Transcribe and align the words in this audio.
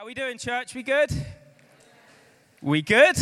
How 0.00 0.06
we 0.06 0.14
doing, 0.14 0.38
church? 0.38 0.74
We 0.74 0.82
good? 0.82 1.10
We 2.62 2.80
good? 2.80 3.16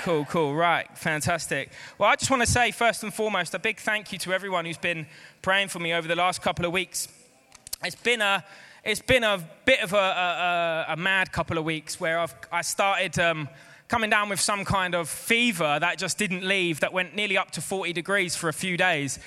Cool, 0.00 0.24
cool, 0.24 0.54
right, 0.54 0.88
fantastic. 0.96 1.72
Well, 1.98 2.08
I 2.08 2.16
just 2.16 2.30
want 2.30 2.42
to 2.42 2.50
say, 2.50 2.70
first 2.70 3.02
and 3.02 3.12
foremost, 3.12 3.52
a 3.52 3.58
big 3.58 3.78
thank 3.78 4.10
you 4.10 4.18
to 4.20 4.32
everyone 4.32 4.64
who's 4.64 4.78
been 4.78 5.06
praying 5.42 5.68
for 5.68 5.80
me 5.80 5.92
over 5.92 6.08
the 6.08 6.16
last 6.16 6.40
couple 6.40 6.64
of 6.64 6.72
weeks. 6.72 7.08
It's 7.84 7.96
been 7.96 8.22
a, 8.22 8.42
it's 8.82 9.02
been 9.02 9.24
a 9.24 9.46
bit 9.66 9.82
of 9.82 9.92
a, 9.92 10.86
a, 10.88 10.92
a 10.94 10.96
mad 10.96 11.32
couple 11.32 11.58
of 11.58 11.66
weeks 11.66 12.00
where 12.00 12.18
I've, 12.18 12.34
I 12.50 12.62
started 12.62 13.18
um, 13.18 13.46
coming 13.86 14.08
down 14.08 14.30
with 14.30 14.40
some 14.40 14.64
kind 14.64 14.94
of 14.94 15.10
fever 15.10 15.76
that 15.78 15.98
just 15.98 16.16
didn't 16.16 16.48
leave, 16.48 16.80
that 16.80 16.94
went 16.94 17.14
nearly 17.14 17.36
up 17.36 17.50
to 17.50 17.60
40 17.60 17.92
degrees 17.92 18.34
for 18.34 18.48
a 18.48 18.54
few 18.54 18.78
days. 18.78 19.18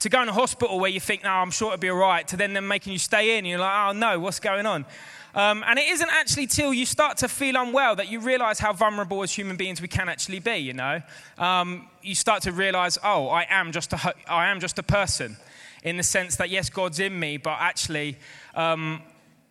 To 0.00 0.10
go 0.10 0.20
in 0.20 0.28
a 0.28 0.34
hospital 0.34 0.78
where 0.78 0.90
you 0.90 1.00
think, 1.00 1.24
no, 1.24 1.30
I'm 1.30 1.50
sure 1.50 1.68
it'll 1.68 1.80
be 1.80 1.88
all 1.88 1.96
right, 1.96 2.28
to 2.28 2.36
then 2.36 2.52
them 2.52 2.68
making 2.68 2.92
you 2.92 2.98
stay 2.98 3.38
in, 3.38 3.46
you're 3.46 3.58
like, 3.58 3.88
oh 3.88 3.92
no, 3.92 4.20
what's 4.20 4.38
going 4.38 4.66
on? 4.66 4.84
Um, 5.34 5.64
and 5.66 5.78
it 5.78 5.88
isn't 5.88 6.10
actually 6.10 6.46
till 6.46 6.72
you 6.72 6.86
start 6.86 7.18
to 7.18 7.28
feel 7.28 7.56
unwell 7.56 7.96
that 7.96 8.08
you 8.08 8.20
realize 8.20 8.58
how 8.58 8.72
vulnerable 8.72 9.22
as 9.22 9.32
human 9.32 9.56
beings 9.56 9.82
we 9.82 9.88
can 9.88 10.08
actually 10.08 10.38
be, 10.38 10.58
you 10.58 10.72
know? 10.72 11.02
Um, 11.38 11.88
you 12.02 12.14
start 12.14 12.42
to 12.42 12.52
realize, 12.52 12.98
oh, 13.02 13.28
I 13.28 13.46
am, 13.50 13.72
just 13.72 13.92
a, 13.92 14.14
I 14.28 14.50
am 14.50 14.60
just 14.60 14.78
a 14.78 14.82
person 14.82 15.36
in 15.82 15.96
the 15.96 16.02
sense 16.02 16.36
that, 16.36 16.50
yes, 16.50 16.70
God's 16.70 17.00
in 17.00 17.18
me, 17.18 17.36
but 17.36 17.56
actually, 17.60 18.16
um, 18.54 19.02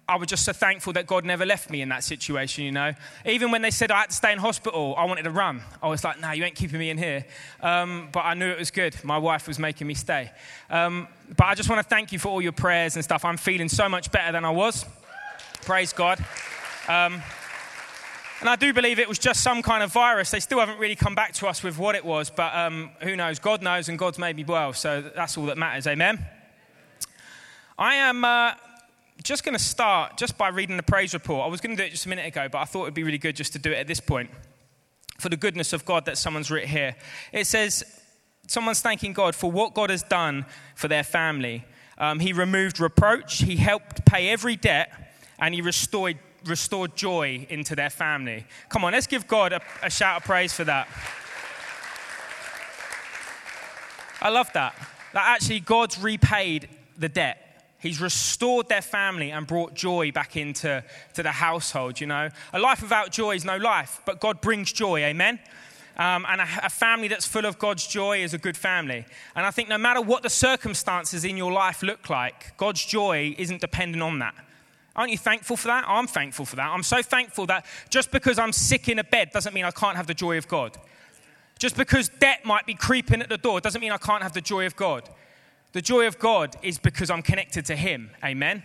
I 0.08 0.18
was 0.18 0.27
just 0.27 0.44
so 0.44 0.52
thankful 0.52 0.94
that 0.94 1.08
God 1.08 1.24
never 1.24 1.46
left 1.46 1.70
me 1.70 1.82
in 1.82 1.90
that 1.90 2.04
situation, 2.04 2.66
you 2.66 2.72
know. 2.72 2.94
Even 3.26 3.52
when 3.52 3.62
they 3.62 3.72
said 3.72 3.90
I 3.90 4.02
had 4.02 4.10
to 4.10 4.16
stay 4.16 4.34
in 4.34 4.38
hospital, 4.38 4.96
I 4.98 5.05
wanted 5.05 5.24
to 5.24 5.32
run. 5.32 5.62
I 5.82 5.88
was 5.88 6.04
like, 6.04 6.20
no, 6.20 6.32
you 6.32 6.44
ain't 6.44 6.55
keeping 6.55 6.80
me 6.80 6.90
in 6.90 6.98
here. 6.98 7.26
Um, 7.62 8.10
but 8.12 8.22
I 8.22 8.34
knew 8.34 8.50
it 8.50 8.60
was 8.60 8.70
good. 8.70 9.02
My 9.04 9.18
wife 9.18 9.48
was 9.48 9.60
making 9.60 9.88
me 9.88 9.94
stay. 9.94 10.32
Um, 10.70 11.08
but 11.38 11.46
I 11.46 11.55
just 11.55 11.70
want 11.70 11.82
to 11.82 11.88
thank 11.88 12.12
you 12.12 12.20
for 12.20 12.30
all 12.30 12.41
your 12.41 12.52
prayers 12.52 12.96
and 12.96 13.04
stuff. 13.04 13.24
I'm 13.24 13.38
feeling 13.38 13.70
so 13.70 13.88
much 13.88 14.12
better 14.12 14.34
than 14.34 14.44
I 14.44 14.50
was. 14.50 14.86
Praise 15.63 15.94
God. 15.94 16.20
Um, 16.90 17.22
and 18.41 18.49
I 18.49 18.58
do 18.58 18.73
believe 18.73 18.99
it 18.99 19.08
was 19.08 19.20
just 19.20 19.41
some 19.41 19.62
kind 19.62 19.81
of 19.81 19.94
virus. 19.94 20.29
They 20.29 20.41
still 20.41 20.60
haven't 20.60 20.77
really 20.77 20.98
come 20.98 21.15
back 21.15 21.32
to 21.35 21.48
us 21.48 21.63
with 21.63 21.77
what 21.77 21.96
it 21.96 22.04
was, 22.04 22.29
but 22.29 22.54
um, 22.54 22.91
who 23.01 23.15
knows? 23.15 23.40
God 23.40 23.62
knows, 23.62 23.88
and 23.88 23.98
God's 23.98 24.20
made 24.20 24.35
me 24.35 24.43
well, 24.43 24.73
so 24.73 25.01
that's 25.01 25.38
all 25.38 25.46
that 25.46 25.57
matters. 25.57 25.88
Amen. 25.88 26.26
I 27.77 27.96
am 27.96 28.26
uh, 28.26 28.51
just 29.23 29.46
going 29.46 29.57
to 29.57 29.63
start 29.63 30.18
just 30.18 30.38
by 30.38 30.49
reading 30.49 30.76
the 30.76 30.84
praise 30.84 31.13
report. 31.13 31.46
I 31.46 31.48
was 31.48 31.62
going 31.62 31.77
to 31.77 31.82
do 31.82 31.88
it 31.88 31.91
just 31.91 32.05
a 32.05 32.10
minute 32.10 32.26
ago, 32.26 32.49
but 32.51 32.57
I 32.57 32.66
thought 32.66 32.82
it 32.82 32.85
would 32.88 32.93
be 32.93 33.04
really 33.04 33.18
good 33.18 33.38
just 33.38 33.54
to 33.54 33.60
do 33.60 33.71
it 33.71 33.77
at 33.77 33.88
this 33.88 34.01
point 34.01 34.29
for 35.20 35.29
the 35.29 35.38
goodness 35.38 35.71
of 35.71 35.85
God 35.85 36.04
that 36.05 36.18
someone's 36.18 36.51
written 36.51 36.70
here. 36.70 36.98
It 37.32 37.48
says, 37.48 37.85
Someone's 38.48 38.82
thanking 38.82 39.13
God 39.13 39.35
for 39.35 39.49
what 39.49 39.73
God 39.73 39.90
has 39.90 40.04
done 40.04 40.45
for 40.76 40.90
their 40.90 41.04
family. 41.04 41.63
Um, 41.98 42.20
he 42.20 42.34
removed 42.34 42.82
reproach, 42.82 43.38
He 43.38 43.55
helped 43.55 44.05
pay 44.05 44.27
every 44.27 44.57
debt 44.57 44.91
and 45.44 45.54
he 45.54 45.62
restored, 45.62 46.18
restored 46.46 46.96
joy 46.96 47.46
into 47.49 47.76
their 47.76 47.90
family. 47.90 48.46
Come 48.70 48.86
on, 48.86 48.94
let's 48.94 49.08
give 49.08 49.27
God 49.27 49.52
a, 49.52 49.62
a 49.82 49.90
shout 49.90 50.22
of 50.22 50.24
praise 50.24 50.54
for 50.54 50.63
that. 50.63 50.88
I 54.22 54.30
love 54.30 54.50
that. 54.54 54.74
That 55.12 55.35
actually 55.35 55.60
God's 55.60 56.00
repaid 56.00 56.70
the 56.98 57.10
debt. 57.10 57.66
He's 57.77 58.00
restored 58.00 58.70
their 58.70 58.82
family 58.82 59.32
and 59.32 59.46
brought 59.46 59.74
joy 59.74 60.13
back 60.13 60.38
into 60.38 60.82
to 61.16 61.24
the 61.24 61.34
household, 61.34 62.00
you 62.00 62.07
know. 62.07 62.30
A 62.54 62.60
life 62.60 62.82
without 62.82 63.12
joy 63.12 63.35
is 63.35 63.44
no 63.44 63.57
life, 63.57 64.00
but 64.06 64.22
God 64.22 64.40
brings 64.40 64.72
joy, 64.72 65.03
amen? 65.03 65.40
Um, 65.97 66.25
and 66.30 66.40
a, 66.40 66.47
a, 66.63 66.69
family 66.69 67.09
that's 67.09 67.28
full 67.28 67.46
of 67.46 67.59
God's 67.59 67.85
joy 67.85 68.24
is 68.24 68.34
a 68.34 68.38
good 68.38 68.56
family. 68.56 69.06
And 69.35 69.46
I 69.46 69.52
think 69.52 69.68
no 69.68 69.78
matter 69.78 70.02
what 70.02 70.24
the 70.24 70.30
circumstances 70.30 71.25
in 71.25 71.35
your 71.35 71.52
life 71.52 71.84
look 71.84 72.09
like, 72.09 72.56
God's 72.56 72.84
joy 72.85 73.35
isn't 73.38 73.59
dependent 73.59 74.02
on 74.02 74.19
that. 74.19 74.34
Aren't 74.96 75.12
you 75.12 75.18
thankful 75.18 75.58
for 75.58 75.68
that? 75.68 75.86
I'm 75.88 76.08
thankful 76.08 76.46
for 76.46 76.56
that. 76.58 76.69
I'm 76.69 76.84
so 76.84 77.02
thankful 77.02 77.47
that 77.47 77.66
just 77.90 78.12
because 78.12 78.38
I'm 78.38 78.53
sick 78.53 78.90
in 78.90 79.00
a 79.00 79.03
bed 79.03 79.31
doesn't 79.31 79.53
mean 79.53 79.66
I 79.66 79.72
can't 79.72 79.97
have 79.97 80.08
the 80.08 80.13
joy 80.13 80.38
of 80.38 80.47
God. 80.47 80.78
Just 81.58 81.75
because 81.75 82.09
debt 82.09 82.46
might 82.46 82.66
be 82.66 82.74
creeping 82.74 83.22
at 83.22 83.30
the 83.30 83.38
door 83.38 83.59
doesn't 83.62 83.81
mean 83.81 83.91
I 83.91 83.97
can't 83.97 84.22
have 84.22 84.34
the 84.34 84.41
joy 84.41 84.66
of 84.66 84.75
God. 84.75 85.09
The 85.72 85.81
joy 85.81 86.06
of 86.06 86.19
God 86.19 86.56
is 86.62 86.78
because 86.78 87.09
I'm 87.09 87.23
connected 87.23 87.66
to 87.66 87.75
Him. 87.75 88.12
Amen. 88.23 88.63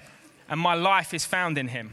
And 0.48 0.60
my 0.60 0.74
life 0.74 1.14
is 1.14 1.24
found 1.24 1.56
in 1.56 1.68
Him. 1.68 1.92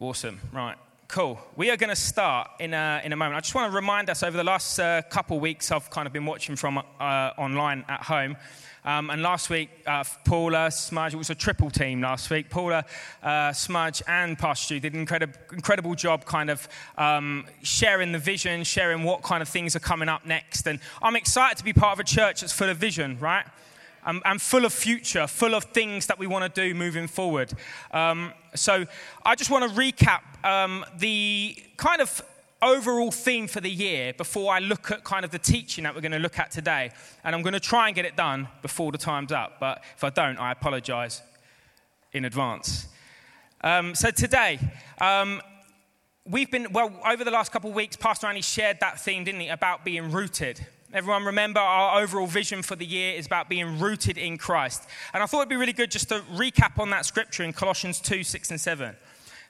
Awesome. 0.00 0.40
Right. 0.52 0.76
Cool. 1.06 1.38
We 1.54 1.70
are 1.70 1.76
going 1.76 1.90
to 1.90 1.96
start 1.96 2.50
in 2.58 2.74
a, 2.74 3.00
in 3.04 3.12
a 3.12 3.16
moment. 3.16 3.36
I 3.36 3.40
just 3.40 3.54
want 3.54 3.70
to 3.70 3.76
remind 3.76 4.10
us 4.10 4.22
over 4.24 4.36
the 4.36 4.42
last 4.42 4.80
uh, 4.80 5.02
couple 5.02 5.38
weeks, 5.38 5.70
I've 5.70 5.90
kind 5.90 6.06
of 6.06 6.12
been 6.12 6.26
watching 6.26 6.56
from 6.56 6.78
uh, 6.78 6.82
online 7.38 7.84
at 7.88 8.02
home. 8.02 8.36
Um, 8.84 9.10
and 9.10 9.22
last 9.22 9.48
week, 9.48 9.70
uh, 9.86 10.02
Paula, 10.24 10.70
Smudge, 10.70 11.14
it 11.14 11.16
was 11.16 11.30
a 11.30 11.36
triple 11.36 11.70
team 11.70 12.00
last 12.00 12.28
week. 12.30 12.50
Paula, 12.50 12.84
uh, 13.22 13.52
Smudge, 13.52 14.02
and 14.08 14.36
Pastor 14.36 14.64
Stu 14.64 14.80
did 14.80 14.94
an 14.94 15.00
incredible, 15.00 15.38
incredible 15.52 15.94
job 15.94 16.24
kind 16.24 16.50
of 16.50 16.68
um, 16.98 17.46
sharing 17.62 18.10
the 18.10 18.18
vision, 18.18 18.64
sharing 18.64 19.04
what 19.04 19.22
kind 19.22 19.40
of 19.40 19.48
things 19.48 19.76
are 19.76 19.80
coming 19.80 20.08
up 20.08 20.26
next. 20.26 20.66
And 20.66 20.80
I'm 21.00 21.14
excited 21.14 21.58
to 21.58 21.64
be 21.64 21.72
part 21.72 21.92
of 21.92 22.00
a 22.00 22.04
church 22.04 22.40
that's 22.40 22.52
full 22.52 22.70
of 22.70 22.76
vision, 22.76 23.18
right? 23.20 23.46
And, 24.04 24.20
and 24.24 24.42
full 24.42 24.64
of 24.64 24.72
future, 24.72 25.28
full 25.28 25.54
of 25.54 25.62
things 25.64 26.06
that 26.08 26.18
we 26.18 26.26
want 26.26 26.52
to 26.52 26.60
do 26.68 26.74
moving 26.74 27.06
forward. 27.06 27.52
Um, 27.92 28.32
so 28.56 28.84
I 29.24 29.36
just 29.36 29.48
want 29.48 29.72
to 29.72 29.80
recap 29.80 30.22
um, 30.44 30.84
the 30.98 31.56
kind 31.76 32.00
of 32.00 32.20
overall 32.62 33.10
theme 33.10 33.48
for 33.48 33.60
the 33.60 33.70
year 33.70 34.12
before 34.14 34.54
I 34.54 34.60
look 34.60 34.90
at 34.90 35.04
kind 35.04 35.24
of 35.24 35.30
the 35.30 35.38
teaching 35.38 35.84
that 35.84 35.94
we're 35.94 36.00
going 36.00 36.12
to 36.12 36.18
look 36.18 36.38
at 36.38 36.50
today. 36.50 36.92
And 37.24 37.34
I'm 37.34 37.42
going 37.42 37.54
to 37.54 37.60
try 37.60 37.88
and 37.88 37.94
get 37.94 38.04
it 38.04 38.16
done 38.16 38.48
before 38.62 38.92
the 38.92 38.98
time's 38.98 39.32
up. 39.32 39.58
But 39.60 39.82
if 39.96 40.04
I 40.04 40.10
don't, 40.10 40.38
I 40.38 40.52
apologize 40.52 41.22
in 42.12 42.24
advance. 42.24 42.86
Um, 43.62 43.94
so 43.94 44.10
today, 44.10 44.58
um, 45.00 45.42
we've 46.24 46.50
been, 46.50 46.72
well, 46.72 46.92
over 47.06 47.24
the 47.24 47.30
last 47.30 47.52
couple 47.52 47.70
of 47.70 47.76
weeks, 47.76 47.96
Pastor 47.96 48.26
Annie 48.26 48.42
shared 48.42 48.78
that 48.80 49.00
theme, 49.00 49.24
didn't 49.24 49.40
he, 49.40 49.48
about 49.48 49.84
being 49.84 50.10
rooted. 50.10 50.64
Everyone 50.92 51.24
remember 51.24 51.58
our 51.58 52.00
overall 52.00 52.26
vision 52.26 52.62
for 52.62 52.76
the 52.76 52.84
year 52.84 53.14
is 53.14 53.26
about 53.26 53.48
being 53.48 53.78
rooted 53.78 54.18
in 54.18 54.36
Christ. 54.36 54.86
And 55.14 55.22
I 55.22 55.26
thought 55.26 55.38
it'd 55.38 55.48
be 55.48 55.56
really 55.56 55.72
good 55.72 55.90
just 55.90 56.10
to 56.10 56.20
recap 56.34 56.78
on 56.78 56.90
that 56.90 57.06
scripture 57.06 57.42
in 57.42 57.52
Colossians 57.52 57.98
2 57.98 58.22
6 58.22 58.50
and 58.50 58.60
7 58.60 58.94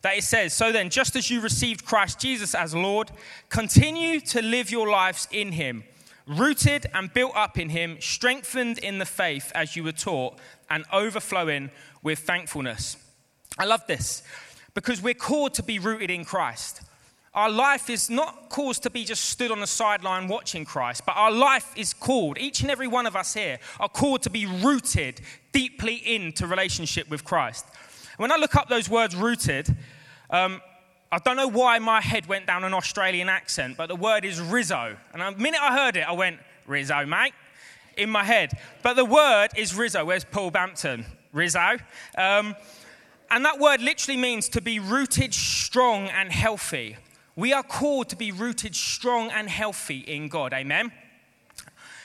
that 0.02 0.16
it 0.16 0.24
says, 0.24 0.52
So 0.52 0.72
then, 0.72 0.90
just 0.90 1.16
as 1.16 1.30
you 1.30 1.40
received 1.40 1.84
Christ 1.84 2.20
Jesus 2.20 2.54
as 2.54 2.74
Lord, 2.74 3.10
continue 3.48 4.20
to 4.20 4.42
live 4.42 4.70
your 4.70 4.88
lives 4.88 5.26
in 5.30 5.52
him, 5.52 5.84
rooted 6.26 6.86
and 6.94 7.12
built 7.12 7.34
up 7.34 7.58
in 7.58 7.70
him, 7.70 7.96
strengthened 8.00 8.78
in 8.78 8.98
the 8.98 9.06
faith 9.06 9.50
as 9.54 9.76
you 9.76 9.84
were 9.84 9.92
taught, 9.92 10.38
and 10.68 10.84
overflowing 10.92 11.70
with 12.02 12.20
thankfulness. 12.20 12.96
I 13.58 13.64
love 13.64 13.86
this 13.86 14.22
because 14.74 15.02
we're 15.02 15.14
called 15.14 15.54
to 15.54 15.62
be 15.62 15.78
rooted 15.78 16.10
in 16.10 16.24
Christ. 16.24 16.82
Our 17.34 17.50
life 17.50 17.88
is 17.88 18.10
not 18.10 18.50
caused 18.50 18.82
to 18.82 18.90
be 18.90 19.04
just 19.04 19.24
stood 19.24 19.50
on 19.50 19.60
the 19.60 19.66
sideline 19.66 20.28
watching 20.28 20.66
Christ, 20.66 21.06
but 21.06 21.16
our 21.16 21.30
life 21.32 21.72
is 21.76 21.94
called, 21.94 22.38
each 22.38 22.60
and 22.60 22.70
every 22.70 22.88
one 22.88 23.06
of 23.06 23.16
us 23.16 23.32
here 23.32 23.58
are 23.80 23.88
called 23.88 24.22
to 24.22 24.30
be 24.30 24.44
rooted 24.44 25.22
deeply 25.50 25.94
into 25.94 26.46
relationship 26.46 27.08
with 27.08 27.24
Christ. 27.24 27.64
When 28.22 28.30
I 28.30 28.36
look 28.36 28.54
up 28.54 28.68
those 28.68 28.88
words 28.88 29.16
rooted, 29.16 29.76
um, 30.30 30.60
I 31.10 31.18
don't 31.18 31.36
know 31.36 31.48
why 31.48 31.80
my 31.80 32.00
head 32.00 32.26
went 32.26 32.46
down 32.46 32.62
an 32.62 32.72
Australian 32.72 33.28
accent, 33.28 33.76
but 33.76 33.88
the 33.88 33.96
word 33.96 34.24
is 34.24 34.40
Rizzo. 34.40 34.96
And 35.12 35.20
the 35.20 35.42
minute 35.42 35.60
I 35.60 35.74
heard 35.74 35.96
it, 35.96 36.08
I 36.08 36.12
went, 36.12 36.38
Rizzo, 36.64 37.04
mate, 37.04 37.32
in 37.96 38.08
my 38.08 38.22
head. 38.22 38.52
But 38.84 38.94
the 38.94 39.04
word 39.04 39.48
is 39.56 39.74
Rizzo. 39.74 40.04
Where's 40.04 40.22
Paul 40.22 40.52
Bampton? 40.52 41.04
Rizzo. 41.32 41.78
Um, 42.16 42.54
and 43.28 43.44
that 43.44 43.58
word 43.58 43.80
literally 43.80 44.20
means 44.20 44.48
to 44.50 44.60
be 44.60 44.78
rooted 44.78 45.34
strong 45.34 46.06
and 46.06 46.30
healthy. 46.30 46.98
We 47.34 47.52
are 47.52 47.64
called 47.64 48.08
to 48.10 48.16
be 48.16 48.30
rooted 48.30 48.76
strong 48.76 49.32
and 49.32 49.48
healthy 49.48 49.98
in 49.98 50.28
God. 50.28 50.52
Amen? 50.52 50.92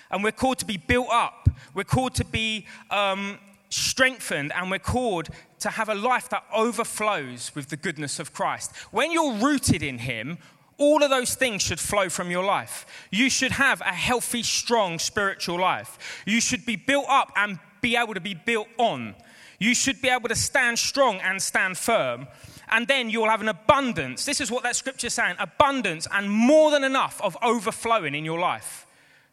And 0.10 0.24
we're 0.24 0.32
called 0.32 0.58
to 0.58 0.66
be 0.66 0.78
built 0.78 1.10
up. 1.12 1.48
We're 1.76 1.84
called 1.84 2.16
to 2.16 2.26
be 2.26 2.66
um, 2.90 3.38
strengthened 3.70 4.52
and 4.54 4.72
we're 4.72 4.80
called 4.80 5.30
to 5.60 5.70
have 5.70 5.90
a 5.90 5.96
life 5.96 6.30
that 6.30 6.44
overflows 6.54 7.52
with 7.56 7.70
the 7.70 7.78
goodness 7.78 8.20
of 8.20 8.34
Christ. 8.34 8.76
When 8.92 9.12
you're 9.12 9.34
rooted 9.34 9.82
in 9.84 10.00
Him, 10.00 10.38
all 10.78 11.04
of 11.04 11.10
those 11.10 11.36
things 11.36 11.62
should 11.62 11.80
flow 11.80 12.10
from 12.10 12.30
your 12.30 12.44
life. 12.44 12.86
You 13.12 13.30
should 13.30 13.54
have 13.54 13.82
a 13.82 13.86
healthy, 13.86 14.44
strong 14.44 15.00
spiritual 15.00 15.60
life. 15.60 16.24
You 16.26 16.40
should 16.40 16.66
be 16.66 16.76
built 16.76 17.08
up 17.10 17.32
and 17.36 17.60
be 17.82 17.96
able 17.96 18.14
to 18.14 18.22
be 18.22 18.36
built 18.36 18.68
on. 18.78 19.16
You 19.60 19.74
should 19.74 20.02
be 20.02 20.10
able 20.10 20.30
to 20.30 20.36
stand 20.36 20.78
strong 20.78 21.20
and 21.20 21.42
stand 21.42 21.78
firm. 21.78 22.28
And 22.70 22.88
then 22.88 23.10
you'll 23.10 23.30
have 23.30 23.42
an 23.42 23.48
abundance. 23.48 24.26
This 24.26 24.42
is 24.42 24.52
what 24.52 24.64
that 24.64 24.76
scripture 24.76 25.08
is 25.08 25.14
saying 25.14 25.36
abundance 25.40 26.08
and 26.12 26.30
more 26.30 26.70
than 26.70 26.84
enough 26.84 27.20
of 27.22 27.38
overflowing 27.42 28.14
in 28.14 28.26
your 28.26 28.40
life. 28.40 28.86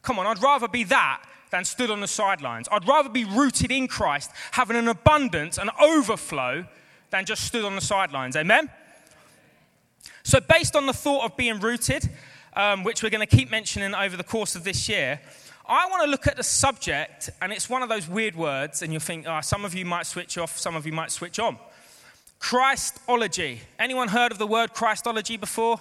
Come 0.03 0.19
on, 0.19 0.27
I'd 0.27 0.43
rather 0.43 0.69
be 0.69 0.85
that 0.85 1.23
than 1.55 1.65
stood 1.65 1.89
on 1.89 2.01
the 2.01 2.09
sidelines. 2.09 2.67
I'd 2.73 2.89
rather 2.89 3.09
be 3.09 3.25
rooted 3.25 3.71
in 3.71 3.87
Christ, 3.87 4.29
having 4.51 4.77
an 4.77 4.89
abundance, 4.89 5.56
an 5.56 5.71
overflow, 5.81 6.65
than 7.11 7.25
just 7.25 7.45
stood 7.45 7.65
on 7.65 7.77
the 7.77 7.81
sidelines. 7.81 8.35
Amen? 8.35 8.69
So, 10.25 10.41
based 10.41 10.75
on 10.75 10.87
the 10.87 10.93
thought 10.93 11.25
of 11.25 11.37
being 11.37 11.61
rooted, 11.61 12.11
um, 12.56 12.83
which 12.83 13.05
we're 13.05 13.11
going 13.11 13.25
to 13.25 13.37
keep 13.37 13.53
mentioning 13.53 13.95
over 13.95 14.17
the 14.17 14.25
course 14.25 14.56
of 14.56 14.65
this 14.65 14.89
year, 14.89 15.21
I 15.65 15.89
want 15.89 16.03
to 16.03 16.11
look 16.11 16.27
at 16.27 16.37
the 16.37 16.43
subject, 16.43 17.31
and 17.41 17.53
it's 17.53 17.71
one 17.71 17.85
of 17.85 17.89
those 17.89 18.09
weird 18.09 18.35
words, 18.35 18.83
and 18.83 18.93
you'll 18.93 18.99
think, 18.99 19.25
oh, 19.29 19.41
some 19.41 19.65
of 19.65 19.77
you 19.77 19.85
might 19.85 20.06
switch 20.06 20.37
off, 20.37 20.59
some 20.59 20.75
of 20.75 20.85
you 20.87 20.93
might 20.93 21.12
switch 21.12 21.39
on. 21.39 21.56
Christology. 22.41 23.61
Anyone 23.79 24.09
heard 24.09 24.33
of 24.33 24.39
the 24.39 24.47
word 24.49 24.75
Christology 24.75 25.37
before? 25.37 25.81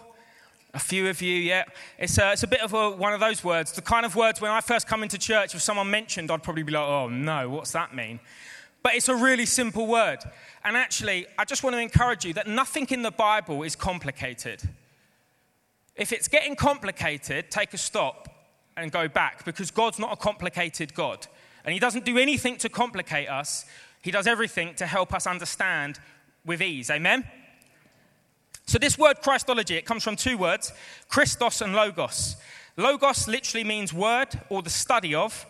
A 0.75 0.79
few 0.79 1.07
of 1.07 1.21
you, 1.21 1.35
yeah. 1.35 1.65
It's 1.99 2.17
a, 2.17 2.31
it's 2.31 2.41
a 2.41 2.47
bit 2.47 2.61
of 2.61 2.73
a, 2.73 2.89
one 2.89 3.13
of 3.13 3.19
those 3.19 3.43
words, 3.43 3.71
the 3.73 3.81
kind 3.81 4.05
of 4.05 4.15
words 4.15 4.41
when 4.41 4.49
I 4.49 4.59
first 4.59 4.87
come 4.87 5.03
into 5.03 5.19
church, 5.19 5.53
if 5.53 5.61
someone 5.61 5.91
mentioned, 5.91 6.31
I'd 6.31 6.41
probably 6.41 6.63
be 6.63 6.71
like, 6.71 6.87
oh 6.87 7.09
no, 7.09 7.49
what's 7.49 7.71
that 7.73 7.93
mean? 7.93 8.19
But 8.81 8.95
it's 8.95 9.07
a 9.07 9.15
really 9.15 9.45
simple 9.45 9.85
word. 9.85 10.19
And 10.63 10.75
actually, 10.75 11.27
I 11.37 11.45
just 11.45 11.63
want 11.63 11.75
to 11.75 11.79
encourage 11.79 12.25
you 12.25 12.33
that 12.33 12.47
nothing 12.47 12.87
in 12.89 13.03
the 13.03 13.11
Bible 13.11 13.61
is 13.61 13.75
complicated. 13.75 14.63
If 15.95 16.11
it's 16.11 16.27
getting 16.27 16.55
complicated, 16.55 17.51
take 17.51 17.73
a 17.75 17.77
stop 17.77 18.29
and 18.75 18.91
go 18.91 19.07
back 19.07 19.45
because 19.45 19.69
God's 19.69 19.99
not 19.99 20.11
a 20.11 20.15
complicated 20.15 20.95
God. 20.95 21.27
And 21.63 21.73
He 21.73 21.79
doesn't 21.79 22.03
do 22.03 22.17
anything 22.17 22.57
to 22.57 22.67
complicate 22.67 23.29
us, 23.29 23.65
He 24.01 24.09
does 24.09 24.25
everything 24.25 24.73
to 24.75 24.87
help 24.87 25.13
us 25.13 25.27
understand 25.27 25.99
with 26.43 26.63
ease. 26.63 26.89
Amen? 26.89 27.25
So, 28.65 28.79
this 28.79 28.97
word 28.97 29.21
Christology, 29.21 29.75
it 29.75 29.85
comes 29.85 30.03
from 30.03 30.15
two 30.15 30.37
words 30.37 30.71
Christos 31.09 31.61
and 31.61 31.73
Logos. 31.73 32.37
Logos 32.77 33.27
literally 33.27 33.63
means 33.63 33.93
word 33.93 34.29
or 34.49 34.61
the 34.61 34.69
study 34.69 35.13
of. 35.13 35.45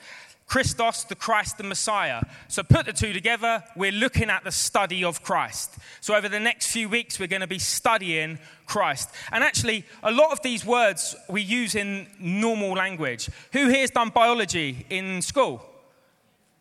Christos, 0.45 1.05
the 1.05 1.15
Christ, 1.15 1.57
the 1.57 1.63
Messiah. 1.63 2.21
So 2.47 2.63
put 2.63 2.85
the 2.85 2.93
two 2.93 3.13
together, 3.13 3.63
we're 3.75 3.91
looking 3.91 4.29
at 4.29 4.43
the 4.43 4.51
study 4.51 5.03
of 5.03 5.23
Christ. 5.23 5.77
So 6.01 6.15
over 6.15 6.29
the 6.29 6.39
next 6.39 6.67
few 6.67 6.89
weeks, 6.89 7.19
we're 7.19 7.27
going 7.27 7.41
to 7.41 7.47
be 7.47 7.59
studying 7.59 8.37
Christ. 8.67 9.09
And 9.31 9.43
actually, 9.43 9.85
a 10.03 10.11
lot 10.11 10.31
of 10.31 10.41
these 10.41 10.65
words 10.65 11.15
we 11.29 11.41
use 11.41 11.75
in 11.75 12.07
normal 12.19 12.73
language. 12.73 13.29
Who 13.53 13.69
here's 13.69 13.89
done 13.89 14.09
biology 14.09 14.85
in 14.89 15.21
school? 15.21 15.65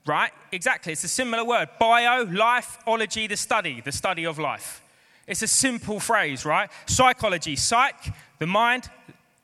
Right? 0.07 0.31
Exactly. 0.53 0.93
It's 0.93 1.05
a 1.05 1.09
similar 1.09 1.45
word. 1.45 1.69
Bio, 1.79 2.25
life, 2.25 2.79
ology, 2.87 3.27
the 3.27 3.37
study, 3.37 3.81
the 3.81 3.93
study 3.93 4.25
of 4.25 4.39
life. 4.39 4.83
It's 5.27 5.43
a 5.43 5.49
simple 5.49 6.01
phrase, 6.01 6.45
right? 6.45 6.71
Psychology, 6.87 7.57
psych, 7.57 8.13
the 8.39 8.47
mind, 8.47 8.89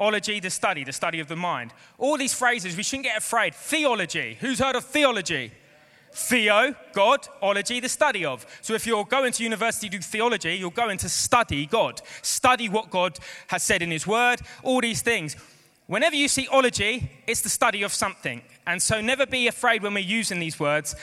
Ology, 0.00 0.38
the 0.38 0.50
study, 0.50 0.84
the 0.84 0.92
study 0.92 1.19
of 1.19 1.26
the 1.26 1.34
mind. 1.34 1.72
All 1.98 2.16
these 2.16 2.32
phrases, 2.32 2.76
we 2.76 2.84
shouldn't 2.84 3.06
get 3.06 3.19
afraid. 3.19 3.52
Theology, 3.54 4.36
who's 4.40 4.60
heard 4.60 4.76
of 4.76 4.84
theology? 4.84 5.50
Theo, 6.12 6.75
God, 6.92 7.26
ology, 7.42 7.80
the 7.80 7.88
study 7.88 8.25
of. 8.25 8.46
So 8.62 8.75
if 8.75 8.86
you're 8.86 9.04
going 9.04 9.32
to 9.32 9.42
university 9.42 9.88
to 9.88 9.98
do 9.98 10.02
theology, 10.02 10.54
you're 10.54 10.70
going 10.70 10.98
to 10.98 11.08
study 11.08 11.66
God, 11.66 12.00
study 12.22 12.69
what 12.69 12.90
God 12.90 13.19
has 13.48 13.64
said 13.64 13.82
in 13.82 13.90
His 13.90 14.06
Word, 14.06 14.40
all 14.62 14.81
these 14.81 15.02
things. 15.02 15.36
Whenever 15.86 16.14
you 16.14 16.28
see 16.28 16.46
ology, 16.48 17.10
it's 17.26 17.40
the 17.40 17.48
study 17.48 17.82
of 17.82 17.92
something. 17.92 18.42
And 18.66 18.81
so 18.81 19.00
never 19.00 19.26
be 19.26 19.48
afraid 19.48 19.82
when 19.82 19.94
we're 19.94 20.00
using 20.00 20.38
these 20.38 20.60
words. 20.60 20.94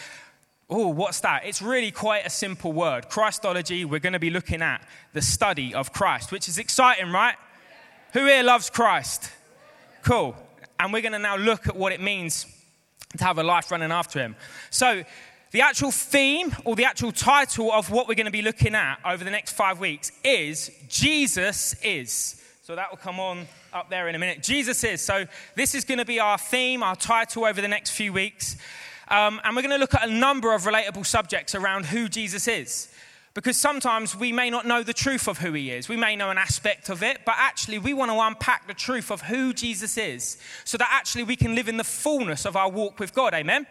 Oh, 0.67 0.87
what's 0.87 1.19
that? 1.19 1.45
It's 1.45 1.61
really 1.61 1.91
quite 1.91 2.25
a 2.25 2.29
simple 2.29 2.73
word. 2.73 3.07
Christology, 3.07 3.85
we're 3.85 3.99
going 3.99 4.13
to 4.13 4.19
be 4.19 4.31
looking 4.31 4.63
at 4.63 4.81
the 5.13 5.21
study 5.21 5.75
of 5.75 5.93
Christ, 5.93 6.31
which 6.31 6.49
is 6.49 6.57
exciting, 6.57 7.11
right? 7.11 7.35
Who 8.13 8.25
here 8.25 8.41
loves 8.41 8.71
Christ? 8.71 9.31
Cool. 10.01 10.35
And 10.79 10.91
we're 10.91 11.03
going 11.03 11.11
to 11.11 11.19
now 11.19 11.37
look 11.37 11.67
at 11.67 11.75
what 11.75 11.91
it 11.91 12.01
means 12.01 12.47
to 13.17 13.23
have 13.23 13.37
a 13.37 13.43
life 13.43 13.69
running 13.69 13.91
after 13.91 14.19
Him. 14.19 14.35
So, 14.71 15.03
the 15.51 15.61
actual 15.61 15.91
theme 15.91 16.53
or 16.65 16.75
the 16.75 16.83
actual 16.83 17.11
title 17.11 17.71
of 17.71 17.89
what 17.91 18.07
we're 18.07 18.15
going 18.15 18.25
to 18.25 18.31
be 18.31 18.41
looking 18.41 18.75
at 18.75 18.99
over 19.05 19.23
the 19.23 19.31
next 19.31 19.53
five 19.53 19.79
weeks 19.79 20.11
is 20.23 20.69
Jesus 20.89 21.75
is. 21.81 22.41
So 22.63 22.75
that 22.75 22.89
will 22.89 22.97
come 22.97 23.19
on 23.21 23.47
up 23.71 23.89
there 23.89 24.09
in 24.09 24.15
a 24.15 24.19
minute. 24.19 24.43
Jesus 24.43 24.83
is. 24.83 24.99
So 24.99 25.25
this 25.55 25.75
is 25.75 25.85
going 25.85 25.99
to 25.99 26.05
be 26.05 26.19
our 26.19 26.37
theme, 26.37 26.83
our 26.83 26.95
title 26.95 27.45
over 27.45 27.61
the 27.61 27.69
next 27.69 27.91
few 27.91 28.11
weeks. 28.11 28.57
Um, 29.07 29.39
and 29.43 29.55
we're 29.55 29.61
going 29.61 29.71
to 29.71 29.77
look 29.77 29.93
at 29.93 30.07
a 30.07 30.11
number 30.11 30.53
of 30.53 30.63
relatable 30.63 31.05
subjects 31.05 31.55
around 31.55 31.85
who 31.85 32.09
Jesus 32.09 32.47
is. 32.47 32.89
Because 33.33 33.57
sometimes 33.57 34.15
we 34.15 34.31
may 34.31 34.49
not 34.49 34.65
know 34.65 34.81
the 34.81 34.93
truth 34.93 35.27
of 35.27 35.39
who 35.39 35.51
he 35.51 35.69
is. 35.69 35.89
We 35.89 35.97
may 35.97 36.15
know 36.15 36.29
an 36.29 36.37
aspect 36.37 36.89
of 36.89 37.03
it, 37.03 37.19
but 37.25 37.35
actually 37.37 37.79
we 37.79 37.93
want 37.93 38.09
to 38.09 38.17
unpack 38.17 38.65
the 38.65 38.73
truth 38.73 39.11
of 39.11 39.21
who 39.21 39.53
Jesus 39.53 39.97
is 39.97 40.37
so 40.63 40.77
that 40.77 40.87
actually 40.89 41.23
we 41.23 41.35
can 41.35 41.53
live 41.53 41.67
in 41.67 41.75
the 41.75 41.83
fullness 41.83 42.45
of 42.45 42.55
our 42.55 42.69
walk 42.69 42.97
with 42.97 43.13
God. 43.13 43.33
Amen? 43.33 43.67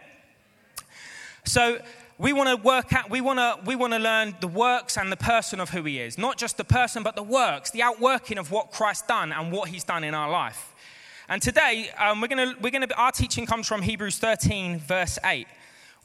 So 1.45 1.79
we 2.19 2.31
want 2.31 2.49
to 2.49 2.63
work 2.63 2.93
out, 2.93 3.09
we 3.09 3.21
want 3.21 3.39
to, 3.39 3.57
we 3.65 3.75
want 3.75 3.93
to 3.93 3.99
learn 3.99 4.35
the 4.39 4.47
works 4.47 4.97
and 4.97 5.11
the 5.11 5.17
person 5.17 5.59
of 5.59 5.71
who 5.71 5.83
he 5.83 5.99
is. 5.99 6.17
Not 6.17 6.37
just 6.37 6.57
the 6.57 6.63
person, 6.63 7.01
but 7.01 7.15
the 7.15 7.23
works, 7.23 7.71
the 7.71 7.81
outworking 7.81 8.37
of 8.37 8.51
what 8.51 8.71
Christ 8.71 9.07
done 9.07 9.31
and 9.31 9.51
what 9.51 9.69
he's 9.69 9.83
done 9.83 10.03
in 10.03 10.13
our 10.13 10.29
life. 10.29 10.74
And 11.27 11.41
today, 11.41 11.89
um, 11.97 12.21
we're 12.21 12.27
to, 12.27 12.55
we're 12.61 12.71
to, 12.71 12.95
our 12.97 13.11
teaching 13.11 13.45
comes 13.45 13.67
from 13.67 13.81
Hebrews 13.81 14.17
13, 14.19 14.79
verse 14.79 15.17
8 15.23 15.47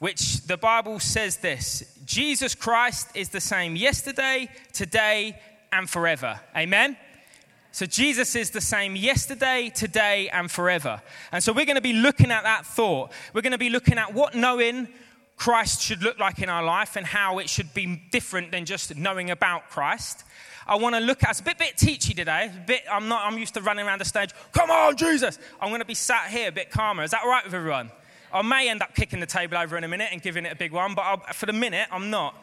which 0.01 0.41
the 0.47 0.57
Bible 0.57 0.99
says 0.99 1.37
this 1.37 1.83
Jesus 2.05 2.55
Christ 2.55 3.07
is 3.13 3.29
the 3.29 3.39
same 3.39 3.75
yesterday, 3.75 4.49
today, 4.73 5.39
and 5.71 5.87
forever. 5.87 6.39
Amen? 6.57 6.97
So 7.71 7.85
Jesus 7.85 8.35
is 8.35 8.49
the 8.49 8.61
same 8.61 8.95
yesterday, 8.95 9.71
today, 9.73 10.27
and 10.29 10.49
forever. 10.49 11.03
And 11.31 11.43
so 11.43 11.53
we're 11.53 11.65
going 11.65 11.75
to 11.75 11.81
be 11.81 11.93
looking 11.93 12.31
at 12.31 12.43
that 12.43 12.65
thought. 12.65 13.11
We're 13.31 13.43
going 13.43 13.51
to 13.51 13.59
be 13.59 13.69
looking 13.69 13.99
at 13.99 14.11
what 14.11 14.33
knowing 14.33 14.87
Christ 15.37 15.83
should 15.83 16.01
look 16.01 16.17
like 16.17 16.39
in 16.39 16.49
our 16.49 16.63
life 16.63 16.95
and 16.95 17.05
how 17.05 17.37
it 17.37 17.47
should 17.47 17.71
be 17.75 18.01
different 18.11 18.51
than 18.51 18.65
just 18.65 18.95
knowing 18.95 19.29
about 19.29 19.69
Christ. 19.69 20.23
I 20.67 20.75
want 20.75 20.95
to 20.95 21.01
look 21.01 21.23
at 21.23 21.31
it's 21.31 21.39
a 21.39 21.43
bit, 21.43 21.57
bit 21.57 21.75
teachy 21.75 22.15
today. 22.15 22.51
A 22.53 22.65
bit, 22.65 22.83
I'm 22.91 23.07
not. 23.07 23.25
I'm 23.25 23.37
used 23.37 23.53
to 23.55 23.61
running 23.61 23.85
around 23.85 24.01
the 24.01 24.05
stage. 24.05 24.31
Come 24.51 24.69
on, 24.69 24.95
Jesus! 24.95 25.39
I'm 25.59 25.69
going 25.69 25.81
to 25.81 25.85
be 25.85 25.95
sat 25.95 26.29
here 26.29 26.49
a 26.49 26.51
bit 26.51 26.69
calmer. 26.69 27.03
Is 27.03 27.11
that 27.11 27.21
all 27.23 27.29
right 27.29 27.43
with 27.43 27.53
everyone? 27.53 27.91
I 28.33 28.41
may 28.41 28.69
end 28.69 28.81
up 28.81 28.95
kicking 28.95 29.19
the 29.19 29.25
table 29.25 29.57
over 29.57 29.77
in 29.77 29.83
a 29.83 29.87
minute 29.87 30.09
and 30.11 30.21
giving 30.21 30.45
it 30.45 30.53
a 30.53 30.55
big 30.55 30.71
one, 30.71 30.95
but 30.95 31.01
I'll, 31.01 31.17
for 31.33 31.45
the 31.45 31.53
minute, 31.53 31.87
I'm 31.91 32.09
not. 32.09 32.35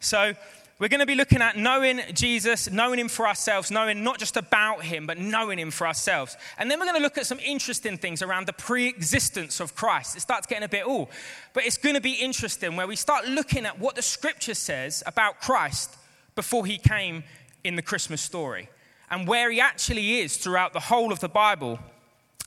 So, 0.00 0.34
we're 0.80 0.88
going 0.88 1.00
to 1.00 1.06
be 1.06 1.14
looking 1.14 1.42
at 1.42 1.58
knowing 1.58 2.00
Jesus, 2.14 2.70
knowing 2.70 2.98
Him 2.98 3.10
for 3.10 3.28
ourselves, 3.28 3.70
knowing 3.70 4.02
not 4.02 4.18
just 4.18 4.38
about 4.38 4.82
Him, 4.82 5.06
but 5.06 5.18
knowing 5.18 5.58
Him 5.58 5.70
for 5.70 5.86
ourselves. 5.86 6.38
And 6.56 6.70
then 6.70 6.80
we're 6.80 6.86
going 6.86 6.96
to 6.96 7.02
look 7.02 7.18
at 7.18 7.26
some 7.26 7.38
interesting 7.40 7.98
things 7.98 8.22
around 8.22 8.46
the 8.46 8.54
pre 8.54 8.88
existence 8.88 9.60
of 9.60 9.74
Christ. 9.74 10.16
It 10.16 10.20
starts 10.20 10.46
getting 10.46 10.64
a 10.64 10.70
bit, 10.70 10.84
oh, 10.86 11.10
but 11.52 11.66
it's 11.66 11.76
going 11.76 11.96
to 11.96 12.00
be 12.00 12.14
interesting 12.14 12.76
where 12.76 12.86
we 12.86 12.96
start 12.96 13.28
looking 13.28 13.66
at 13.66 13.78
what 13.78 13.94
the 13.94 14.00
scripture 14.00 14.54
says 14.54 15.02
about 15.04 15.42
Christ 15.42 15.94
before 16.34 16.64
He 16.64 16.78
came 16.78 17.24
in 17.64 17.76
the 17.76 17.82
Christmas 17.82 18.20
story 18.20 18.68
and 19.10 19.26
where 19.26 19.50
He 19.50 19.60
actually 19.60 20.20
is 20.20 20.36
throughout 20.36 20.72
the 20.72 20.80
whole 20.80 21.12
of 21.12 21.20
the 21.20 21.28
Bible 21.28 21.78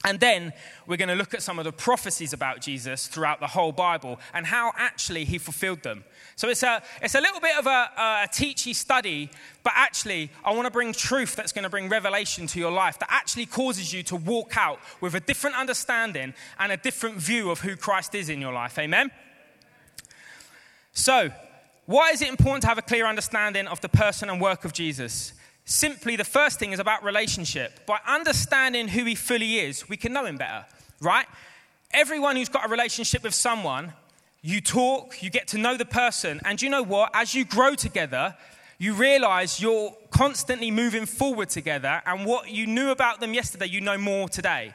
and 0.05 0.19
then 0.19 0.51
we're 0.85 0.97
going 0.97 1.09
to 1.09 1.15
look 1.15 1.33
at 1.33 1.41
some 1.41 1.59
of 1.59 1.65
the 1.65 1.71
prophecies 1.71 2.33
about 2.33 2.59
Jesus 2.59 3.07
throughout 3.07 3.39
the 3.39 3.47
whole 3.47 3.71
Bible 3.71 4.19
and 4.33 4.45
how 4.45 4.73
actually 4.75 5.23
he 5.23 5.37
fulfilled 5.37 5.81
them. 5.81 6.03
So 6.35 6.49
it's 6.49 6.63
a, 6.63 6.83
it's 7.01 7.15
a 7.15 7.21
little 7.21 7.39
bit 7.39 7.57
of 7.57 7.67
a, 7.67 7.89
a 7.97 8.27
teachy 8.27 8.75
study, 8.75 9.29
but 9.63 9.71
actually, 9.75 10.29
I 10.43 10.53
want 10.53 10.65
to 10.65 10.71
bring 10.71 10.91
truth 10.91 11.35
that's 11.35 11.53
going 11.53 11.63
to 11.63 11.69
bring 11.69 11.87
revelation 11.87 12.47
to 12.47 12.59
your 12.59 12.71
life 12.71 12.99
that 12.99 13.07
actually 13.11 13.45
causes 13.45 13.93
you 13.93 14.03
to 14.03 14.17
walk 14.17 14.57
out 14.57 14.79
with 14.99 15.15
a 15.15 15.21
different 15.21 15.55
understanding 15.55 16.33
and 16.59 16.71
a 16.71 16.77
different 16.77 17.15
view 17.15 17.49
of 17.49 17.61
who 17.61 17.77
Christ 17.77 18.13
is 18.13 18.29
in 18.29 18.41
your 18.41 18.51
life. 18.51 18.77
Amen? 18.79 19.09
So, 20.91 21.29
why 21.85 22.11
is 22.11 22.21
it 22.21 22.29
important 22.29 22.61
to 22.61 22.67
have 22.67 22.77
a 22.77 22.83
clear 22.83 23.05
understanding 23.05 23.67
of 23.67 23.81
the 23.81 23.89
person 23.89 24.29
and 24.29 24.39
work 24.39 24.63
of 24.63 24.71
Jesus? 24.73 25.33
Simply, 25.65 26.15
the 26.15 26.23
first 26.23 26.59
thing 26.59 26.71
is 26.71 26.79
about 26.79 27.03
relationship. 27.03 27.85
By 27.85 27.99
understanding 28.07 28.87
who 28.87 29.05
he 29.05 29.15
fully 29.15 29.59
is, 29.59 29.87
we 29.89 29.97
can 29.97 30.13
know 30.13 30.25
him 30.25 30.37
better, 30.37 30.65
right? 31.01 31.25
Everyone 31.91 32.35
who's 32.35 32.49
got 32.49 32.65
a 32.65 32.69
relationship 32.69 33.23
with 33.23 33.33
someone, 33.33 33.93
you 34.41 34.61
talk, 34.61 35.21
you 35.21 35.29
get 35.29 35.47
to 35.49 35.57
know 35.57 35.77
the 35.77 35.85
person, 35.85 36.41
and 36.45 36.61
you 36.61 36.69
know 36.69 36.83
what? 36.83 37.11
As 37.13 37.33
you 37.35 37.45
grow 37.45 37.75
together, 37.75 38.35
you 38.77 38.93
realize 38.93 39.61
you're 39.61 39.95
constantly 40.09 40.71
moving 40.71 41.05
forward 41.05 41.49
together, 41.49 42.01
and 42.05 42.25
what 42.25 42.49
you 42.49 42.65
knew 42.65 42.91
about 42.91 43.19
them 43.19 43.33
yesterday, 43.33 43.67
you 43.67 43.81
know 43.81 43.97
more 43.97 44.27
today. 44.27 44.73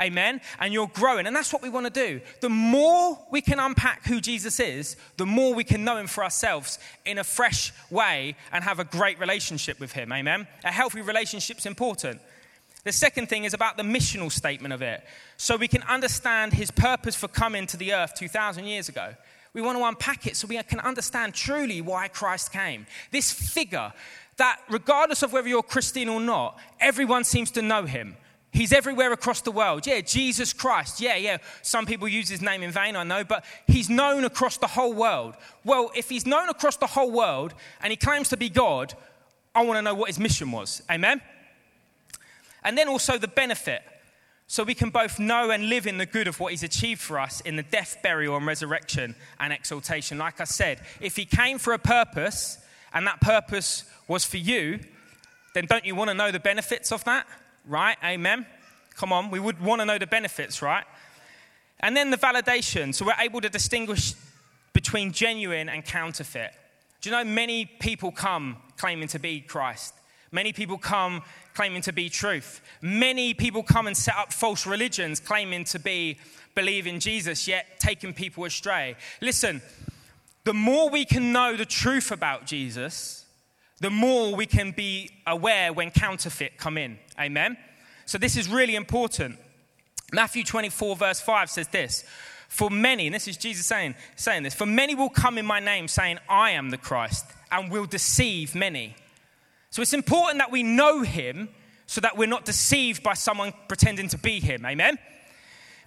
Amen. 0.00 0.40
And 0.60 0.74
you're 0.74 0.88
growing. 0.88 1.26
And 1.26 1.34
that's 1.34 1.52
what 1.52 1.62
we 1.62 1.70
want 1.70 1.86
to 1.86 1.90
do. 1.90 2.20
The 2.40 2.48
more 2.48 3.18
we 3.30 3.40
can 3.40 3.58
unpack 3.58 4.04
who 4.06 4.20
Jesus 4.20 4.60
is, 4.60 4.96
the 5.16 5.26
more 5.26 5.54
we 5.54 5.64
can 5.64 5.84
know 5.84 5.96
him 5.96 6.06
for 6.06 6.22
ourselves 6.22 6.78
in 7.04 7.18
a 7.18 7.24
fresh 7.24 7.72
way 7.90 8.36
and 8.52 8.62
have 8.62 8.78
a 8.78 8.84
great 8.84 9.18
relationship 9.18 9.80
with 9.80 9.92
him. 9.92 10.12
Amen. 10.12 10.46
A 10.64 10.72
healthy 10.72 11.00
relationship 11.00 11.58
is 11.58 11.66
important. 11.66 12.20
The 12.84 12.92
second 12.92 13.28
thing 13.28 13.44
is 13.44 13.54
about 13.54 13.76
the 13.76 13.82
missional 13.82 14.30
statement 14.30 14.72
of 14.72 14.82
it. 14.82 15.02
So 15.38 15.56
we 15.56 15.66
can 15.66 15.82
understand 15.82 16.52
his 16.52 16.70
purpose 16.70 17.16
for 17.16 17.26
coming 17.26 17.66
to 17.68 17.76
the 17.76 17.92
earth 17.94 18.14
2,000 18.14 18.64
years 18.66 18.88
ago. 18.88 19.14
We 19.54 19.62
want 19.62 19.78
to 19.78 19.84
unpack 19.84 20.26
it 20.26 20.36
so 20.36 20.46
we 20.46 20.62
can 20.62 20.80
understand 20.80 21.34
truly 21.34 21.80
why 21.80 22.08
Christ 22.08 22.52
came. 22.52 22.86
This 23.10 23.32
figure 23.32 23.92
that, 24.36 24.60
regardless 24.68 25.22
of 25.22 25.32
whether 25.32 25.48
you're 25.48 25.62
Christian 25.62 26.10
or 26.10 26.20
not, 26.20 26.58
everyone 26.78 27.24
seems 27.24 27.50
to 27.52 27.62
know 27.62 27.86
him. 27.86 28.16
He's 28.56 28.72
everywhere 28.72 29.12
across 29.12 29.42
the 29.42 29.52
world. 29.52 29.86
Yeah, 29.86 30.00
Jesus 30.00 30.54
Christ. 30.54 30.98
Yeah, 30.98 31.16
yeah. 31.16 31.36
Some 31.60 31.84
people 31.84 32.08
use 32.08 32.26
his 32.26 32.40
name 32.40 32.62
in 32.62 32.70
vain, 32.70 32.96
I 32.96 33.04
know, 33.04 33.22
but 33.22 33.44
he's 33.66 33.90
known 33.90 34.24
across 34.24 34.56
the 34.56 34.66
whole 34.66 34.94
world. 34.94 35.34
Well, 35.62 35.90
if 35.94 36.08
he's 36.08 36.24
known 36.24 36.48
across 36.48 36.78
the 36.78 36.86
whole 36.86 37.10
world 37.10 37.52
and 37.82 37.90
he 37.90 37.98
claims 37.98 38.30
to 38.30 38.38
be 38.38 38.48
God, 38.48 38.94
I 39.54 39.62
want 39.62 39.76
to 39.76 39.82
know 39.82 39.94
what 39.94 40.08
his 40.08 40.18
mission 40.18 40.52
was. 40.52 40.82
Amen? 40.90 41.20
And 42.64 42.78
then 42.78 42.88
also 42.88 43.18
the 43.18 43.28
benefit. 43.28 43.82
So 44.46 44.64
we 44.64 44.74
can 44.74 44.88
both 44.88 45.18
know 45.18 45.50
and 45.50 45.68
live 45.68 45.86
in 45.86 45.98
the 45.98 46.06
good 46.06 46.26
of 46.26 46.40
what 46.40 46.52
he's 46.52 46.62
achieved 46.62 47.02
for 47.02 47.20
us 47.20 47.42
in 47.42 47.56
the 47.56 47.62
death, 47.62 47.98
burial, 48.02 48.38
and 48.38 48.46
resurrection 48.46 49.16
and 49.38 49.52
exaltation. 49.52 50.16
Like 50.16 50.40
I 50.40 50.44
said, 50.44 50.80
if 51.02 51.14
he 51.14 51.26
came 51.26 51.58
for 51.58 51.74
a 51.74 51.78
purpose, 51.78 52.58
and 52.94 53.06
that 53.06 53.20
purpose 53.20 53.84
was 54.08 54.24
for 54.24 54.38
you, 54.38 54.80
then 55.52 55.66
don't 55.66 55.84
you 55.84 55.94
want 55.94 56.08
to 56.08 56.14
know 56.14 56.30
the 56.30 56.40
benefits 56.40 56.90
of 56.90 57.04
that? 57.04 57.26
Right? 57.66 57.96
Amen. 58.04 58.46
Come 58.94 59.12
on, 59.12 59.30
we 59.30 59.40
would 59.40 59.60
want 59.60 59.80
to 59.80 59.84
know 59.84 59.98
the 59.98 60.06
benefits, 60.06 60.62
right? 60.62 60.84
And 61.80 61.96
then 61.96 62.10
the 62.10 62.16
validation. 62.16 62.94
So 62.94 63.04
we're 63.04 63.12
able 63.20 63.40
to 63.40 63.48
distinguish 63.48 64.14
between 64.72 65.12
genuine 65.12 65.68
and 65.68 65.84
counterfeit. 65.84 66.52
Do 67.00 67.10
you 67.10 67.16
know 67.16 67.24
many 67.24 67.66
people 67.66 68.10
come 68.10 68.56
claiming 68.76 69.08
to 69.08 69.18
be 69.18 69.40
Christ? 69.40 69.94
Many 70.32 70.52
people 70.52 70.78
come 70.78 71.22
claiming 71.54 71.82
to 71.82 71.92
be 71.92 72.08
truth. 72.08 72.60
Many 72.80 73.34
people 73.34 73.62
come 73.62 73.86
and 73.86 73.96
set 73.96 74.16
up 74.16 74.32
false 74.32 74.66
religions 74.66 75.20
claiming 75.20 75.64
to 75.64 75.78
be 75.78 76.18
believe 76.54 76.86
in 76.86 76.98
Jesus, 76.98 77.46
yet 77.46 77.78
taking 77.78 78.14
people 78.14 78.44
astray. 78.44 78.96
Listen, 79.20 79.60
the 80.44 80.54
more 80.54 80.88
we 80.88 81.04
can 81.04 81.32
know 81.32 81.54
the 81.54 81.66
truth 81.66 82.10
about 82.10 82.46
Jesus, 82.46 83.25
the 83.80 83.90
more 83.90 84.34
we 84.34 84.46
can 84.46 84.72
be 84.72 85.10
aware 85.26 85.72
when 85.72 85.90
counterfeit 85.90 86.56
come 86.56 86.78
in. 86.78 86.98
Amen. 87.18 87.56
So 88.06 88.18
this 88.18 88.36
is 88.36 88.48
really 88.48 88.74
important. 88.74 89.38
Matthew 90.12 90.44
24, 90.44 90.96
verse 90.96 91.20
5 91.20 91.50
says 91.50 91.68
this 91.68 92.04
For 92.48 92.70
many, 92.70 93.06
and 93.06 93.14
this 93.14 93.28
is 93.28 93.36
Jesus 93.36 93.66
saying, 93.66 93.94
saying 94.14 94.44
this, 94.44 94.54
for 94.54 94.66
many 94.66 94.94
will 94.94 95.10
come 95.10 95.38
in 95.38 95.44
my 95.44 95.60
name 95.60 95.88
saying, 95.88 96.18
I 96.28 96.50
am 96.50 96.70
the 96.70 96.78
Christ, 96.78 97.26
and 97.50 97.70
will 97.70 97.86
deceive 97.86 98.54
many. 98.54 98.94
So 99.70 99.82
it's 99.82 99.92
important 99.92 100.38
that 100.38 100.50
we 100.50 100.62
know 100.62 101.02
him 101.02 101.48
so 101.86 102.00
that 102.00 102.16
we're 102.16 102.28
not 102.28 102.44
deceived 102.44 103.02
by 103.02 103.14
someone 103.14 103.52
pretending 103.68 104.08
to 104.08 104.18
be 104.18 104.40
him. 104.40 104.64
Amen? 104.64 104.98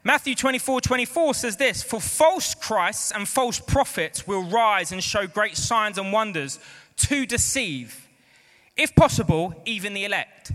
Matthew 0.03 0.33
24 0.35 0.81
24 0.81 1.33
says 1.33 1.57
this 1.57 1.83
For 1.83 1.99
false 1.99 2.55
Christs 2.55 3.11
and 3.11 3.27
false 3.27 3.59
prophets 3.59 4.25
will 4.25 4.43
rise 4.43 4.91
and 4.91 5.03
show 5.03 5.27
great 5.27 5.57
signs 5.57 5.97
and 5.97 6.13
wonders 6.13 6.59
to 6.99 7.25
deceive, 7.25 8.07
if 8.77 8.95
possible, 8.95 9.53
even 9.65 9.93
the 9.93 10.05
elect 10.05 10.51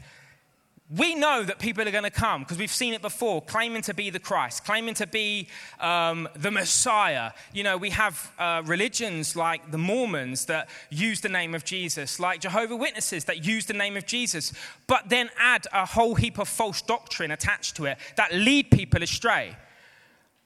we 0.96 1.14
know 1.14 1.42
that 1.42 1.58
people 1.58 1.86
are 1.86 1.90
going 1.90 2.04
to 2.04 2.10
come 2.10 2.42
because 2.42 2.58
we've 2.58 2.70
seen 2.70 2.92
it 2.92 3.00
before, 3.00 3.40
claiming 3.42 3.82
to 3.82 3.94
be 3.94 4.10
the 4.10 4.18
Christ, 4.18 4.64
claiming 4.64 4.94
to 4.94 5.06
be 5.06 5.48
um, 5.80 6.28
the 6.36 6.50
Messiah. 6.50 7.32
You 7.52 7.64
know, 7.64 7.76
we 7.78 7.90
have 7.90 8.32
uh, 8.38 8.62
religions 8.66 9.34
like 9.34 9.70
the 9.70 9.78
Mormons 9.78 10.44
that 10.46 10.68
use 10.90 11.20
the 11.22 11.30
name 11.30 11.54
of 11.54 11.64
Jesus, 11.64 12.20
like 12.20 12.40
Jehovah 12.40 12.76
Witnesses 12.76 13.24
that 13.24 13.46
use 13.46 13.64
the 13.64 13.72
name 13.72 13.96
of 13.96 14.04
Jesus, 14.04 14.52
but 14.86 15.08
then 15.08 15.30
add 15.38 15.66
a 15.72 15.86
whole 15.86 16.14
heap 16.14 16.38
of 16.38 16.48
false 16.48 16.82
doctrine 16.82 17.30
attached 17.30 17.76
to 17.76 17.86
it 17.86 17.98
that 18.16 18.34
lead 18.34 18.70
people 18.70 19.02
astray. 19.02 19.56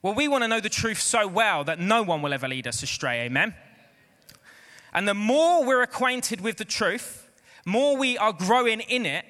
Well, 0.02 0.14
we 0.14 0.28
want 0.28 0.44
to 0.44 0.48
know 0.48 0.60
the 0.60 0.68
truth 0.68 1.00
so 1.00 1.26
well 1.26 1.64
that 1.64 1.80
no 1.80 2.04
one 2.04 2.22
will 2.22 2.32
ever 2.32 2.46
lead 2.46 2.68
us 2.68 2.82
astray. 2.84 3.22
Amen. 3.22 3.54
And 4.92 5.06
the 5.06 5.14
more 5.14 5.64
we're 5.64 5.82
acquainted 5.82 6.40
with 6.40 6.56
the 6.56 6.64
truth, 6.64 7.30
more 7.64 7.96
we 7.96 8.16
are 8.18 8.32
growing 8.32 8.80
in 8.80 9.06
it 9.06 9.24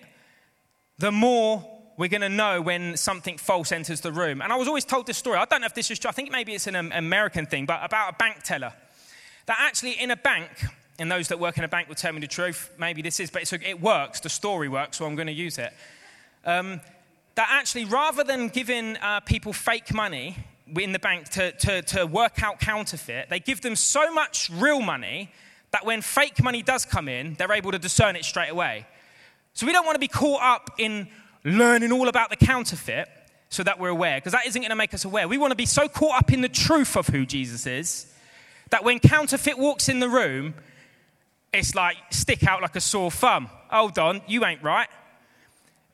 the 0.99 1.13
more 1.13 1.65
we're 1.97 2.09
going 2.09 2.21
to 2.21 2.29
know 2.29 2.61
when 2.61 2.97
something 2.97 3.39
false 3.39 3.73
enters 3.73 4.01
the 4.01 4.13
room. 4.13 4.41
And 4.41 4.53
I 4.53 4.57
was 4.57 4.69
always 4.69 4.85
told 4.85 5.07
this 5.07 5.19
story. 5.19 5.39
I 5.39 5.45
don't 5.45 5.61
know 5.61 5.67
if 5.67 5.75
this 5.75 5.91
is 5.91 5.99
true. 5.99 6.09
I 6.09 6.13
think 6.13 6.31
maybe 6.31 6.55
it's 6.55 6.67
an 6.67 6.77
American 6.93 7.47
thing, 7.47 7.67
but 7.67 7.81
about 7.83 8.15
a 8.15 8.17
bank 8.17 8.43
teller. 8.43 8.73
That 9.47 9.57
actually, 9.61 9.93
in 9.93 10.11
a 10.11 10.17
bank, 10.17 10.51
and 10.99 11.11
those 11.11 11.29
that 11.29 11.41
work 11.41 11.59
in 11.59 11.65
a 11.65 11.69
bank 11.69 11.89
will 11.89 11.95
tell 11.95 12.13
me 12.13 12.21
the 12.21 12.27
truth, 12.27 12.71
maybe 12.79 13.03
this 13.03 13.19
is, 13.21 13.31
but 13.31 13.51
it 13.53 13.81
works. 13.81 14.21
The 14.21 14.29
story 14.29 14.69
works, 14.69 14.99
so 14.99 15.07
I'm 15.07 15.17
going 15.17 15.27
to 15.27 15.33
use 15.33 15.59
it. 15.59 15.73
Um, 16.45 16.81
that 17.35 17.49
actually, 17.51 17.85
rather 17.85 18.25
than 18.25 18.49
giving 18.49 18.97
uh, 18.97 19.21
people 19.21 19.53
fake 19.53 19.95
money 19.95 20.37
in 20.77 20.93
the 20.93 20.99
bank 20.99 21.29
to, 21.31 21.53
to, 21.53 21.83
to 21.83 22.07
work 22.07 22.43
out 22.43 22.61
counterfeit, 22.61 23.29
they 23.31 23.41
give 23.41 23.61
them 23.61 23.77
so 23.77 24.13
much 24.13 24.51
real 24.51 24.81
money 24.81 25.31
that 25.71 25.85
when 25.85 26.01
fake 26.03 26.43
money 26.43 26.63
does 26.63 26.85
come 26.85 27.09
in, 27.09 27.35
they're 27.35 27.53
able 27.53 27.73
to 27.73 27.79
discern 27.79 28.17
it 28.17 28.25
straight 28.25 28.51
away. 28.51 28.87
So 29.55 29.67
we 29.67 29.73
don't 29.73 29.85
want 29.85 29.97
to 29.97 30.01
be 30.01 30.09
caught 30.09 30.43
up 30.43 30.71
in 30.79 31.09
learning 31.45 31.93
all 31.93 32.09
about 32.09 32.31
the 32.31 32.37
counterfeit 32.37 33.09
so 33.51 33.63
that 33.63 33.79
we're 33.79 33.89
aware, 33.89 34.19
because 34.19 34.33
that 34.33 34.47
isn't 34.47 34.61
going 34.61 34.71
to 34.71 34.77
make 34.77 34.93
us 34.93 35.05
aware. 35.05 35.27
We 35.27 35.39
want 35.39 35.53
to 35.53 35.57
be 35.57 35.67
so 35.67 35.89
caught 35.89 36.19
up 36.19 36.33
in 36.33 36.43
the 36.43 36.49
truth 36.49 36.97
of 36.97 37.09
who 37.09 37.25
Jesus 37.25 37.67
is 37.67 38.13
that 38.71 38.85
when 38.85 38.99
counterfeit 38.99 39.59
walks 39.59 39.89
in 39.89 40.01
the 40.01 40.09
room, 40.09 40.55
it's 41.53 41.75
like 41.75 41.97
stick 42.11 42.47
out 42.47 42.61
like 42.61 42.77
a 42.77 42.81
sore 42.81 43.11
thumb. 43.11 43.49
Hold 43.71 43.99
on, 43.99 44.21
you 44.27 44.45
ain't 44.45 44.63
right. 44.63 44.89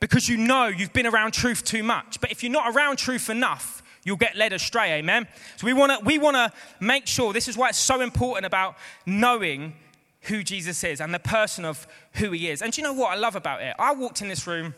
Because 0.01 0.29
you 0.29 0.37
know 0.37 0.67
you've 0.67 0.93
been 0.93 1.07
around 1.07 1.33
truth 1.33 1.65
too 1.65 1.83
much. 1.83 2.21
But 2.21 2.33
if 2.33 2.43
you're 2.43 2.53
not 2.53 2.75
around 2.75 2.97
truth 2.97 3.31
enough, 3.31 3.83
you'll 4.05 4.17
get 4.17 4.37
led 4.37 4.53
astray, 4.53 4.93
amen? 4.95 5.27
So 5.57 5.67
we 5.67 5.73
want 5.73 5.99
to 5.99 6.05
we 6.05 6.19
want 6.19 6.37
to 6.37 6.53
make 6.81 7.07
sure 7.07 7.33
this 7.33 7.49
is 7.49 7.57
why 7.57 7.71
it's 7.71 7.79
so 7.79 8.01
important 8.01 8.47
about 8.47 8.77
knowing 9.07 9.75
who 10.23 10.43
Jesus 10.43 10.83
is 10.85 11.01
and 11.01 11.13
the 11.13 11.19
person 11.19 11.65
of 11.65 11.87
who 12.15 12.31
he 12.31 12.49
is. 12.49 12.63
And 12.63 12.77
you 12.77 12.83
know 12.83 12.93
what 12.93 13.13
I 13.13 13.17
love 13.17 13.37
about 13.37 13.63
it? 13.63 13.75
I 13.79 13.95
walked 13.95 14.23
in 14.23 14.29
this 14.29 14.47
room 14.47 14.75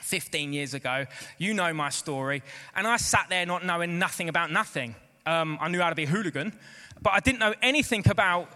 15 0.00 0.52
years 0.52 0.74
ago. 0.74 1.06
You 1.38 1.54
know 1.54 1.72
my 1.72 1.90
story. 1.90 2.42
And 2.74 2.86
I 2.86 2.96
sat 2.96 3.26
there 3.28 3.44
not 3.44 3.64
knowing 3.64 3.98
nothing 3.98 4.28
about 4.28 4.50
nothing. 4.50 4.94
Um, 5.26 5.58
I 5.60 5.68
knew 5.68 5.80
how 5.80 5.90
to 5.90 5.94
be 5.94 6.04
a 6.04 6.08
hooligan, 6.08 6.58
but 7.02 7.12
I 7.12 7.20
didn't 7.20 7.40
know 7.40 7.54
anything 7.62 8.08
about 8.08 8.48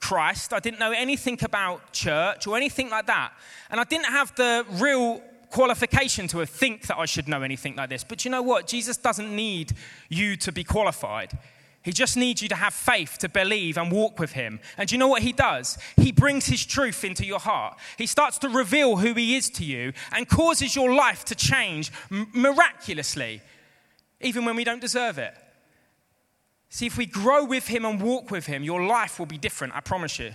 Christ. 0.00 0.52
I 0.52 0.58
didn't 0.58 0.80
know 0.80 0.90
anything 0.90 1.38
about 1.42 1.92
church 1.92 2.46
or 2.46 2.56
anything 2.56 2.90
like 2.90 3.06
that. 3.06 3.32
And 3.70 3.80
I 3.80 3.84
didn't 3.84 4.06
have 4.06 4.34
the 4.34 4.66
real 4.72 5.22
qualification 5.52 6.26
to 6.28 6.44
think 6.46 6.86
that 6.88 6.98
I 6.98 7.06
should 7.06 7.28
know 7.28 7.42
anything 7.42 7.76
like 7.76 7.90
this. 7.90 8.02
But 8.02 8.24
you 8.24 8.30
know 8.30 8.42
what? 8.42 8.66
Jesus 8.66 8.96
doesn't 8.96 9.34
need 9.34 9.74
you 10.08 10.36
to 10.38 10.50
be 10.50 10.64
qualified. 10.64 11.38
He 11.82 11.92
just 11.92 12.16
needs 12.16 12.42
you 12.42 12.48
to 12.48 12.54
have 12.54 12.74
faith 12.74 13.18
to 13.18 13.28
believe 13.28 13.76
and 13.76 13.90
walk 13.90 14.18
with 14.18 14.32
him. 14.32 14.60
And 14.78 14.90
you 14.90 14.98
know 14.98 15.08
what 15.08 15.22
he 15.22 15.32
does? 15.32 15.78
He 15.96 16.12
brings 16.12 16.46
his 16.46 16.64
truth 16.64 17.04
into 17.04 17.24
your 17.24 17.40
heart. 17.40 17.76
He 17.98 18.06
starts 18.06 18.38
to 18.38 18.48
reveal 18.48 18.96
who 18.96 19.14
he 19.14 19.36
is 19.36 19.50
to 19.50 19.64
you 19.64 19.92
and 20.12 20.28
causes 20.28 20.76
your 20.76 20.94
life 20.94 21.24
to 21.26 21.34
change 21.34 21.92
miraculously, 22.32 23.42
even 24.20 24.44
when 24.44 24.56
we 24.56 24.64
don't 24.64 24.80
deserve 24.80 25.18
it. 25.18 25.34
See, 26.68 26.86
if 26.86 26.96
we 26.96 27.04
grow 27.04 27.44
with 27.44 27.66
him 27.66 27.84
and 27.84 28.00
walk 28.00 28.30
with 28.30 28.46
him, 28.46 28.62
your 28.62 28.86
life 28.86 29.18
will 29.18 29.26
be 29.26 29.38
different, 29.38 29.74
I 29.74 29.80
promise 29.80 30.18
you. 30.18 30.32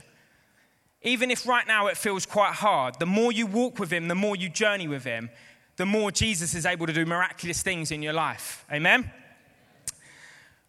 Even 1.08 1.32
if 1.32 1.48
right 1.48 1.66
now 1.66 1.88
it 1.88 1.96
feels 1.96 2.26
quite 2.26 2.54
hard, 2.54 3.00
the 3.00 3.06
more 3.06 3.32
you 3.32 3.48
walk 3.48 3.80
with 3.80 3.92
him, 3.92 4.10
the 4.10 4.16
more 4.16 4.36
you 4.36 4.50
journey 4.50 4.88
with 4.88 5.06
him, 5.06 5.30
the 5.78 5.86
more 5.86 6.12
Jesus 6.12 6.54
is 6.54 6.66
able 6.66 6.86
to 6.86 6.92
do 6.94 7.06
miraculous 7.06 7.62
things 7.62 7.92
in 7.92 8.02
your 8.02 8.14
life. 8.14 8.66
Amen? 8.72 9.10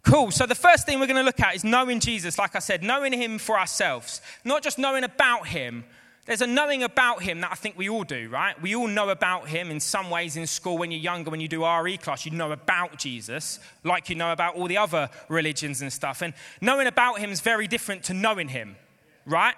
Cool. 0.02 0.30
So, 0.30 0.46
the 0.46 0.54
first 0.54 0.86
thing 0.86 1.00
we're 1.00 1.06
going 1.06 1.16
to 1.16 1.22
look 1.22 1.40
at 1.40 1.56
is 1.56 1.64
knowing 1.64 1.98
Jesus, 1.98 2.38
like 2.38 2.54
I 2.54 2.60
said, 2.60 2.84
knowing 2.84 3.12
him 3.12 3.38
for 3.38 3.58
ourselves, 3.58 4.22
not 4.44 4.62
just 4.62 4.78
knowing 4.78 5.02
about 5.02 5.48
him. 5.48 5.84
There's 6.24 6.42
a 6.42 6.46
knowing 6.46 6.82
about 6.82 7.22
him 7.22 7.40
that 7.40 7.50
I 7.50 7.54
think 7.54 7.78
we 7.78 7.88
all 7.88 8.04
do, 8.04 8.28
right? 8.28 8.60
We 8.60 8.76
all 8.76 8.86
know 8.86 9.08
about 9.08 9.48
him 9.48 9.70
in 9.70 9.80
some 9.80 10.10
ways 10.10 10.36
in 10.36 10.46
school 10.46 10.76
when 10.76 10.92
you're 10.92 11.00
younger, 11.00 11.30
when 11.30 11.40
you 11.40 11.48
do 11.48 11.66
RE 11.66 11.96
class, 11.96 12.26
you 12.26 12.32
know 12.32 12.52
about 12.52 12.98
Jesus, 12.98 13.58
like 13.82 14.10
you 14.10 14.14
know 14.14 14.30
about 14.30 14.54
all 14.54 14.68
the 14.68 14.76
other 14.76 15.08
religions 15.30 15.80
and 15.80 15.90
stuff. 15.90 16.20
And 16.20 16.34
knowing 16.60 16.86
about 16.86 17.18
him 17.18 17.30
is 17.30 17.40
very 17.40 17.66
different 17.66 18.04
to 18.04 18.14
knowing 18.14 18.48
him, 18.48 18.76
right? 19.24 19.54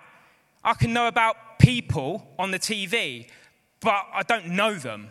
I 0.63 0.75
can 0.75 0.93
know 0.93 1.09
about 1.09 1.59
people 1.59 2.27
on 2.39 2.51
the 2.51 2.59
TV, 2.59 3.29
but 3.81 4.07
I 4.13 4.23
don't 4.23 4.49
know 4.49 4.75
them. 4.75 5.11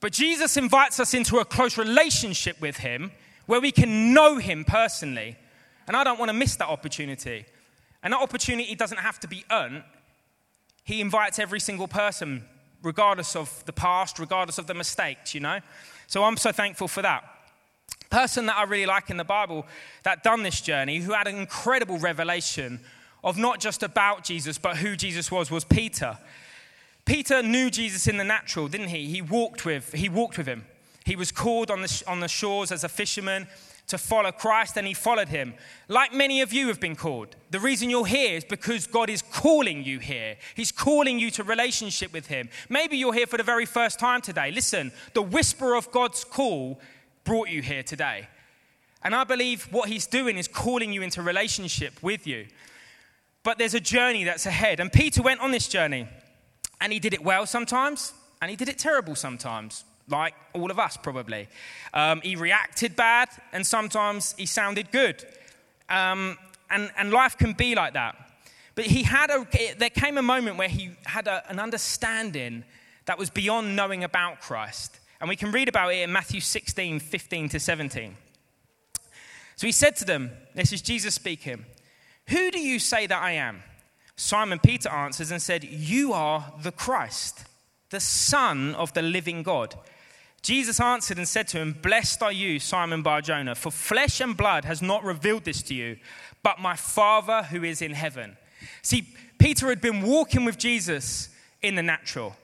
But 0.00 0.12
Jesus 0.12 0.56
invites 0.56 1.00
us 1.00 1.14
into 1.14 1.38
a 1.38 1.44
close 1.44 1.78
relationship 1.78 2.60
with 2.60 2.76
him 2.76 3.10
where 3.46 3.60
we 3.60 3.72
can 3.72 4.12
know 4.12 4.36
Him 4.36 4.64
personally. 4.64 5.36
And 5.86 5.96
I 5.96 6.04
don't 6.04 6.18
want 6.18 6.28
to 6.28 6.34
miss 6.34 6.56
that 6.56 6.68
opportunity. 6.68 7.46
And 8.02 8.12
that 8.12 8.20
opportunity 8.20 8.74
doesn't 8.74 8.98
have 8.98 9.18
to 9.20 9.28
be 9.28 9.44
earned. 9.50 9.84
He 10.84 11.00
invites 11.00 11.38
every 11.38 11.60
single 11.60 11.88
person, 11.88 12.44
regardless 12.82 13.34
of 13.34 13.64
the 13.64 13.72
past, 13.72 14.18
regardless 14.18 14.58
of 14.58 14.66
the 14.66 14.74
mistakes, 14.74 15.34
you 15.34 15.40
know? 15.40 15.60
So 16.06 16.22
I'm 16.24 16.36
so 16.36 16.52
thankful 16.52 16.88
for 16.88 17.02
that. 17.02 17.24
Person 18.10 18.46
that 18.46 18.56
I 18.56 18.64
really 18.64 18.86
like 18.86 19.10
in 19.10 19.16
the 19.16 19.24
Bible 19.24 19.66
that 20.04 20.22
done 20.22 20.42
this 20.42 20.60
journey, 20.60 20.98
who 20.98 21.12
had 21.12 21.26
an 21.26 21.36
incredible 21.36 21.98
revelation 21.98 22.80
of 23.26 23.36
not 23.36 23.58
just 23.58 23.82
about 23.82 24.22
Jesus, 24.22 24.56
but 24.56 24.76
who 24.76 24.94
Jesus 24.94 25.32
was, 25.32 25.50
was 25.50 25.64
Peter. 25.64 26.16
Peter 27.04 27.42
knew 27.42 27.70
Jesus 27.70 28.06
in 28.06 28.18
the 28.18 28.24
natural, 28.24 28.68
didn't 28.68 28.88
he? 28.88 29.06
He 29.06 29.20
walked 29.20 29.64
with, 29.64 29.92
he 29.92 30.08
walked 30.08 30.38
with 30.38 30.46
him. 30.46 30.64
He 31.04 31.16
was 31.16 31.32
called 31.32 31.68
on 31.70 31.82
the, 31.82 32.02
on 32.06 32.20
the 32.20 32.28
shores 32.28 32.70
as 32.70 32.84
a 32.84 32.88
fisherman 32.88 33.48
to 33.88 33.98
follow 33.98 34.30
Christ, 34.30 34.76
and 34.76 34.86
he 34.86 34.94
followed 34.94 35.28
him. 35.28 35.54
Like 35.88 36.14
many 36.14 36.40
of 36.40 36.52
you 36.52 36.68
have 36.68 36.78
been 36.78 36.94
called. 36.94 37.34
The 37.50 37.58
reason 37.58 37.90
you're 37.90 38.06
here 38.06 38.36
is 38.36 38.44
because 38.44 38.86
God 38.86 39.10
is 39.10 39.22
calling 39.22 39.82
you 39.82 39.98
here. 39.98 40.36
He's 40.54 40.70
calling 40.70 41.18
you 41.18 41.32
to 41.32 41.42
relationship 41.42 42.12
with 42.12 42.28
him. 42.28 42.48
Maybe 42.68 42.96
you're 42.96 43.12
here 43.12 43.26
for 43.26 43.38
the 43.38 43.42
very 43.42 43.66
first 43.66 43.98
time 43.98 44.20
today. 44.20 44.52
Listen, 44.52 44.92
the 45.14 45.22
whisper 45.22 45.74
of 45.74 45.90
God's 45.90 46.22
call 46.22 46.80
brought 47.24 47.48
you 47.48 47.60
here 47.60 47.82
today. 47.82 48.28
And 49.02 49.16
I 49.16 49.24
believe 49.24 49.64
what 49.72 49.88
he's 49.88 50.06
doing 50.06 50.36
is 50.36 50.46
calling 50.46 50.92
you 50.92 51.02
into 51.02 51.22
relationship 51.22 52.02
with 52.02 52.26
you. 52.26 52.46
But 53.46 53.58
there's 53.58 53.74
a 53.74 53.80
journey 53.80 54.24
that's 54.24 54.44
ahead. 54.44 54.80
And 54.80 54.92
Peter 54.92 55.22
went 55.22 55.38
on 55.38 55.52
this 55.52 55.68
journey, 55.68 56.08
and 56.80 56.92
he 56.92 56.98
did 56.98 57.14
it 57.14 57.22
well 57.22 57.46
sometimes, 57.46 58.12
and 58.42 58.50
he 58.50 58.56
did 58.56 58.68
it 58.68 58.76
terrible 58.76 59.14
sometimes 59.14 59.84
like 60.08 60.34
all 60.52 60.68
of 60.68 60.80
us 60.80 60.96
probably. 60.96 61.46
Um, 61.94 62.20
he 62.22 62.34
reacted 62.34 62.96
bad, 62.96 63.28
and 63.52 63.64
sometimes 63.64 64.34
he 64.36 64.46
sounded 64.46 64.90
good. 64.90 65.24
Um, 65.88 66.36
and, 66.70 66.90
and 66.96 67.12
life 67.12 67.38
can 67.38 67.52
be 67.52 67.76
like 67.76 67.92
that. 67.92 68.16
But 68.74 68.86
he 68.86 69.04
had 69.04 69.30
a, 69.30 69.46
there 69.78 69.90
came 69.90 70.18
a 70.18 70.22
moment 70.22 70.58
where 70.58 70.68
he 70.68 70.90
had 71.04 71.28
a, 71.28 71.48
an 71.48 71.60
understanding 71.60 72.64
that 73.04 73.16
was 73.16 73.30
beyond 73.30 73.76
knowing 73.76 74.02
about 74.02 74.40
Christ. 74.40 74.98
And 75.20 75.28
we 75.28 75.36
can 75.36 75.52
read 75.52 75.68
about 75.68 75.94
it 75.94 75.98
in 75.98 76.10
Matthew 76.10 76.40
16, 76.40 76.98
15 76.98 77.48
to 77.50 77.60
17. 77.60 78.16
So 79.54 79.68
he 79.68 79.72
said 79.72 79.94
to 79.98 80.04
them, 80.04 80.32
This 80.56 80.72
is 80.72 80.82
Jesus 80.82 81.14
speaking, 81.14 81.64
Who 82.28 82.50
do 82.50 82.58
you 82.58 82.78
say 82.78 83.06
that 83.06 83.22
I 83.22 83.32
am? 83.32 83.62
Simon 84.16 84.58
Peter 84.58 84.88
answers 84.88 85.30
and 85.30 85.40
said, 85.40 85.62
You 85.64 86.12
are 86.12 86.52
the 86.62 86.72
Christ, 86.72 87.44
the 87.90 88.00
Son 88.00 88.74
of 88.74 88.92
the 88.94 89.02
living 89.02 89.42
God. 89.42 89.74
Jesus 90.42 90.80
answered 90.80 91.18
and 91.18 91.28
said 91.28 91.48
to 91.48 91.58
him, 91.58 91.76
Blessed 91.82 92.22
are 92.22 92.32
you, 92.32 92.58
Simon 92.58 93.02
Barjona, 93.02 93.54
for 93.54 93.70
flesh 93.70 94.20
and 94.20 94.36
blood 94.36 94.64
has 94.64 94.80
not 94.80 95.04
revealed 95.04 95.44
this 95.44 95.60
to 95.64 95.74
you, 95.74 95.96
but 96.42 96.60
my 96.60 96.76
Father 96.76 97.42
who 97.42 97.64
is 97.64 97.82
in 97.82 97.92
heaven. 97.92 98.36
See, 98.82 99.08
Peter 99.38 99.68
had 99.68 99.80
been 99.80 100.02
walking 100.02 100.44
with 100.44 100.56
Jesus 100.56 101.30
in 101.62 101.74
the 101.74 101.82
natural, 101.82 102.36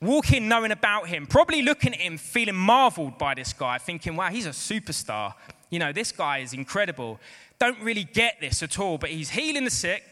walking 0.00 0.48
knowing 0.48 0.72
about 0.72 1.08
him, 1.08 1.26
probably 1.26 1.62
looking 1.62 1.94
at 1.94 2.00
him, 2.00 2.18
feeling 2.18 2.56
marveled 2.56 3.16
by 3.16 3.34
this 3.34 3.52
guy, 3.52 3.78
thinking, 3.78 4.16
wow, 4.16 4.28
he's 4.28 4.46
a 4.46 4.50
superstar. 4.50 5.34
You 5.70 5.78
know, 5.78 5.92
this 5.92 6.12
guy 6.12 6.38
is 6.38 6.52
incredible. 6.52 7.20
Don't 7.58 7.80
really 7.80 8.04
get 8.04 8.40
this 8.40 8.62
at 8.62 8.78
all, 8.78 8.98
but 8.98 9.10
he's 9.10 9.30
healing 9.30 9.64
the 9.64 9.70
sick, 9.70 10.02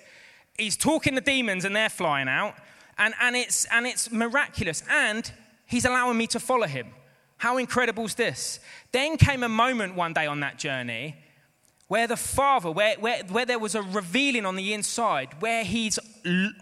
he's 0.58 0.76
talking 0.76 1.14
to 1.14 1.20
demons 1.20 1.64
and 1.64 1.74
they're 1.74 1.88
flying 1.88 2.28
out, 2.28 2.54
and, 2.98 3.14
and, 3.20 3.36
it's, 3.36 3.66
and 3.66 3.86
it's 3.86 4.10
miraculous. 4.10 4.82
And 4.90 5.30
he's 5.66 5.84
allowing 5.84 6.16
me 6.16 6.26
to 6.28 6.40
follow 6.40 6.66
him. 6.66 6.88
How 7.38 7.58
incredible 7.58 8.06
is 8.06 8.14
this? 8.14 8.60
Then 8.92 9.16
came 9.16 9.42
a 9.42 9.48
moment 9.48 9.94
one 9.94 10.12
day 10.12 10.26
on 10.26 10.40
that 10.40 10.58
journey 10.58 11.16
where 11.88 12.06
the 12.06 12.16
Father, 12.16 12.70
where, 12.70 12.96
where, 12.96 13.22
where 13.24 13.46
there 13.46 13.58
was 13.58 13.74
a 13.74 13.82
revealing 13.82 14.44
on 14.44 14.56
the 14.56 14.74
inside, 14.74 15.28
where 15.40 15.62
his 15.62 16.00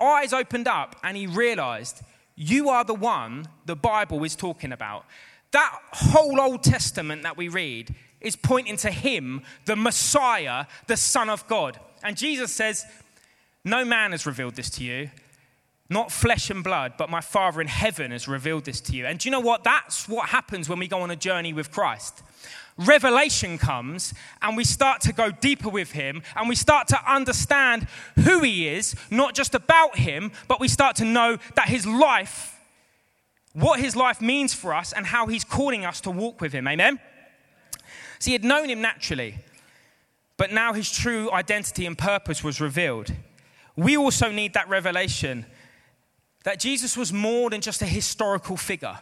eyes 0.00 0.32
opened 0.32 0.68
up 0.68 0.96
and 1.02 1.16
he 1.16 1.26
realized, 1.26 2.02
You 2.36 2.68
are 2.68 2.84
the 2.84 2.94
one 2.94 3.46
the 3.64 3.76
Bible 3.76 4.22
is 4.24 4.36
talking 4.36 4.72
about. 4.72 5.06
That 5.52 5.72
whole 5.92 6.40
Old 6.40 6.62
Testament 6.62 7.22
that 7.22 7.36
we 7.36 7.48
read 7.48 7.94
is 8.24 8.36
pointing 8.36 8.76
to 8.78 8.90
him, 8.90 9.42
the 9.64 9.76
Messiah, 9.76 10.66
the 10.86 10.96
Son 10.96 11.28
of 11.28 11.46
God. 11.46 11.78
And 12.02 12.16
Jesus 12.16 12.52
says, 12.52 12.84
No 13.64 13.84
man 13.84 14.12
has 14.12 14.26
revealed 14.26 14.54
this 14.54 14.70
to 14.70 14.84
you, 14.84 15.10
not 15.88 16.10
flesh 16.10 16.50
and 16.50 16.64
blood, 16.64 16.94
but 16.98 17.10
my 17.10 17.20
Father 17.20 17.60
in 17.60 17.66
heaven 17.66 18.10
has 18.10 18.26
revealed 18.26 18.64
this 18.64 18.80
to 18.82 18.92
you. 18.96 19.06
And 19.06 19.18
do 19.18 19.28
you 19.28 19.30
know 19.30 19.40
what? 19.40 19.64
That's 19.64 20.08
what 20.08 20.28
happens 20.30 20.68
when 20.68 20.78
we 20.78 20.88
go 20.88 21.00
on 21.00 21.10
a 21.10 21.16
journey 21.16 21.52
with 21.52 21.70
Christ. 21.70 22.22
Revelation 22.76 23.56
comes 23.56 24.14
and 24.42 24.56
we 24.56 24.64
start 24.64 25.00
to 25.02 25.12
go 25.12 25.30
deeper 25.30 25.68
with 25.68 25.92
Him 25.92 26.22
and 26.34 26.48
we 26.48 26.56
start 26.56 26.88
to 26.88 27.12
understand 27.12 27.86
who 28.16 28.40
He 28.40 28.68
is, 28.68 28.96
not 29.10 29.34
just 29.34 29.54
about 29.54 29.96
Him, 29.96 30.32
but 30.48 30.60
we 30.60 30.68
start 30.68 30.96
to 30.96 31.04
know 31.04 31.38
that 31.54 31.68
His 31.68 31.86
life, 31.86 32.58
what 33.52 33.78
His 33.78 33.94
life 33.94 34.20
means 34.20 34.52
for 34.54 34.74
us, 34.74 34.92
and 34.92 35.06
how 35.06 35.26
He's 35.26 35.44
calling 35.44 35.84
us 35.84 36.00
to 36.02 36.10
walk 36.10 36.40
with 36.40 36.52
Him. 36.52 36.66
Amen? 36.66 36.98
See, 38.18 38.30
he 38.30 38.34
had 38.34 38.44
known 38.44 38.68
Him 38.68 38.80
naturally, 38.80 39.36
but 40.36 40.52
now 40.52 40.72
His 40.72 40.90
true 40.90 41.30
identity 41.32 41.86
and 41.86 41.96
purpose 41.96 42.42
was 42.42 42.60
revealed. 42.60 43.12
We 43.76 43.96
also 43.96 44.30
need 44.30 44.54
that 44.54 44.68
revelation 44.68 45.46
that 46.44 46.60
Jesus 46.60 46.96
was 46.96 47.12
more 47.12 47.50
than 47.50 47.60
just 47.60 47.82
a 47.82 47.86
historical 47.86 48.56
figure. 48.56 48.98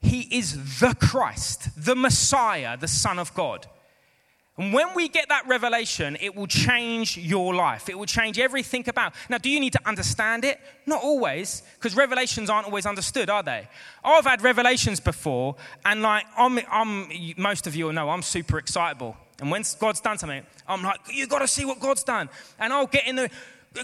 He 0.00 0.22
is 0.36 0.80
the 0.80 0.94
Christ, 1.00 1.70
the 1.82 1.94
Messiah, 1.94 2.76
the 2.76 2.88
Son 2.88 3.18
of 3.18 3.32
God. 3.32 3.66
And 4.56 4.72
when 4.72 4.94
we 4.94 5.08
get 5.08 5.28
that 5.30 5.48
revelation, 5.48 6.16
it 6.20 6.36
will 6.36 6.46
change 6.46 7.16
your 7.16 7.54
life. 7.54 7.88
It 7.88 7.98
will 7.98 8.06
change 8.06 8.38
everything 8.38 8.88
about. 8.88 9.14
Now, 9.28 9.38
do 9.38 9.50
you 9.50 9.58
need 9.58 9.72
to 9.72 9.80
understand 9.84 10.44
it? 10.44 10.60
Not 10.86 11.02
always, 11.02 11.62
because 11.74 11.96
revelations 11.96 12.48
aren't 12.48 12.66
always 12.66 12.86
understood, 12.86 13.28
are 13.28 13.42
they? 13.42 13.66
I've 14.04 14.24
had 14.24 14.42
revelations 14.42 15.00
before, 15.00 15.56
and 15.84 16.02
like, 16.02 16.24
I'm, 16.38 16.60
I'm, 16.70 17.08
most 17.36 17.66
of 17.66 17.74
you 17.74 17.86
will 17.86 17.92
know, 17.92 18.10
I'm 18.10 18.22
super 18.22 18.58
excitable. 18.58 19.16
And 19.40 19.50
when 19.50 19.64
God's 19.80 20.00
done 20.00 20.18
something, 20.18 20.44
I'm 20.68 20.82
like, 20.82 21.00
you 21.12 21.26
got 21.26 21.40
to 21.40 21.48
see 21.48 21.64
what 21.64 21.80
God's 21.80 22.04
done. 22.04 22.28
And 22.60 22.72
I'll 22.72 22.86
get 22.86 23.08
in 23.08 23.16
the, 23.16 23.30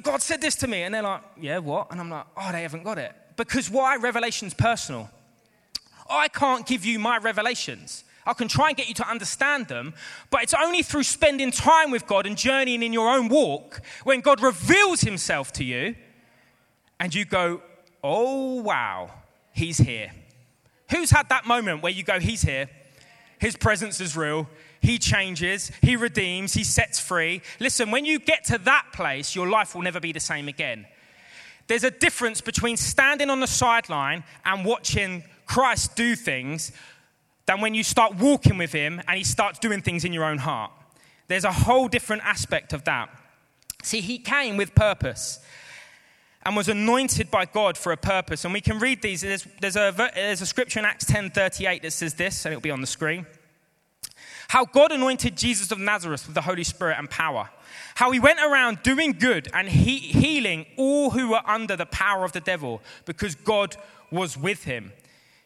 God 0.02 0.22
said 0.22 0.40
this 0.40 0.54
to 0.56 0.68
me. 0.68 0.82
And 0.82 0.94
they're 0.94 1.02
like, 1.02 1.22
yeah, 1.40 1.58
what? 1.58 1.90
And 1.90 2.00
I'm 2.00 2.08
like, 2.08 2.26
oh, 2.36 2.52
they 2.52 2.62
haven't 2.62 2.84
got 2.84 2.98
it. 2.98 3.12
Because 3.36 3.68
why? 3.68 3.96
Revelation's 3.96 4.54
personal. 4.54 5.10
I 6.08 6.28
can't 6.28 6.64
give 6.66 6.84
you 6.84 6.98
my 7.00 7.18
revelations. 7.18 8.04
I 8.26 8.34
can 8.34 8.48
try 8.48 8.68
and 8.68 8.76
get 8.76 8.88
you 8.88 8.94
to 8.94 9.08
understand 9.08 9.68
them, 9.68 9.94
but 10.30 10.42
it's 10.42 10.54
only 10.54 10.82
through 10.82 11.04
spending 11.04 11.50
time 11.50 11.90
with 11.90 12.06
God 12.06 12.26
and 12.26 12.36
journeying 12.36 12.82
in 12.82 12.92
your 12.92 13.10
own 13.10 13.28
walk 13.28 13.80
when 14.04 14.20
God 14.20 14.40
reveals 14.40 15.00
himself 15.00 15.52
to 15.54 15.64
you 15.64 15.96
and 16.98 17.14
you 17.14 17.24
go, 17.24 17.62
oh, 18.04 18.60
wow, 18.60 19.10
he's 19.52 19.78
here. 19.78 20.12
Who's 20.90 21.10
had 21.10 21.28
that 21.30 21.46
moment 21.46 21.82
where 21.82 21.92
you 21.92 22.02
go, 22.02 22.20
he's 22.20 22.42
here? 22.42 22.68
His 23.38 23.56
presence 23.56 24.00
is 24.00 24.16
real. 24.16 24.48
He 24.80 24.98
changes, 24.98 25.70
He 25.82 25.96
redeems, 25.96 26.54
He 26.54 26.64
sets 26.64 26.98
free. 26.98 27.42
Listen, 27.58 27.90
when 27.90 28.04
you 28.04 28.18
get 28.18 28.44
to 28.44 28.58
that 28.58 28.86
place, 28.92 29.34
your 29.34 29.48
life 29.48 29.74
will 29.74 29.82
never 29.82 30.00
be 30.00 30.12
the 30.12 30.20
same 30.20 30.48
again. 30.48 30.86
There's 31.66 31.84
a 31.84 31.90
difference 31.90 32.40
between 32.40 32.76
standing 32.76 33.30
on 33.30 33.40
the 33.40 33.46
sideline 33.46 34.24
and 34.44 34.64
watching 34.64 35.24
Christ 35.46 35.96
do 35.96 36.16
things 36.16 36.72
than 37.50 37.60
when 37.60 37.74
you 37.74 37.82
start 37.82 38.14
walking 38.14 38.58
with 38.58 38.70
Him 38.70 39.02
and 39.08 39.18
He 39.18 39.24
starts 39.24 39.58
doing 39.58 39.82
things 39.82 40.04
in 40.04 40.12
your 40.12 40.22
own 40.22 40.38
heart. 40.38 40.70
There's 41.26 41.42
a 41.42 41.50
whole 41.50 41.88
different 41.88 42.22
aspect 42.24 42.72
of 42.72 42.84
that. 42.84 43.10
See, 43.82 44.00
He 44.00 44.18
came 44.18 44.56
with 44.56 44.72
purpose 44.72 45.40
and 46.44 46.56
was 46.56 46.68
anointed 46.68 47.28
by 47.28 47.46
God 47.46 47.76
for 47.76 47.90
a 47.90 47.96
purpose. 47.96 48.44
And 48.44 48.54
we 48.54 48.60
can 48.60 48.78
read 48.78 49.02
these. 49.02 49.22
There's, 49.22 49.48
there's, 49.60 49.74
a, 49.74 49.92
there's 50.14 50.40
a 50.40 50.46
scripture 50.46 50.78
in 50.78 50.84
Acts 50.84 51.06
10:38 51.06 51.82
that 51.82 51.92
says 51.92 52.14
this, 52.14 52.44
and 52.44 52.52
it'll 52.52 52.62
be 52.62 52.70
on 52.70 52.82
the 52.82 52.86
screen 52.86 53.26
how 54.50 54.64
God 54.64 54.90
anointed 54.90 55.36
Jesus 55.36 55.70
of 55.70 55.78
Nazareth 55.78 56.26
with 56.26 56.34
the 56.34 56.40
Holy 56.40 56.64
Spirit 56.64 56.96
and 56.98 57.08
power, 57.08 57.50
how 57.94 58.10
he 58.10 58.18
went 58.18 58.40
around 58.40 58.82
doing 58.82 59.12
good 59.12 59.48
and 59.54 59.68
he- 59.68 59.98
healing 59.98 60.66
all 60.76 61.10
who 61.10 61.28
were 61.28 61.42
under 61.46 61.76
the 61.76 61.86
power 61.86 62.24
of 62.24 62.32
the 62.32 62.40
devil 62.40 62.82
because 63.04 63.36
God 63.36 63.76
was 64.10 64.36
with 64.36 64.64
him. 64.64 64.92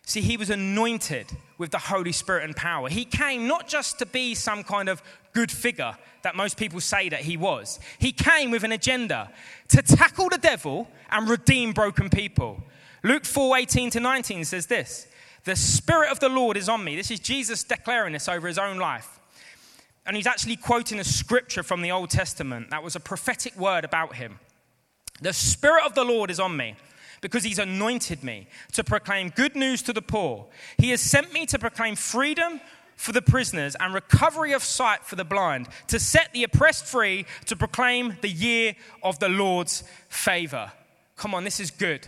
See, 0.06 0.20
he 0.20 0.36
was 0.36 0.50
anointed 0.50 1.36
with 1.58 1.70
the 1.70 1.78
Holy 1.78 2.12
Spirit 2.12 2.44
and 2.44 2.56
power. 2.56 2.88
He 2.88 3.04
came 3.04 3.46
not 3.46 3.68
just 3.68 3.98
to 3.98 4.06
be 4.06 4.34
some 4.34 4.64
kind 4.64 4.88
of 4.88 5.02
good 5.32 5.50
figure 5.50 5.96
that 6.22 6.36
most 6.36 6.56
people 6.56 6.80
say 6.80 7.08
that 7.08 7.20
he 7.20 7.36
was, 7.36 7.78
he 7.98 8.12
came 8.12 8.50
with 8.50 8.64
an 8.64 8.72
agenda 8.72 9.30
to 9.68 9.82
tackle 9.82 10.28
the 10.28 10.38
devil 10.38 10.88
and 11.10 11.28
redeem 11.28 11.72
broken 11.72 12.08
people. 12.08 12.62
Luke 13.02 13.24
4 13.24 13.58
18 13.58 13.90
to 13.90 14.00
19 14.00 14.44
says 14.44 14.66
this 14.66 15.06
the 15.44 15.56
Spirit 15.56 16.10
of 16.10 16.20
the 16.20 16.28
Lord 16.28 16.56
is 16.56 16.68
on 16.68 16.82
me. 16.82 16.96
This 16.96 17.10
is 17.10 17.20
Jesus 17.20 17.64
declaring 17.64 18.14
this 18.14 18.28
over 18.28 18.48
his 18.48 18.58
own 18.58 18.78
life. 18.78 19.20
And 20.06 20.16
he's 20.16 20.26
actually 20.26 20.56
quoting 20.56 20.98
a 20.98 21.04
scripture 21.04 21.62
from 21.62 21.82
the 21.82 21.90
Old 21.90 22.10
Testament 22.10 22.70
that 22.70 22.82
was 22.82 22.96
a 22.96 23.00
prophetic 23.00 23.56
word 23.58 23.84
about 23.84 24.16
him. 24.16 24.38
The 25.20 25.32
Spirit 25.32 25.84
of 25.84 25.94
the 25.94 26.04
Lord 26.04 26.30
is 26.30 26.40
on 26.40 26.56
me 26.56 26.76
because 27.24 27.42
he's 27.42 27.58
anointed 27.58 28.22
me 28.22 28.46
to 28.70 28.84
proclaim 28.84 29.30
good 29.30 29.56
news 29.56 29.80
to 29.80 29.94
the 29.94 30.02
poor. 30.02 30.44
He 30.76 30.90
has 30.90 31.00
sent 31.00 31.32
me 31.32 31.46
to 31.46 31.58
proclaim 31.58 31.96
freedom 31.96 32.60
for 32.96 33.12
the 33.12 33.22
prisoners 33.22 33.74
and 33.80 33.94
recovery 33.94 34.52
of 34.52 34.62
sight 34.62 35.06
for 35.06 35.16
the 35.16 35.24
blind, 35.24 35.66
to 35.86 35.98
set 35.98 36.34
the 36.34 36.44
oppressed 36.44 36.84
free, 36.84 37.24
to 37.46 37.56
proclaim 37.56 38.18
the 38.20 38.28
year 38.28 38.74
of 39.02 39.18
the 39.20 39.30
Lord's 39.30 39.84
favor. 40.10 40.70
Come 41.16 41.34
on, 41.34 41.44
this 41.44 41.60
is 41.60 41.70
good. 41.70 42.06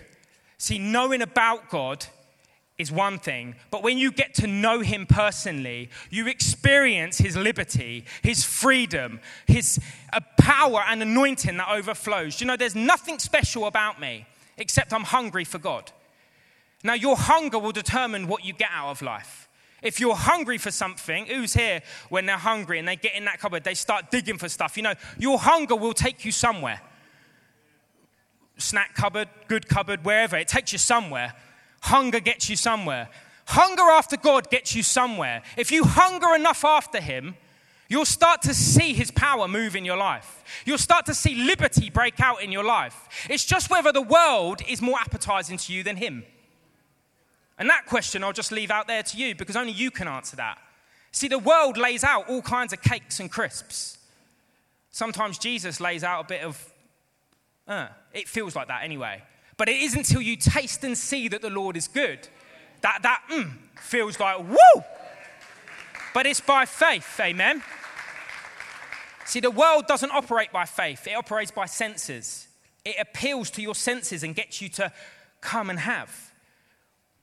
See, 0.59 0.77
knowing 0.77 1.23
about 1.23 1.71
God 1.71 2.05
is 2.77 2.93
one 2.93 3.19
thing, 3.19 3.55
but 3.71 3.83
when 3.83 3.97
you 3.97 4.13
get 4.13 4.35
to 4.35 4.47
know 4.47 4.81
him 4.81 5.07
personally, 5.07 5.89
you 6.11 6.27
experience 6.27 7.17
his 7.17 7.39
liberty, 7.39 8.05
his 8.21 8.45
freedom, 8.45 9.21
his 9.47 9.81
power 10.39 10.85
and 10.87 11.01
anointing 11.01 11.57
that 11.57 11.71
overflows. 11.71 12.39
You 12.39 12.49
know, 12.49 12.57
there's 12.59 12.75
nothing 12.75 13.19
special 13.19 13.65
about 13.65 13.99
me 13.99 14.27
except 14.57 14.93
I'm 14.93 15.05
hungry 15.05 15.45
for 15.45 15.59
God. 15.59 15.93
Now, 16.83 16.95
your 16.95 17.17
hunger 17.17 17.59
will 17.59 17.73
determine 17.73 18.29
what 18.29 18.45
you 18.45 18.53
get 18.53 18.71
out 18.73 18.91
of 18.91 19.03
life. 19.03 19.49
If 19.83 20.01
you're 20.01 20.17
hungry 20.17 20.59
for 20.59 20.71
something, 20.71 21.27
who's 21.27 21.55
here 21.55 21.83
when 22.09 22.27
they're 22.27 22.37
hungry 22.37 22.79
and 22.79 22.89
they 22.89 22.97
get 22.97 23.15
in 23.15 23.25
that 23.27 23.39
cupboard, 23.41 23.65
they 23.65 23.75
start 23.75 24.11
digging 24.11 24.39
for 24.39 24.49
stuff? 24.49 24.77
You 24.77 24.83
know, 24.83 24.95
your 25.19 25.39
hunger 25.39 25.77
will 25.77 25.93
take 25.93 26.25
you 26.25 26.33
somewhere. 26.33 26.81
Snack 28.59 28.95
cupboard, 28.95 29.29
good 29.49 29.69
cupboard, 29.69 30.05
wherever, 30.05 30.37
it 30.37 30.49
takes 30.49 30.73
you 30.73 30.79
somewhere. 30.79 31.35
Hunger 31.83 32.21
gets 32.21 32.49
you 32.49 32.57
somewhere. 32.57 33.09
Hunger 33.47 33.83
after 33.83 34.17
God 34.17 34.51
gets 34.51 34.75
you 34.75 34.83
somewhere. 34.83 35.43
If 35.57 35.71
you 35.71 35.85
hunger 35.85 36.35
enough 36.35 36.65
after 36.65 37.01
Him, 37.01 37.37
you'll 37.89 38.05
start 38.05 38.43
to 38.43 38.55
see 38.55 38.93
His 38.95 39.11
power 39.11 39.49
move 39.49 39.77
in 39.77 39.85
your 39.85 39.97
life. 39.97 40.45
You'll 40.65 40.79
start 40.79 41.07
to 41.07 41.15
see 41.15 41.35
liberty 41.35 41.91
break 41.91 42.21
out 42.21 42.43
in 42.43 42.53
your 42.53 42.65
life. 42.65 43.27
It's 43.29 43.45
just 43.45 43.71
whether 43.71 43.93
the 43.93 44.03
world 44.03 44.63
is 44.69 44.83
more 44.83 44.99
appetizing 44.99 45.59
to 45.59 45.73
you 45.73 45.83
than 45.83 45.97
Him. 45.97 46.25
And 47.59 47.69
that 47.71 47.87
question 47.87 48.23
I'll 48.23 48.33
just 48.33 48.53
leave 48.53 48.71
out 48.71 48.87
there 48.87 49.03
to 49.03 49.17
you 49.17 49.35
because 49.35 49.57
only 49.57 49.73
you 49.73 49.91
can 49.91 50.09
answer 50.09 50.37
that. 50.37 50.59
See, 51.13 51.29
the 51.29 51.39
world 51.39 51.79
lays 51.79 52.05
out 52.05 52.29
all 52.29 52.43
kinds 52.43 52.73
of 52.73 52.83
cakes 52.83 53.21
and 53.21 53.31
crisps. 53.31 53.99
Sometimes 54.91 55.39
Jesus 55.39 55.81
lays 55.81 56.05
out 56.05 56.25
a 56.25 56.29
bit 56.29 56.43
of, 56.43 56.73
uh, 57.67 57.89
it 58.13 58.29
feels 58.29 58.55
like 58.55 58.69
that 58.69 58.83
anyway. 58.83 59.23
But 59.57 59.69
it 59.69 59.77
isn't 59.77 60.01
until 60.01 60.21
you 60.21 60.37
taste 60.37 60.85
and 60.85 60.97
see 60.97 61.29
that 61.29 61.41
the 61.41 61.49
Lord 61.51 61.77
is 61.77 61.89
good 61.89 62.29
that 62.87 63.03
that 63.03 63.23
mm, 63.31 63.51
feels 63.81 64.21
like, 64.21 64.39
woo! 64.39 64.83
But 66.17 66.25
it's 66.25 66.41
by 66.41 66.65
faith, 66.65 67.21
amen? 67.21 67.63
See, 69.27 69.41
the 69.41 69.51
world 69.51 69.87
doesn't 69.87 70.11
operate 70.13 70.51
by 70.51 70.65
faith, 70.65 71.07
it 71.07 71.13
operates 71.13 71.51
by 71.51 71.67
senses. 71.67 72.49
It 72.87 72.97
appeals 72.99 73.51
to 73.51 73.61
your 73.61 73.75
senses 73.75 74.23
and 74.23 74.35
gets 74.35 74.63
you 74.63 74.71
to 74.71 74.91
come 75.43 75.69
and 75.69 75.79
have. 75.79 76.33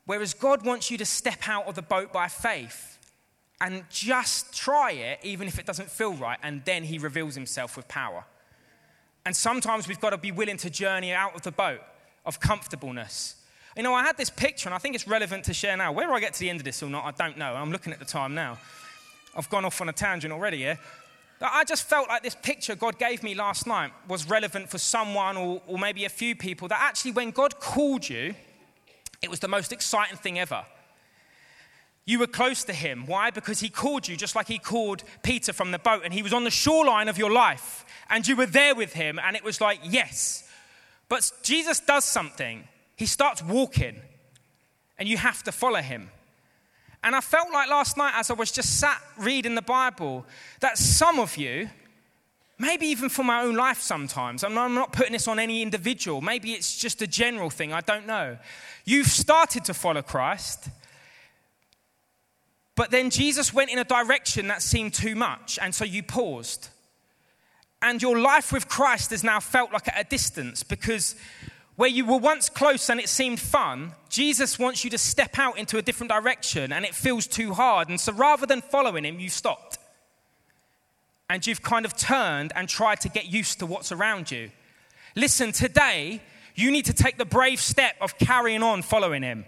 Whereas 0.06 0.36
God 0.36 0.64
wants 0.64 0.92
you 0.92 1.00
to 1.00 1.06
step 1.06 1.50
out 1.50 1.66
of 1.66 1.74
the 1.74 1.82
boat 1.82 2.14
by 2.14 2.28
faith 2.28 3.00
and 3.60 3.84
just 3.90 4.56
try 4.56 4.92
it, 4.92 5.22
even 5.24 5.48
if 5.48 5.58
it 5.58 5.66
doesn't 5.66 5.90
feel 5.90 6.14
right, 6.14 6.38
and 6.44 6.64
then 6.64 6.84
He 6.84 7.00
reveals 7.00 7.34
Himself 7.34 7.76
with 7.76 7.88
power. 7.88 8.26
And 9.26 9.36
sometimes 9.36 9.88
we've 9.88 10.00
got 10.00 10.12
to 10.12 10.20
be 10.20 10.32
willing 10.32 10.58
to 10.58 10.70
journey 10.70 11.14
out 11.14 11.34
of 11.34 11.42
the 11.42 11.52
boat 11.52 11.82
of 12.28 12.40
comfortableness. 12.40 13.38
You 13.76 13.84
know, 13.84 13.94
I 13.94 14.04
had 14.04 14.18
this 14.18 14.30
picture, 14.30 14.70
and 14.70 14.76
I 14.76 14.78
think 14.78 14.94
it's 14.94 15.08
relevant 15.08 15.46
to 15.46 15.54
share 15.54 15.76
now. 15.76 15.92
Whether 15.92 16.12
I 16.14 16.20
get 16.20 16.34
to 16.34 16.40
the 16.40 16.50
end 16.50 16.60
of 16.60 16.64
this 16.64 16.84
or 16.84 16.90
not, 16.90 17.06
I 17.06 17.12
don't 17.12 17.38
know. 17.38 17.56
I'm 17.56 17.72
looking 17.72 17.92
at 17.92 18.00
the 18.00 18.06
time 18.06 18.36
now. 18.36 18.60
I've 19.36 19.50
gone 19.50 19.66
off 19.66 19.82
on 19.82 19.90
a 19.90 19.94
tangent 19.94 20.32
already 20.32 20.58
here. 20.58 20.80
I 21.42 21.64
just 21.64 21.84
felt 21.84 22.08
like 22.08 22.24
this 22.24 22.36
picture 22.36 22.76
God 22.76 23.00
gave 23.00 23.24
me 23.24 23.34
last 23.36 23.68
night 23.68 23.92
was 24.08 24.30
relevant 24.30 24.70
for 24.70 24.78
someone 24.78 25.36
or, 25.36 25.62
or 25.68 25.78
maybe 25.78 26.06
a 26.06 26.10
few 26.10 26.36
people 26.36 26.68
that 26.70 26.80
actually, 26.80 27.12
when 27.12 27.32
God 27.32 27.60
called 27.60 28.08
you, 28.08 28.36
it 29.22 29.30
was 29.30 29.40
the 29.40 29.48
most 29.48 29.74
exciting 29.74 30.18
thing 30.18 30.40
ever. 30.40 30.66
You 32.06 32.20
were 32.20 32.28
close 32.28 32.64
to 32.66 32.74
him. 32.74 33.06
Why? 33.08 33.32
Because 33.32 33.60
he 33.60 33.70
called 33.70 34.08
you 34.08 34.16
just 34.16 34.36
like 34.36 34.48
he 34.48 34.60
called 34.60 35.04
Peter 35.24 35.52
from 35.52 35.72
the 35.72 35.80
boat, 35.80 36.02
and 36.06 36.14
he 36.14 36.22
was 36.22 36.34
on 36.34 36.44
the 36.44 36.52
shoreline 36.52 37.08
of 37.08 37.18
your 37.18 37.32
life, 37.32 37.86
and 38.10 38.28
you 38.28 38.36
were 38.36 38.46
there 38.46 38.76
with 38.76 38.94
him, 38.94 39.20
and 39.20 39.36
it 39.36 39.44
was 39.44 39.60
like, 39.60 39.80
yes, 39.84 40.48
but 41.10 41.30
Jesus 41.44 41.80
does 41.80 42.06
something. 42.06 42.68
He 43.04 43.08
starts 43.08 43.44
walking, 43.44 44.00
and 44.98 45.10
you 45.10 45.18
have 45.18 45.44
to 45.44 45.52
follow 45.52 45.82
him. 45.82 46.10
And 47.04 47.14
I 47.14 47.20
felt 47.20 47.52
like 47.52 47.68
last 47.70 47.98
night, 47.98 48.14
as 48.16 48.32
I 48.32 48.34
was 48.34 48.50
just 48.50 48.80
sat 48.80 49.02
reading 49.18 49.56
the 49.56 49.62
Bible, 49.62 50.26
that 50.62 50.78
some 50.78 51.20
of 51.20 51.36
you, 51.36 51.70
maybe 52.58 52.86
even 52.86 53.10
for 53.10 53.26
my 53.26 53.42
own 53.42 53.56
life 53.56 53.82
sometimes, 53.82 54.46
I'm 54.46 54.54
not 54.54 54.94
putting 54.94 55.12
this 55.12 55.28
on 55.28 55.38
any 55.38 55.62
individual, 55.62 56.22
maybe 56.22 56.54
it's 56.54 56.78
just 56.78 57.02
a 57.02 57.08
general 57.08 57.50
thing, 57.50 57.74
I 57.74 57.82
don't 57.82 58.08
know. 58.08 58.38
You've 58.86 59.08
started 59.08 59.66
to 59.66 59.74
follow 59.74 60.02
Christ, 60.02 60.70
but 62.74 62.90
then 62.90 63.10
Jesus 63.10 63.54
went 63.54 63.70
in 63.70 63.80
a 63.80 63.84
direction 63.84 64.48
that 64.48 64.62
seemed 64.62 64.94
too 64.94 65.14
much, 65.16 65.60
and 65.62 65.76
so 65.76 65.84
you 65.84 66.04
paused 66.04 66.70
and 67.82 68.02
your 68.02 68.18
life 68.18 68.54
with 68.54 68.70
Christ 68.70 69.12
has 69.12 69.26
now 69.26 69.42
felt 69.42 69.74
like 69.74 69.90
at 69.90 70.00
a 70.00 70.10
distance 70.10 70.64
because 70.64 71.18
where 71.76 71.90
you 71.90 72.06
were 72.06 72.18
once 72.18 72.50
close 72.50 72.90
and 72.90 73.00
it 73.00 73.10
seemed 73.10 73.40
fun, 73.40 73.94
Jesus 74.10 74.60
wants 74.60 74.84
you 74.84 74.90
to 74.92 74.98
step 74.98 75.40
out 75.40 75.58
into 75.58 75.78
a 75.78 75.82
different 75.82 76.12
direction 76.12 76.72
and 76.72 76.86
it 76.86 76.94
feels 76.94 77.26
too 77.26 77.54
hard. 77.54 77.90
And 77.90 78.00
so 78.00 78.14
rather 78.14 78.46
than 78.46 78.62
following 78.62 79.04
him, 79.06 79.20
you 79.20 79.30
stopped. 79.30 79.80
And 81.30 81.46
you've 81.48 81.64
kind 81.64 81.86
of 81.86 81.98
turned 81.98 82.52
and 82.56 82.70
tried 82.70 83.02
to 83.02 83.10
get 83.10 83.26
used 83.26 83.60
to 83.60 83.66
what's 83.66 83.92
around 83.92 84.30
you. 84.30 84.52
Listen, 85.16 85.52
today, 85.52 86.22
you 86.56 86.70
need 86.70 86.86
to 86.86 86.94
take 86.94 87.18
the 87.18 87.26
brave 87.26 87.60
step 87.60 87.96
of 88.02 88.18
carrying 88.20 88.62
on 88.62 88.84
following 88.84 89.24
him. 89.24 89.46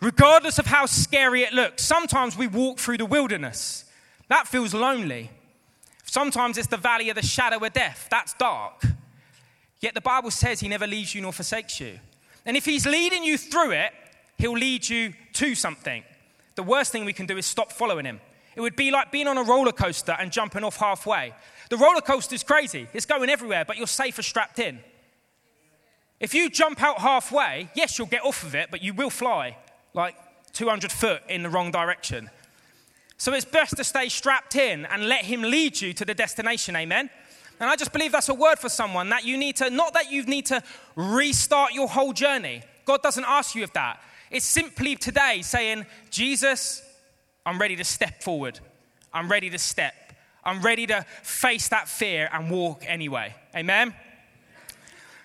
Regardless 0.00 0.58
of 0.58 0.66
how 0.66 0.86
scary 0.86 1.42
it 1.42 1.52
looks, 1.52 1.84
sometimes 1.84 2.36
we 2.36 2.46
walk 2.46 2.78
through 2.78 2.98
the 2.98 3.06
wilderness. 3.06 3.84
That 4.28 4.48
feels 4.48 4.74
lonely. 4.74 5.30
Sometimes 6.04 6.58
it's 6.58 6.66
the 6.66 6.76
valley 6.76 7.10
of 7.10 7.16
the 7.16 7.22
shadow 7.22 7.64
of 7.64 7.72
death. 7.72 8.08
That's 8.10 8.34
dark. 8.34 8.82
Yet 9.80 9.94
the 9.94 10.00
Bible 10.00 10.30
says 10.30 10.60
he 10.60 10.68
never 10.68 10.86
leaves 10.86 11.14
you 11.14 11.20
nor 11.20 11.32
forsakes 11.32 11.80
you. 11.80 11.98
And 12.44 12.56
if 12.56 12.64
he's 12.64 12.86
leading 12.86 13.24
you 13.24 13.36
through 13.36 13.72
it, 13.72 13.92
he'll 14.38 14.52
lead 14.52 14.88
you 14.88 15.12
to 15.34 15.54
something. 15.54 16.02
The 16.54 16.62
worst 16.62 16.92
thing 16.92 17.04
we 17.04 17.12
can 17.12 17.26
do 17.26 17.36
is 17.36 17.46
stop 17.46 17.72
following 17.72 18.06
him. 18.06 18.20
It 18.54 18.60
would 18.62 18.76
be 18.76 18.90
like 18.90 19.12
being 19.12 19.28
on 19.28 19.36
a 19.36 19.42
roller 19.42 19.72
coaster 19.72 20.16
and 20.18 20.32
jumping 20.32 20.64
off 20.64 20.78
halfway. 20.78 21.34
The 21.68 21.76
roller 21.76 22.00
coaster 22.00 22.34
is 22.34 22.42
crazy, 22.42 22.88
it's 22.94 23.06
going 23.06 23.28
everywhere, 23.28 23.64
but 23.66 23.76
you're 23.76 23.86
safer 23.86 24.22
strapped 24.22 24.58
in. 24.58 24.78
If 26.18 26.32
you 26.32 26.48
jump 26.48 26.82
out 26.82 26.98
halfway, 26.98 27.70
yes, 27.74 27.98
you'll 27.98 28.06
get 28.06 28.24
off 28.24 28.42
of 28.42 28.54
it, 28.54 28.70
but 28.70 28.82
you 28.82 28.94
will 28.94 29.10
fly 29.10 29.58
like 29.92 30.16
200 30.54 30.90
foot 30.90 31.22
in 31.28 31.42
the 31.42 31.50
wrong 31.50 31.70
direction. 31.70 32.30
So 33.18 33.32
it's 33.34 33.44
best 33.44 33.76
to 33.76 33.84
stay 33.84 34.08
strapped 34.08 34.56
in 34.56 34.86
and 34.86 35.08
let 35.08 35.24
Him 35.24 35.42
lead 35.42 35.80
you 35.80 35.92
to 35.94 36.04
the 36.04 36.14
destination. 36.14 36.76
Amen. 36.76 37.10
And 37.58 37.70
I 37.70 37.76
just 37.76 37.92
believe 37.92 38.12
that's 38.12 38.28
a 38.28 38.34
word 38.34 38.58
for 38.58 38.68
someone 38.68 39.08
that 39.10 39.24
you 39.24 39.36
need 39.36 39.56
to, 39.56 39.70
not 39.70 39.94
that 39.94 40.10
you 40.10 40.24
need 40.24 40.46
to 40.46 40.62
restart 40.94 41.72
your 41.72 41.88
whole 41.88 42.12
journey. 42.12 42.62
God 42.84 43.02
doesn't 43.02 43.24
ask 43.26 43.54
you 43.54 43.64
of 43.64 43.72
that. 43.72 44.00
It's 44.30 44.44
simply 44.44 44.96
today 44.96 45.40
saying, 45.42 45.86
Jesus, 46.10 46.82
I'm 47.44 47.58
ready 47.58 47.76
to 47.76 47.84
step 47.84 48.22
forward. 48.22 48.60
I'm 49.12 49.30
ready 49.30 49.48
to 49.50 49.58
step. 49.58 49.94
I'm 50.44 50.60
ready 50.60 50.86
to 50.88 51.04
face 51.22 51.68
that 51.68 51.88
fear 51.88 52.28
and 52.32 52.50
walk 52.50 52.84
anyway. 52.86 53.34
Amen. 53.54 53.94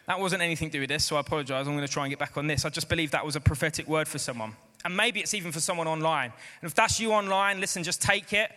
That 0.07 0.19
wasn't 0.19 0.41
anything 0.41 0.69
to 0.69 0.73
do 0.73 0.79
with 0.81 0.89
this, 0.89 1.05
so 1.05 1.15
I 1.17 1.19
apologize. 1.19 1.67
I'm 1.67 1.75
going 1.75 1.85
to 1.85 1.91
try 1.91 2.05
and 2.05 2.11
get 2.11 2.19
back 2.19 2.37
on 2.37 2.47
this. 2.47 2.65
I 2.65 2.69
just 2.69 2.89
believe 2.89 3.11
that 3.11 3.25
was 3.25 3.35
a 3.35 3.39
prophetic 3.39 3.87
word 3.87 4.07
for 4.07 4.17
someone. 4.17 4.53
And 4.83 4.97
maybe 4.97 5.19
it's 5.19 5.33
even 5.33 5.51
for 5.51 5.59
someone 5.59 5.87
online. 5.87 6.33
And 6.61 6.69
if 6.69 6.73
that's 6.73 6.99
you 6.99 7.11
online, 7.11 7.59
listen, 7.59 7.83
just 7.83 8.01
take 8.01 8.33
it, 8.33 8.51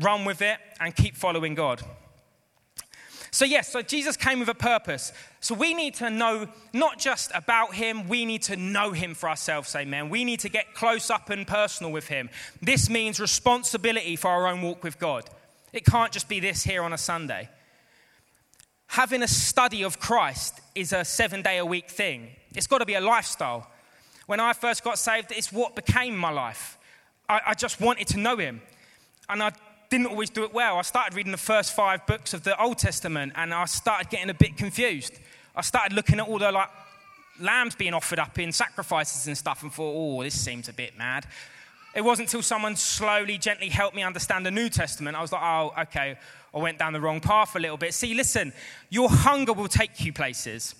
run 0.00 0.24
with 0.24 0.42
it, 0.42 0.58
and 0.80 0.94
keep 0.94 1.16
following 1.16 1.54
God. 1.54 1.82
So, 3.34 3.44
yes, 3.44 3.72
so 3.72 3.82
Jesus 3.82 4.16
came 4.16 4.38
with 4.38 4.48
a 4.48 4.54
purpose. 4.54 5.12
So, 5.40 5.56
we 5.56 5.74
need 5.74 5.94
to 5.94 6.08
know 6.08 6.46
not 6.72 7.00
just 7.00 7.32
about 7.34 7.74
him, 7.74 8.06
we 8.06 8.24
need 8.24 8.42
to 8.42 8.54
know 8.54 8.92
him 8.92 9.12
for 9.12 9.28
ourselves, 9.28 9.74
amen. 9.74 10.08
We 10.08 10.24
need 10.24 10.38
to 10.40 10.48
get 10.48 10.72
close 10.72 11.10
up 11.10 11.30
and 11.30 11.44
personal 11.44 11.90
with 11.90 12.06
him. 12.06 12.30
This 12.62 12.88
means 12.88 13.18
responsibility 13.18 14.14
for 14.14 14.28
our 14.28 14.46
own 14.46 14.62
walk 14.62 14.84
with 14.84 15.00
God. 15.00 15.28
It 15.72 15.84
can't 15.84 16.12
just 16.12 16.28
be 16.28 16.38
this 16.38 16.62
here 16.62 16.84
on 16.84 16.92
a 16.92 16.96
Sunday. 16.96 17.48
Having 18.86 19.24
a 19.24 19.28
study 19.28 19.82
of 19.82 19.98
Christ 19.98 20.60
is 20.76 20.92
a 20.92 21.04
seven 21.04 21.42
day 21.42 21.58
a 21.58 21.66
week 21.66 21.90
thing, 21.90 22.28
it's 22.54 22.68
got 22.68 22.78
to 22.78 22.86
be 22.86 22.94
a 22.94 23.00
lifestyle. 23.00 23.68
When 24.26 24.38
I 24.38 24.52
first 24.52 24.84
got 24.84 24.96
saved, 24.96 25.32
it's 25.32 25.52
what 25.52 25.74
became 25.74 26.16
my 26.16 26.30
life. 26.30 26.78
I, 27.28 27.40
I 27.46 27.54
just 27.54 27.80
wanted 27.80 28.06
to 28.08 28.20
know 28.20 28.36
him. 28.36 28.62
And 29.28 29.42
I 29.42 29.50
didn't 29.94 30.08
always 30.08 30.30
do 30.30 30.42
it 30.42 30.52
well. 30.52 30.76
I 30.76 30.82
started 30.82 31.14
reading 31.14 31.30
the 31.30 31.38
first 31.38 31.72
five 31.72 32.04
books 32.04 32.34
of 32.34 32.42
the 32.42 32.60
Old 32.60 32.78
Testament 32.78 33.32
and 33.36 33.54
I 33.54 33.64
started 33.66 34.10
getting 34.10 34.28
a 34.28 34.34
bit 34.34 34.56
confused. 34.56 35.20
I 35.54 35.60
started 35.60 35.92
looking 35.92 36.18
at 36.18 36.26
all 36.26 36.40
the 36.40 36.50
like 36.50 36.68
lambs 37.40 37.76
being 37.76 37.94
offered 37.94 38.18
up 38.18 38.36
in 38.40 38.50
sacrifices 38.50 39.28
and 39.28 39.38
stuff 39.38 39.62
and 39.62 39.72
thought, 39.72 39.94
oh, 39.94 40.24
this 40.24 40.38
seems 40.38 40.68
a 40.68 40.72
bit 40.72 40.98
mad. 40.98 41.26
It 41.94 42.02
wasn't 42.02 42.26
until 42.26 42.42
someone 42.42 42.74
slowly, 42.74 43.38
gently 43.38 43.68
helped 43.68 43.94
me 43.94 44.02
understand 44.02 44.44
the 44.44 44.50
New 44.50 44.68
Testament. 44.68 45.16
I 45.16 45.22
was 45.22 45.30
like, 45.30 45.42
oh, 45.42 45.72
okay, 45.82 46.16
I 46.52 46.58
went 46.58 46.80
down 46.80 46.92
the 46.92 47.00
wrong 47.00 47.20
path 47.20 47.54
a 47.54 47.60
little 47.60 47.76
bit. 47.76 47.94
See, 47.94 48.14
listen, 48.14 48.52
your 48.90 49.08
hunger 49.08 49.52
will 49.52 49.68
take 49.68 50.04
you 50.04 50.12
places. 50.12 50.74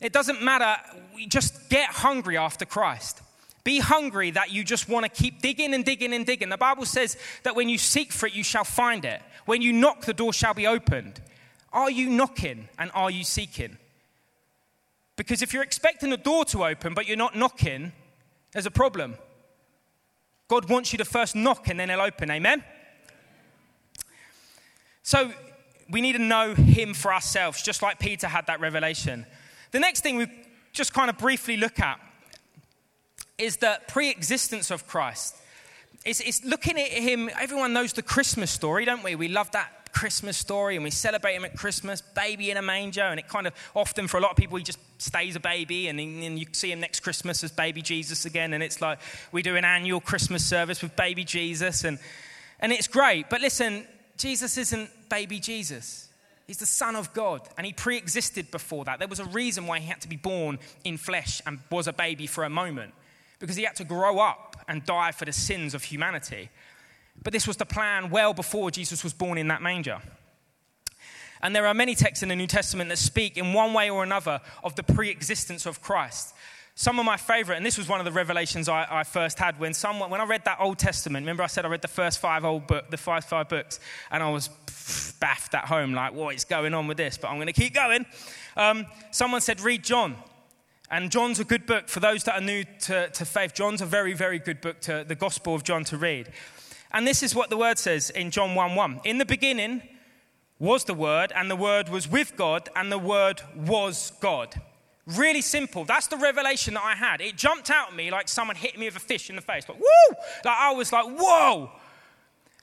It 0.00 0.12
doesn't 0.12 0.42
matter. 0.42 0.76
we 1.12 1.26
Just 1.26 1.68
get 1.70 1.88
hungry 1.90 2.36
after 2.36 2.64
Christ. 2.64 3.20
Be 3.64 3.80
hungry 3.80 4.30
that 4.32 4.52
you 4.52 4.62
just 4.62 4.88
want 4.88 5.04
to 5.04 5.22
keep 5.22 5.40
digging 5.40 5.72
and 5.72 5.84
digging 5.84 6.12
and 6.12 6.26
digging. 6.26 6.50
The 6.50 6.58
Bible 6.58 6.84
says 6.84 7.16
that 7.42 7.56
when 7.56 7.70
you 7.70 7.78
seek 7.78 8.12
for 8.12 8.26
it, 8.26 8.34
you 8.34 8.44
shall 8.44 8.64
find 8.64 9.04
it. 9.06 9.22
When 9.46 9.62
you 9.62 9.72
knock, 9.72 10.02
the 10.02 10.12
door 10.12 10.34
shall 10.34 10.52
be 10.52 10.66
opened. 10.66 11.20
Are 11.72 11.90
you 11.90 12.10
knocking 12.10 12.68
and 12.78 12.90
are 12.94 13.10
you 13.10 13.24
seeking? 13.24 13.78
Because 15.16 15.42
if 15.42 15.54
you're 15.54 15.62
expecting 15.62 16.10
the 16.10 16.16
door 16.16 16.44
to 16.46 16.64
open 16.64 16.92
but 16.92 17.08
you're 17.08 17.16
not 17.16 17.36
knocking, 17.36 17.92
there's 18.52 18.66
a 18.66 18.70
problem. 18.70 19.16
God 20.48 20.68
wants 20.68 20.92
you 20.92 20.98
to 20.98 21.04
first 21.04 21.34
knock 21.34 21.68
and 21.68 21.80
then 21.80 21.88
he'll 21.88 22.00
open. 22.00 22.30
Amen? 22.30 22.62
So 25.02 25.32
we 25.90 26.00
need 26.00 26.12
to 26.12 26.18
know 26.18 26.54
him 26.54 26.94
for 26.94 27.12
ourselves, 27.12 27.62
just 27.62 27.82
like 27.82 27.98
Peter 27.98 28.26
had 28.26 28.46
that 28.46 28.60
revelation. 28.60 29.26
The 29.70 29.80
next 29.80 30.02
thing 30.02 30.16
we 30.16 30.26
just 30.72 30.92
kind 30.92 31.08
of 31.08 31.18
briefly 31.18 31.56
look 31.56 31.80
at 31.80 31.98
is 33.38 33.58
the 33.58 33.80
pre 33.88 34.10
existence 34.10 34.70
of 34.70 34.86
Christ. 34.86 35.36
It's, 36.04 36.20
it's, 36.20 36.44
looking 36.44 36.78
at 36.78 36.88
him, 36.88 37.30
everyone 37.40 37.72
knows 37.72 37.94
the 37.94 38.02
Christmas 38.02 38.50
story, 38.50 38.84
don't 38.84 39.02
we? 39.02 39.14
We 39.14 39.28
love 39.28 39.50
that 39.52 39.92
Christmas 39.92 40.36
story 40.36 40.74
and 40.74 40.84
we 40.84 40.90
celebrate 40.90 41.34
him 41.34 41.46
at 41.46 41.56
Christmas, 41.56 42.02
baby 42.02 42.50
in 42.50 42.58
a 42.58 42.62
manger. 42.62 43.02
And 43.02 43.18
it 43.18 43.28
kind 43.28 43.46
of 43.46 43.54
often, 43.74 44.06
for 44.06 44.18
a 44.18 44.20
lot 44.20 44.32
of 44.32 44.36
people, 44.36 44.58
he 44.58 44.64
just 44.64 44.78
stays 44.98 45.34
a 45.34 45.40
baby. 45.40 45.88
And 45.88 45.98
then 45.98 46.36
you 46.36 46.46
see 46.52 46.70
him 46.70 46.80
next 46.80 47.00
Christmas 47.00 47.42
as 47.42 47.52
baby 47.52 47.80
Jesus 47.80 48.26
again. 48.26 48.52
And 48.52 48.62
it's 48.62 48.82
like 48.82 48.98
we 49.32 49.40
do 49.40 49.56
an 49.56 49.64
annual 49.64 50.00
Christmas 50.00 50.44
service 50.44 50.82
with 50.82 50.94
baby 50.94 51.24
Jesus. 51.24 51.84
And, 51.84 51.98
and 52.60 52.70
it's 52.70 52.88
great. 52.88 53.30
But 53.30 53.40
listen, 53.40 53.86
Jesus 54.18 54.58
isn't 54.58 54.90
baby 55.08 55.40
Jesus. 55.40 56.08
He's 56.46 56.58
the 56.58 56.66
Son 56.66 56.94
of 56.94 57.12
God, 57.14 57.40
and 57.56 57.66
he 57.66 57.72
pre 57.72 57.96
existed 57.96 58.50
before 58.50 58.84
that. 58.84 58.98
There 58.98 59.08
was 59.08 59.20
a 59.20 59.24
reason 59.24 59.66
why 59.66 59.78
he 59.78 59.86
had 59.86 60.02
to 60.02 60.08
be 60.08 60.16
born 60.16 60.58
in 60.84 60.98
flesh 60.98 61.40
and 61.46 61.58
was 61.70 61.88
a 61.88 61.92
baby 61.92 62.26
for 62.26 62.44
a 62.44 62.50
moment, 62.50 62.92
because 63.44 63.56
he 63.56 63.64
had 63.64 63.76
to 63.76 63.84
grow 63.84 64.18
up 64.20 64.56
and 64.68 64.84
die 64.86 65.12
for 65.12 65.26
the 65.26 65.32
sins 65.32 65.74
of 65.74 65.84
humanity. 65.84 66.48
But 67.22 67.34
this 67.34 67.46
was 67.46 67.58
the 67.58 67.66
plan 67.66 68.08
well 68.08 68.32
before 68.32 68.70
Jesus 68.70 69.04
was 69.04 69.12
born 69.12 69.36
in 69.36 69.48
that 69.48 69.60
manger. 69.60 70.00
And 71.42 71.54
there 71.54 71.66
are 71.66 71.74
many 71.74 71.94
texts 71.94 72.22
in 72.22 72.30
the 72.30 72.36
New 72.36 72.46
Testament 72.46 72.88
that 72.88 72.96
speak 72.96 73.36
in 73.36 73.52
one 73.52 73.74
way 73.74 73.90
or 73.90 74.02
another 74.02 74.40
of 74.62 74.74
the 74.76 74.82
pre 74.82 75.10
existence 75.10 75.66
of 75.66 75.82
Christ. 75.82 76.34
Some 76.74 76.98
of 76.98 77.04
my 77.04 77.18
favorite, 77.18 77.56
and 77.56 77.66
this 77.66 77.76
was 77.76 77.86
one 77.86 78.00
of 78.00 78.06
the 78.06 78.12
revelations 78.12 78.66
I, 78.66 78.86
I, 78.90 79.04
first 79.04 79.38
had 79.38 79.60
when 79.60 79.74
someone, 79.74 80.10
when 80.10 80.22
I 80.22 80.24
read 80.24 80.44
that 80.46 80.58
Old 80.58 80.78
Testament. 80.78 81.22
Remember, 81.22 81.42
I 81.42 81.46
said 81.48 81.66
I 81.66 81.68
read 81.68 81.82
the 81.82 81.88
first 81.88 82.18
five 82.18 82.44
old 82.44 82.66
book, 82.66 82.90
the 82.90 82.96
five 82.96 83.26
five 83.26 83.48
books, 83.48 83.78
and 84.10 84.22
I 84.22 84.30
was 84.30 84.48
baffed 85.20 85.54
at 85.54 85.66
home, 85.66 85.92
like, 85.92 86.14
what 86.14 86.34
is 86.34 86.44
going 86.44 86.72
on 86.74 86.88
with 86.88 86.96
this? 86.96 87.18
But 87.18 87.28
I'm 87.28 87.36
going 87.36 87.46
to 87.46 87.52
keep 87.52 87.74
going. 87.74 88.06
Um, 88.56 88.86
someone 89.10 89.40
said, 89.40 89.60
read 89.60 89.84
John. 89.84 90.16
And 90.94 91.10
John's 91.10 91.40
a 91.40 91.44
good 91.44 91.66
book 91.66 91.88
for 91.88 91.98
those 91.98 92.22
that 92.22 92.40
are 92.40 92.40
new 92.40 92.62
to, 92.82 93.08
to 93.08 93.24
faith. 93.24 93.52
John's 93.52 93.82
a 93.82 93.84
very, 93.84 94.12
very 94.12 94.38
good 94.38 94.60
book 94.60 94.80
to 94.82 95.04
the 95.04 95.16
Gospel 95.16 95.52
of 95.52 95.64
John 95.64 95.82
to 95.86 95.96
read. 95.96 96.30
And 96.92 97.04
this 97.04 97.20
is 97.20 97.34
what 97.34 97.50
the 97.50 97.56
word 97.56 97.78
says 97.78 98.10
in 98.10 98.30
John 98.30 98.54
1 98.54 98.76
1. 98.76 99.00
In 99.02 99.18
the 99.18 99.24
beginning 99.24 99.82
was 100.60 100.84
the 100.84 100.94
Word, 100.94 101.32
and 101.34 101.50
the 101.50 101.56
Word 101.56 101.88
was 101.88 102.08
with 102.08 102.36
God, 102.36 102.68
and 102.76 102.92
the 102.92 102.98
Word 102.98 103.42
was 103.56 104.12
God. 104.20 104.54
Really 105.04 105.40
simple. 105.40 105.84
That's 105.84 106.06
the 106.06 106.16
revelation 106.16 106.74
that 106.74 106.84
I 106.84 106.94
had. 106.94 107.20
It 107.20 107.34
jumped 107.34 107.70
out 107.70 107.88
at 107.88 107.96
me 107.96 108.12
like 108.12 108.28
someone 108.28 108.54
hit 108.54 108.78
me 108.78 108.86
with 108.86 108.94
a 108.94 109.00
fish 109.00 109.28
in 109.28 109.34
the 109.34 109.42
face. 109.42 109.68
Like, 109.68 109.80
woo! 109.80 110.16
Like, 110.44 110.56
I 110.56 110.70
was 110.74 110.92
like, 110.92 111.06
whoa! 111.06 111.72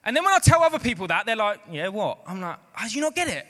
And 0.05 0.15
then 0.15 0.23
when 0.23 0.33
I 0.33 0.39
tell 0.39 0.63
other 0.63 0.79
people 0.79 1.05
that, 1.07 1.25
they're 1.25 1.35
like, 1.35 1.59
yeah, 1.69 1.89
what? 1.89 2.19
I'm 2.25 2.39
like, 2.39 2.59
how 2.71 2.87
do 2.87 2.95
you 2.95 3.01
not 3.01 3.13
get 3.13 3.27
it? 3.27 3.45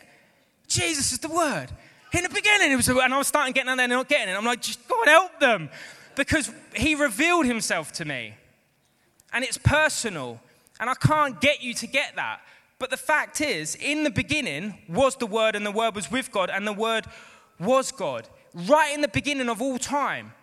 Jesus 0.67 1.11
is 1.11 1.19
the 1.19 1.29
Word. 1.29 1.67
In 2.13 2.23
the 2.23 2.29
beginning, 2.29 2.71
it 2.71 2.75
was, 2.75 2.87
and 2.87 3.13
I 3.13 3.17
was 3.17 3.27
starting 3.27 3.53
getting 3.53 3.75
there 3.75 3.83
and 3.83 3.91
not 3.91 4.09
getting 4.09 4.33
it. 4.33 4.37
I'm 4.37 4.45
like, 4.45 4.61
just 4.61 4.85
God 4.87 5.07
help 5.07 5.39
them. 5.39 5.69
Because 6.15 6.51
He 6.75 6.95
revealed 6.95 7.45
Himself 7.45 7.91
to 7.93 8.05
me. 8.05 8.35
And 9.31 9.43
it's 9.43 9.57
personal. 9.57 10.41
And 10.79 10.89
I 10.89 10.95
can't 10.95 11.39
get 11.39 11.61
you 11.61 11.73
to 11.75 11.87
get 11.87 12.15
that. 12.15 12.41
But 12.79 12.89
the 12.89 12.97
fact 12.97 13.39
is, 13.39 13.75
in 13.75 14.03
the 14.03 14.09
beginning 14.09 14.77
was 14.89 15.15
the 15.15 15.27
Word, 15.27 15.55
and 15.55 15.65
the 15.65 15.71
Word 15.71 15.95
was 15.95 16.11
with 16.11 16.31
God, 16.31 16.49
and 16.49 16.67
the 16.67 16.73
Word 16.73 17.05
was 17.59 17.91
God. 17.91 18.27
Right 18.53 18.93
in 18.93 19.01
the 19.01 19.07
beginning 19.07 19.49
of 19.49 19.61
all 19.61 19.77
time, 19.77 20.33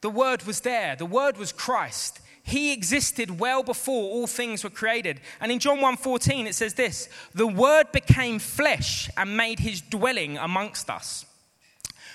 the 0.00 0.08
Word 0.08 0.44
was 0.44 0.60
there. 0.60 0.96
The 0.96 1.04
Word 1.04 1.36
was 1.36 1.52
Christ. 1.52 2.20
He 2.48 2.72
existed 2.72 3.38
well 3.38 3.62
before 3.62 4.10
all 4.10 4.26
things 4.26 4.64
were 4.64 4.70
created. 4.70 5.20
And 5.38 5.52
in 5.52 5.58
John 5.58 5.80
1:14 5.80 6.46
it 6.46 6.54
says 6.54 6.72
this, 6.72 7.06
"The 7.34 7.46
word 7.46 7.92
became 7.92 8.38
flesh 8.38 9.10
and 9.18 9.36
made 9.36 9.58
his 9.58 9.82
dwelling 9.82 10.38
amongst 10.38 10.88
us." 10.88 11.26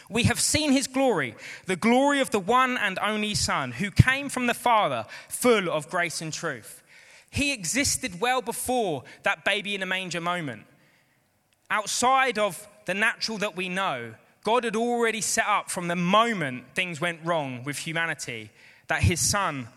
We 0.10 0.24
have 0.24 0.39
seen 0.39 0.72
his 0.72 0.88
glory, 0.88 1.36
the 1.67 1.76
glory 1.76 2.19
of 2.19 2.32
the 2.32 2.39
one 2.39 2.80
and 2.80 2.98
only 2.98 3.36
Son, 3.36 3.74
who 3.74 3.91
came 3.91 4.28
from 4.28 4.48
the 4.48 4.56
Father, 4.56 5.06
full 5.30 5.69
of 5.69 5.88
grace 5.88 6.19
and 6.19 6.34
truth. 6.34 6.82
He 7.30 7.52
existed 7.52 8.19
well 8.19 8.41
before 8.41 9.04
that 9.22 9.46
baby 9.46 9.76
in 9.76 9.84
a 9.84 9.88
manger 9.88 10.22
moment. 10.22 10.65
Outside 11.69 12.39
of 12.39 12.67
the 12.86 12.96
natural 12.96 13.38
that 13.38 13.56
we 13.56 13.69
know, 13.69 14.15
God 14.43 14.63
had 14.63 14.76
already 14.76 15.22
set 15.22 15.46
up 15.46 15.69
from 15.69 15.89
the 15.89 15.96
moment 15.96 16.74
things 16.74 17.00
went 17.00 17.24
wrong 17.24 17.63
with 17.63 17.78
humanity 17.78 18.50
that 18.88 19.04
his 19.04 19.19
son, 19.19 19.69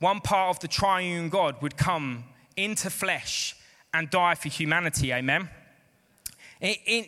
one 0.00 0.20
part 0.20 0.56
of 0.56 0.60
the 0.60 0.68
triune 0.68 1.28
God, 1.28 1.62
would 1.62 1.76
come 1.76 2.24
into 2.56 2.90
flesh 2.90 3.54
and 3.94 4.10
die 4.10 4.34
for 4.34 4.48
humanity. 4.48 5.12
Amen. 5.12 5.48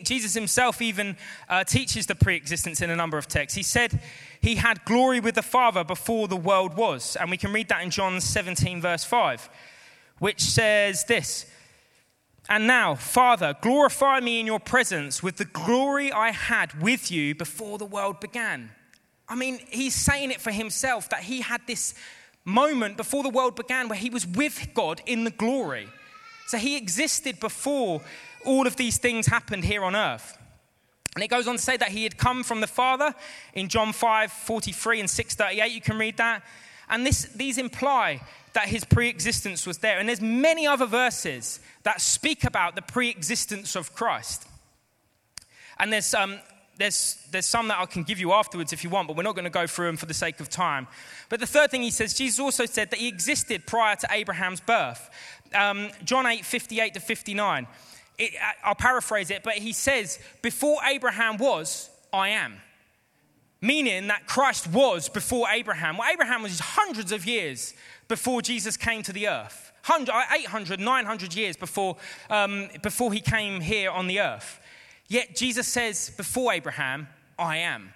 Jesus 0.03 0.33
himself 0.33 0.81
even 0.81 1.15
uh, 1.47 1.63
teaches 1.63 2.07
the 2.07 2.15
pre 2.15 2.35
existence 2.35 2.81
in 2.81 2.89
a 2.89 2.95
number 2.95 3.17
of 3.17 3.27
texts. 3.27 3.55
He 3.55 3.63
said 3.63 4.01
he 4.41 4.55
had 4.55 4.83
glory 4.85 5.19
with 5.19 5.35
the 5.35 5.43
Father 5.43 5.83
before 5.83 6.27
the 6.27 6.37
world 6.37 6.75
was. 6.75 7.15
And 7.15 7.29
we 7.29 7.37
can 7.37 7.53
read 7.53 7.69
that 7.69 7.83
in 7.83 7.91
John 7.91 8.19
17, 8.19 8.81
verse 8.81 9.03
5, 9.03 9.49
which 10.19 10.41
says 10.41 11.05
this 11.05 11.45
And 12.49 12.65
now, 12.65 12.95
Father, 12.95 13.55
glorify 13.61 14.19
me 14.21 14.39
in 14.39 14.47
your 14.47 14.59
presence 14.59 15.21
with 15.21 15.37
the 15.37 15.45
glory 15.45 16.11
I 16.11 16.31
had 16.31 16.81
with 16.81 17.11
you 17.11 17.35
before 17.35 17.77
the 17.77 17.85
world 17.85 18.19
began. 18.19 18.71
I 19.29 19.35
mean, 19.35 19.59
he's 19.69 19.95
saying 19.95 20.31
it 20.31 20.41
for 20.41 20.51
himself 20.51 21.09
that 21.09 21.21
he 21.21 21.41
had 21.41 21.61
this 21.67 21.93
moment 22.45 22.97
before 22.97 23.23
the 23.23 23.29
world 23.29 23.55
began 23.55 23.87
where 23.87 23.97
he 23.97 24.09
was 24.09 24.27
with 24.27 24.69
God 24.73 25.01
in 25.05 25.23
the 25.23 25.31
glory. 25.31 25.87
So 26.47 26.57
he 26.57 26.75
existed 26.75 27.39
before 27.39 28.01
all 28.45 28.67
of 28.67 28.75
these 28.75 28.97
things 28.97 29.27
happened 29.27 29.63
here 29.63 29.83
on 29.83 29.95
earth. 29.95 30.37
And 31.15 31.23
it 31.23 31.29
goes 31.29 31.47
on 31.47 31.55
to 31.55 31.61
say 31.61 31.77
that 31.77 31.89
he 31.89 32.03
had 32.03 32.17
come 32.17 32.43
from 32.43 32.59
the 32.59 32.67
Father 32.67 33.13
in 33.53 33.69
John 33.69 33.93
5 33.93 34.31
43 34.31 35.01
and 35.01 35.09
6 35.09 35.35
38. 35.35 35.71
You 35.71 35.81
can 35.81 35.97
read 35.97 36.17
that. 36.17 36.43
And 36.89 37.05
this, 37.05 37.23
these 37.35 37.57
imply 37.57 38.21
that 38.53 38.67
his 38.67 38.83
pre 38.83 39.09
existence 39.09 39.65
was 39.65 39.79
there. 39.79 39.99
And 39.99 40.09
there's 40.09 40.21
many 40.21 40.65
other 40.65 40.85
verses 40.85 41.59
that 41.83 42.01
speak 42.01 42.43
about 42.43 42.75
the 42.75 42.81
pre 42.81 43.09
existence 43.09 43.75
of 43.75 43.93
Christ. 43.93 44.47
And 45.79 45.93
there's, 45.93 46.13
um, 46.13 46.39
there's, 46.77 47.17
there's 47.31 47.45
some 47.45 47.67
that 47.67 47.79
I 47.79 47.85
can 47.85 48.03
give 48.03 48.19
you 48.19 48.33
afterwards 48.33 48.73
if 48.73 48.83
you 48.83 48.89
want, 48.89 49.07
but 49.07 49.15
we're 49.15 49.23
not 49.23 49.35
going 49.35 49.45
to 49.45 49.51
go 49.51 49.67
through 49.67 49.87
them 49.87 49.97
for 49.97 50.07
the 50.07 50.13
sake 50.13 50.39
of 50.39 50.49
time. 50.49 50.87
But 51.29 51.39
the 51.39 51.47
third 51.47 51.71
thing 51.71 51.83
he 51.83 51.91
says, 51.91 52.13
Jesus 52.13 52.39
also 52.39 52.65
said 52.65 52.89
that 52.91 52.99
he 52.99 53.07
existed 53.07 53.65
prior 53.67 53.95
to 53.97 54.07
Abraham's 54.11 54.59
birth. 54.59 55.09
Um, 55.53 55.89
John 56.03 56.25
8 56.25 56.43
58 56.43 56.95
to 56.95 56.99
59 56.99 57.67
it, 58.17 58.33
I'll 58.63 58.75
paraphrase 58.75 59.31
it, 59.31 59.43
but 59.43 59.53
he 59.53 59.73
says, 59.73 60.19
Before 60.41 60.77
Abraham 60.85 61.37
was, 61.37 61.89
I 62.11 62.29
am. 62.29 62.55
Meaning 63.61 64.07
that 64.07 64.27
Christ 64.27 64.67
was 64.67 65.09
before 65.09 65.47
Abraham. 65.49 65.97
Well, 65.97 66.09
Abraham 66.11 66.43
was 66.43 66.59
hundreds 66.59 67.11
of 67.11 67.25
years 67.25 67.73
before 68.07 68.41
Jesus 68.41 68.77
came 68.77 69.03
to 69.03 69.13
the 69.13 69.27
earth. 69.29 69.71
800, 69.89 70.79
900 70.79 71.35
years 71.35 71.57
before, 71.57 71.97
um, 72.29 72.69
before 72.81 73.11
he 73.11 73.19
came 73.19 73.61
here 73.61 73.89
on 73.89 74.07
the 74.07 74.19
earth. 74.19 74.59
Yet 75.07 75.35
Jesus 75.35 75.67
says, 75.67 76.11
Before 76.15 76.53
Abraham, 76.53 77.07
I 77.37 77.57
am. 77.57 77.93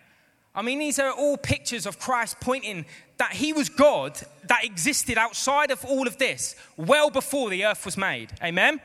I 0.54 0.64
mean, 0.64 0.80
these 0.80 0.98
are 0.98 1.12
all 1.12 1.38
pictures 1.38 1.86
of 1.86 2.00
Christ 2.00 2.40
pointing 2.40 2.86
that 3.18 3.34
he 3.34 3.54
was 3.54 3.70
God 3.70 4.20
that 4.48 4.64
existed 4.64 5.18
outside 5.18 5.70
of 5.72 5.86
all 5.86 6.08
of 6.08 6.18
this, 6.18 6.56
well 6.76 7.10
before 7.10 7.50
the 7.50 7.66
earth 7.66 7.86
was 7.86 7.98
made. 7.98 8.32
Amen? 8.44 8.82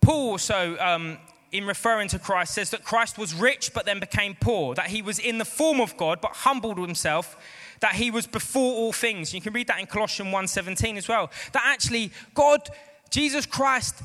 Paul 0.00 0.30
also, 0.30 0.76
um, 0.78 1.18
in 1.50 1.66
referring 1.66 2.06
to 2.08 2.18
Christ, 2.20 2.54
says 2.54 2.70
that 2.70 2.84
Christ 2.84 3.18
was 3.18 3.34
rich 3.34 3.72
but 3.74 3.86
then 3.86 3.98
became 3.98 4.36
poor, 4.38 4.74
that 4.76 4.86
he 4.86 5.02
was 5.02 5.18
in 5.18 5.38
the 5.38 5.44
form 5.44 5.80
of 5.80 5.96
God 5.96 6.20
but 6.20 6.32
humbled 6.32 6.78
himself, 6.78 7.36
that 7.80 7.96
he 7.96 8.12
was 8.12 8.26
before 8.26 8.74
all 8.74 8.92
things. 8.92 9.34
You 9.34 9.40
can 9.40 9.52
read 9.52 9.66
that 9.66 9.80
in 9.80 9.86
Colossians 9.86 10.32
1:17 10.32 10.96
as 10.96 11.08
well. 11.08 11.30
That 11.52 11.64
actually 11.66 12.12
God, 12.34 12.68
Jesus 13.10 13.46
Christ, 13.46 14.02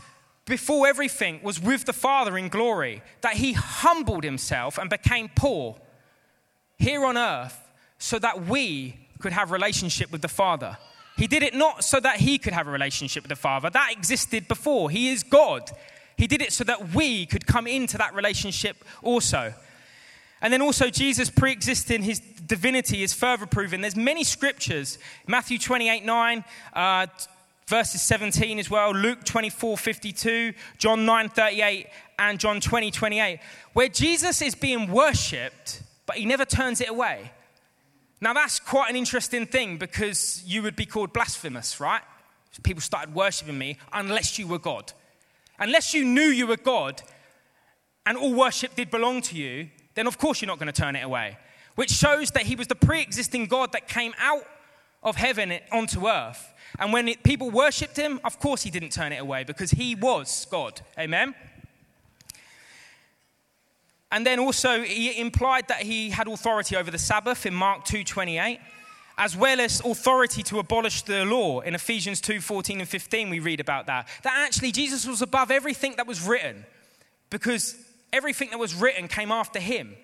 before 0.52 0.86
everything, 0.86 1.40
was 1.42 1.62
with 1.62 1.86
the 1.86 1.94
Father 1.94 2.38
in 2.38 2.50
glory, 2.50 3.02
that 3.22 3.36
he 3.36 3.54
humbled 3.54 4.26
himself 4.26 4.78
and 4.78 4.90
became 4.90 5.30
poor 5.34 5.78
here 6.78 7.06
on 7.06 7.18
earth 7.18 7.72
so 7.98 8.20
that 8.20 8.48
we 8.48 8.98
could 9.20 9.32
have 9.32 9.50
relationship 9.52 10.12
with 10.12 10.22
the 10.22 10.28
Father. 10.28 10.78
He 11.16 11.26
did 11.26 11.42
it 11.42 11.56
not 11.56 11.86
so 11.86 12.02
that 12.02 12.18
he 12.18 12.38
could 12.38 12.52
have 12.52 12.68
a 12.68 12.72
relationship 12.72 13.24
with 13.24 13.30
the 13.30 13.36
Father. 13.38 13.70
That 13.70 13.94
existed 13.94 14.50
before. 14.50 14.90
He 14.90 15.08
is 15.08 15.24
God. 15.24 15.72
He 16.18 16.28
did 16.28 16.42
it 16.42 16.52
so 16.52 16.66
that 16.66 16.94
we 16.94 17.26
could 17.26 17.48
come 17.48 17.66
into 17.66 17.98
that 18.00 18.14
relationship 18.14 18.84
also. 19.02 19.54
And 20.42 20.52
then 20.52 20.62
also 20.62 20.90
Jesus 20.90 21.30
pre-existing 21.30 22.04
his 22.04 22.20
divinity 22.20 23.04
is 23.04 23.14
further 23.14 23.46
proven. 23.46 23.80
There's 23.80 23.96
many 23.96 24.26
scriptures, 24.26 24.98
Matthew 25.28 25.58
28, 25.58 26.04
9, 26.04 26.44
uh, 26.74 27.08
verses 27.72 28.02
17 28.02 28.60
as 28.60 28.70
well, 28.70 28.92
Luke 28.92 29.24
24, 29.24 29.78
52, 29.78 30.54
John 30.78 31.06
9, 31.06 31.30
38, 31.30 31.88
and 32.20 32.38
John 32.38 32.60
20, 32.60 32.92
28, 32.92 33.40
where 33.72 33.88
Jesus 33.88 34.42
is 34.42 34.56
being 34.56 34.92
worshipped, 34.92 35.82
but 36.06 36.18
he 36.18 36.26
never 36.26 36.44
turns 36.44 36.82
it 36.82 36.90
away. 36.90 37.32
Now, 38.20 38.34
that's 38.34 38.60
quite 38.60 38.90
an 38.90 38.98
interesting 38.98 39.46
thing 39.46 39.78
because 39.78 40.44
you 40.46 40.62
would 40.64 40.76
be 40.76 40.86
called 40.86 41.14
blasphemous, 41.14 41.80
right? 41.80 42.02
People 42.62 42.82
started 42.82 43.16
worshiping 43.16 43.58
me 43.58 43.78
unless 43.94 44.38
you 44.38 44.48
were 44.48 44.60
God. 44.60 44.92
Unless 45.58 45.94
you 45.94 46.04
knew 46.04 46.24
you 46.24 46.48
were 46.48 46.58
God 46.58 47.02
and 48.06 48.18
all 48.18 48.34
worship 48.34 48.76
did 48.76 48.92
belong 48.92 49.22
to 49.22 49.38
you, 49.38 49.70
then 49.96 50.08
of 50.08 50.18
course 50.18 50.42
you're 50.42 50.48
not 50.48 50.60
going 50.60 50.72
to 50.72 50.82
turn 50.82 50.98
it 50.98 51.06
away. 51.06 51.38
Which 51.76 51.92
shows 51.92 52.32
that 52.32 52.44
he 52.44 52.58
was 52.58 52.68
the 52.68 52.76
pre 52.76 53.02
existing 53.02 53.46
God 53.46 53.72
that 53.72 53.88
came 53.88 54.14
out 54.20 54.44
of 55.04 55.16
heaven 55.16 55.58
onto 55.72 56.10
earth. 56.10 56.54
And 56.80 56.94
when 56.94 57.08
it, 57.08 57.24
people 57.24 57.50
worshipped 57.50 57.98
him, 57.98 58.20
of 58.24 58.40
course 58.40 58.64
he 58.64 58.70
didn't 58.70 58.92
turn 58.92 59.12
it 59.12 59.22
away 59.22 59.44
because 59.44 59.72
he 59.72 59.96
was 59.96 60.48
God. 60.50 60.82
Amen? 60.98 61.36
And 64.12 64.26
then 64.26 64.40
also 64.40 64.82
he 64.82 65.20
implied 65.20 65.68
that 65.70 65.84
he 65.84 66.10
had 66.10 66.28
authority 66.28 66.76
over 66.76 66.92
the 66.92 67.00
Sabbath 67.00 67.46
in 67.46 67.54
Mark 67.54 67.86
2:28, 67.86 68.60
as 69.18 69.38
well 69.38 69.62
as 69.62 69.82
authority 69.86 70.44
to 70.44 70.60
abolish 70.60 71.04
the 71.04 71.24
law 71.24 71.62
in 71.62 71.76
Ephesians 71.76 72.20
2:14 72.20 72.80
and 72.80 72.90
15 72.90 73.30
we 73.30 73.40
read 73.40 73.60
about 73.60 73.86
that. 73.88 74.08
That 74.24 74.46
actually 74.46 74.74
Jesus 74.74 75.06
was 75.06 75.22
above 75.22 75.50
everything 75.50 75.96
that 75.96 76.08
was 76.08 76.22
written 76.22 76.66
because 77.30 77.76
everything 78.12 78.50
that 78.50 78.60
was 78.60 78.76
written 78.76 79.08
came 79.08 79.32
after 79.32 79.60
him. 79.60 79.96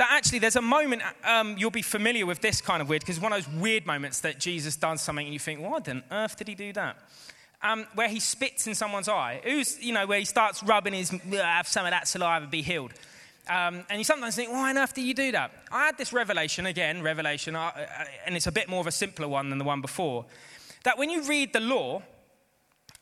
That 0.00 0.08
actually, 0.12 0.38
there's 0.38 0.56
a 0.56 0.62
moment, 0.62 1.02
um, 1.24 1.56
you'll 1.58 1.70
be 1.70 1.82
familiar 1.82 2.24
with 2.24 2.40
this 2.40 2.62
kind 2.62 2.80
of 2.80 2.88
weird, 2.88 3.02
because 3.02 3.20
one 3.20 3.32
of 3.34 3.44
those 3.44 3.54
weird 3.60 3.84
moments 3.84 4.20
that 4.20 4.40
Jesus 4.40 4.74
does 4.76 5.02
something 5.02 5.26
and 5.26 5.32
you 5.34 5.38
think, 5.38 5.60
why 5.60 5.78
on 5.92 6.02
earth 6.10 6.36
did 6.38 6.48
he 6.48 6.54
do 6.54 6.72
that? 6.72 6.96
um, 7.62 7.86
where 7.94 8.08
he 8.08 8.20
spits 8.20 8.66
in 8.66 8.74
someone's 8.74 9.08
eye. 9.08 9.40
Who's, 9.44 9.82
you 9.82 9.92
know, 9.92 10.06
where 10.06 10.18
he 10.18 10.24
starts 10.24 10.62
rubbing 10.62 10.94
his, 10.94 11.10
have 11.10 11.68
some 11.68 11.84
of 11.84 11.90
that 11.90 12.08
saliva, 12.08 12.46
be 12.46 12.62
healed. 12.62 12.92
Um, 13.48 13.84
and 13.90 13.98
you 13.98 14.04
sometimes 14.04 14.36
think, 14.36 14.50
why 14.50 14.70
on 14.70 14.78
earth 14.78 14.94
do 14.94 15.02
you 15.02 15.14
do 15.14 15.32
that? 15.32 15.50
I 15.72 15.86
had 15.86 15.98
this 15.98 16.12
revelation, 16.12 16.66
again, 16.66 17.02
revelation, 17.02 17.56
uh, 17.56 17.70
uh, 17.74 18.04
and 18.26 18.36
it's 18.36 18.46
a 18.46 18.52
bit 18.52 18.68
more 18.68 18.80
of 18.80 18.86
a 18.86 18.92
simpler 18.92 19.28
one 19.28 19.50
than 19.50 19.58
the 19.58 19.64
one 19.64 19.80
before, 19.80 20.24
that 20.84 20.96
when 20.96 21.10
you 21.10 21.22
read 21.24 21.52
the 21.52 21.60
law, 21.60 22.02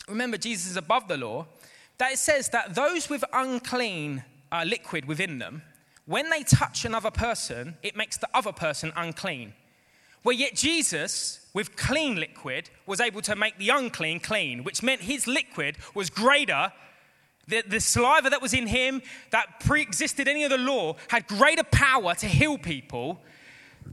remember 0.09 0.37
Jesus 0.37 0.71
is 0.71 0.77
above 0.77 1.07
the 1.07 1.17
law, 1.17 1.47
that 1.99 2.13
it 2.13 2.19
says 2.19 2.49
that 2.51 2.75
those 2.75 3.11
with 3.11 3.25
unclean 3.33 4.25
uh, 4.51 4.65
liquid 4.67 5.05
within 5.05 5.39
them, 5.39 5.63
when 6.09 6.31
they 6.31 6.43
touch 6.43 6.87
another 6.87 7.11
person, 7.11 7.77
it 7.83 7.95
makes 7.95 8.17
the 8.17 8.29
other 8.33 8.51
person 8.51 8.95
unclean. 8.97 9.53
Well, 10.25 10.35
yet 10.35 10.57
Jesus, 10.57 11.47
with 11.53 11.77
clean 11.77 12.17
liquid, 12.17 12.71
was 12.87 12.99
able 12.99 13.21
to 13.23 13.37
make 13.37 13.59
the 13.59 13.69
unclean 13.69 14.21
clean, 14.21 14.65
which 14.65 14.83
meant 14.83 15.03
his 15.03 15.27
liquid 15.27 15.77
was 15.95 16.09
greater. 16.09 16.73
The, 17.47 17.63
the 17.63 17.79
saliva 17.79 18.31
that 18.31 18.41
was 18.41 18.55
in 18.55 18.69
him, 18.69 19.03
that 19.33 19.61
pre 19.61 19.83
existed 19.83 20.29
any 20.29 20.45
of 20.45 20.51
the 20.51 20.57
law, 20.57 20.97
had 21.09 21.27
greater 21.27 21.63
power 21.63 22.15
to 22.15 22.27
heal 22.27 22.57
people 22.57 23.21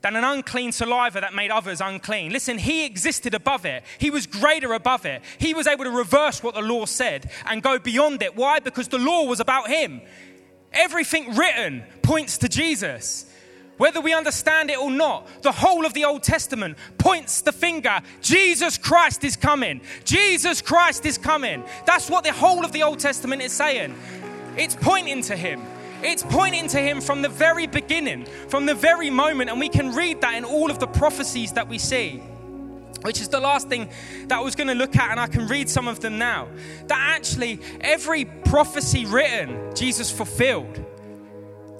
than 0.02 0.16
an 0.16 0.24
unclean 0.24 0.72
saliva 0.72 1.20
that 1.20 1.34
made 1.34 1.52
others 1.52 1.82
unclean. 1.82 2.32
Listen, 2.32 2.58
he 2.58 2.86
existed 2.86 3.34
above 3.34 3.66
it. 3.66 3.84
He 3.98 4.10
was 4.10 4.26
greater 4.26 4.72
above 4.74 5.06
it. 5.06 5.22
He 5.38 5.54
was 5.54 5.68
able 5.68 5.84
to 5.84 5.92
reverse 5.92 6.42
what 6.42 6.56
the 6.56 6.62
law 6.62 6.86
said 6.86 7.30
and 7.46 7.62
go 7.62 7.78
beyond 7.78 8.22
it. 8.22 8.38
Why? 8.38 8.60
Because 8.60 8.88
the 8.88 9.00
law 9.00 9.26
was 9.26 9.42
about 9.42 9.68
him. 9.68 10.02
Everything 10.76 11.36
written 11.36 11.84
points 12.02 12.38
to 12.40 12.50
Jesus. 12.50 13.26
Whether 13.78 14.00
we 14.00 14.14
understand 14.14 14.70
it 14.70 14.80
or 14.80 14.90
not, 14.90 15.28
the 15.42 15.52
whole 15.52 15.86
of 15.86 15.94
the 15.94 16.06
Old 16.06 16.24
Testament 16.24 16.78
points 16.98 17.42
the 17.42 17.52
finger. 17.52 18.02
Jesus 18.22 18.78
Christ 18.78 19.24
is 19.26 19.36
coming. 19.36 19.82
Jesus 20.06 20.62
Christ 20.62 21.06
is 21.06 21.18
coming. 21.18 21.64
That's 21.86 22.10
what 22.10 22.24
the 22.24 22.32
whole 22.32 22.64
of 22.64 22.72
the 22.72 22.84
Old 22.84 23.00
Testament 23.00 23.42
is 23.42 23.52
saying. 23.52 23.94
It's 24.58 24.76
pointing 24.76 25.22
to 25.24 25.36
him. 25.36 25.62
It's 26.02 26.24
pointing 26.24 26.68
to 26.70 26.80
him 26.80 27.02
from 27.02 27.22
the 27.22 27.30
very 27.30 27.68
beginning, 27.68 28.26
from 28.48 28.66
the 28.66 28.76
very 28.76 29.10
moment, 29.10 29.50
and 29.50 29.60
we 29.60 29.70
can 29.70 29.94
read 29.94 30.22
that 30.22 30.36
in 30.36 30.46
all 30.46 30.72
of 30.72 30.80
the 30.80 30.88
prophecies 30.88 31.54
that 31.54 31.68
we 31.68 31.78
see. 31.78 32.22
Which 33.06 33.22
is 33.22 33.28
the 33.28 33.40
last 33.40 33.70
thing 33.70 33.90
that 34.30 34.40
I 34.40 34.42
was 34.42 34.56
going 34.56 34.68
to 34.68 34.74
look 34.74 34.96
at, 34.96 35.12
and 35.12 35.20
I 35.20 35.28
can 35.28 35.46
read 35.46 35.70
some 35.70 35.88
of 35.88 36.00
them 36.00 36.18
now. 36.18 36.48
That 36.88 37.16
actually, 37.16 37.60
every 37.82 38.26
prophecy 38.26 39.06
written, 39.06 39.76
Jesus 39.76 40.12
fulfilled 40.12 40.84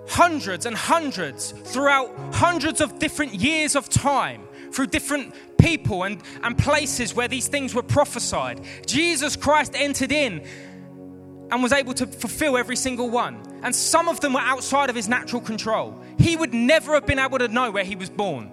hundreds 0.08 0.68
and 0.68 0.76
hundreds 0.76 1.52
throughout 1.52 2.12
hundreds 2.32 2.80
of 2.80 3.00
different 3.00 3.34
years 3.34 3.76
of 3.76 3.90
time 3.90 4.48
through 4.72 4.86
different 4.86 5.34
people 5.58 6.04
and, 6.04 6.22
and 6.44 6.56
places 6.58 7.16
where 7.16 7.28
these 7.28 7.48
things 7.48 7.74
were 7.74 7.82
prophesied. 7.82 8.62
Jesus 8.86 9.36
Christ 9.36 9.74
entered 9.76 10.12
in 10.12 10.46
and 11.50 11.64
was 11.64 11.72
able 11.72 11.96
to 11.96 12.06
fulfill 12.06 12.56
every 12.56 12.76
single 12.76 13.10
one. 13.10 13.42
And 13.64 13.76
some 13.76 14.10
of 14.10 14.20
them 14.20 14.34
were 14.34 14.42
outside 14.42 14.92
of 14.92 14.96
his 14.96 15.08
natural 15.08 15.42
control. 15.42 16.00
He 16.20 16.36
would 16.36 16.54
never 16.54 16.94
have 16.94 17.08
been 17.08 17.18
able 17.18 17.40
to 17.40 17.48
know 17.48 17.72
where 17.72 17.84
he 17.84 17.96
was 17.96 18.12
born. 18.12 18.52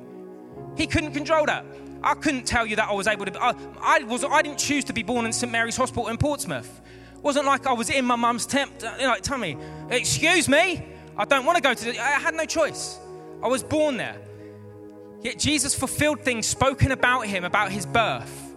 He 0.77 0.87
couldn't 0.87 1.13
control 1.13 1.45
that. 1.47 1.67
I 2.03 2.15
couldn't 2.15 2.47
tell 2.47 2.67
you 2.67 2.77
that 2.77 2.89
I 2.89 2.93
was 2.93 3.07
able 3.07 3.27
to. 3.27 3.43
I, 3.43 3.55
I 3.81 4.03
was. 4.05 4.25
I 4.25 4.43
didn't 4.43 4.59
choose 4.59 4.85
to 4.85 4.93
be 4.93 5.03
born 5.03 5.25
in 5.27 5.33
St 5.33 5.51
Mary's 5.51 5.77
Hospital 5.77 6.09
in 6.09 6.17
Portsmouth. 6.17 6.81
It 7.15 7.23
wasn't 7.23 7.47
like 7.47 7.67
I 7.67 7.73
was 7.73 7.91
in 7.91 8.05
my 8.05 8.17
mum's 8.17 8.47
tent. 8.47 8.83
Uh, 8.83 8.95
you 8.99 9.07
know, 9.07 9.15
tell 9.17 9.39
me, 9.39 9.57
excuse 9.91 10.49
me. 10.49 10.85
I 11.17 11.25
don't 11.25 11.45
want 11.45 11.57
to 11.57 11.63
go 11.63 11.75
to 11.75 11.85
the, 11.85 11.99
I 11.99 12.19
had 12.19 12.35
no 12.35 12.45
choice. 12.45 12.99
I 13.43 13.49
was 13.49 13.63
born 13.63 13.97
there. 13.97 14.17
Yet 15.21 15.39
Jesus 15.39 15.75
fulfilled 15.75 16.21
things 16.23 16.47
spoken 16.47 16.91
about 16.91 17.27
him, 17.27 17.45
about 17.45 17.71
his 17.71 17.87
birth, 17.87 18.55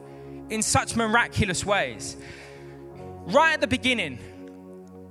in 0.50 0.62
such 0.62 0.96
miraculous 0.96 1.66
ways. 1.66 2.18
Right 3.28 3.54
at 3.54 3.62
the 3.62 3.68
beginning, 3.68 4.20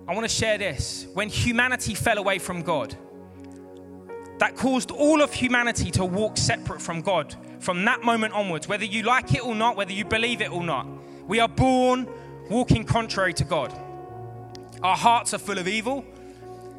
I 0.08 0.14
want 0.14 0.24
to 0.24 0.34
share 0.34 0.58
this. 0.58 1.06
When 1.14 1.28
humanity 1.28 1.94
fell 1.94 2.18
away 2.18 2.38
from 2.38 2.62
God, 2.62 2.96
that 4.38 4.56
caused 4.56 4.90
all 4.90 5.22
of 5.22 5.32
humanity 5.32 5.90
to 5.92 6.04
walk 6.04 6.36
separate 6.36 6.80
from 6.80 7.00
God 7.00 7.34
from 7.60 7.84
that 7.84 8.02
moment 8.02 8.34
onwards, 8.34 8.68
whether 8.68 8.84
you 8.84 9.02
like 9.02 9.34
it 9.34 9.44
or 9.44 9.54
not, 9.54 9.76
whether 9.76 9.92
you 9.92 10.04
believe 10.04 10.42
it 10.42 10.50
or 10.50 10.62
not. 10.62 10.86
We 11.26 11.40
are 11.40 11.48
born 11.48 12.08
walking 12.50 12.84
contrary 12.84 13.32
to 13.34 13.44
God. 13.44 13.72
Our 14.82 14.96
hearts 14.96 15.32
are 15.32 15.38
full 15.38 15.58
of 15.58 15.66
evil, 15.66 16.04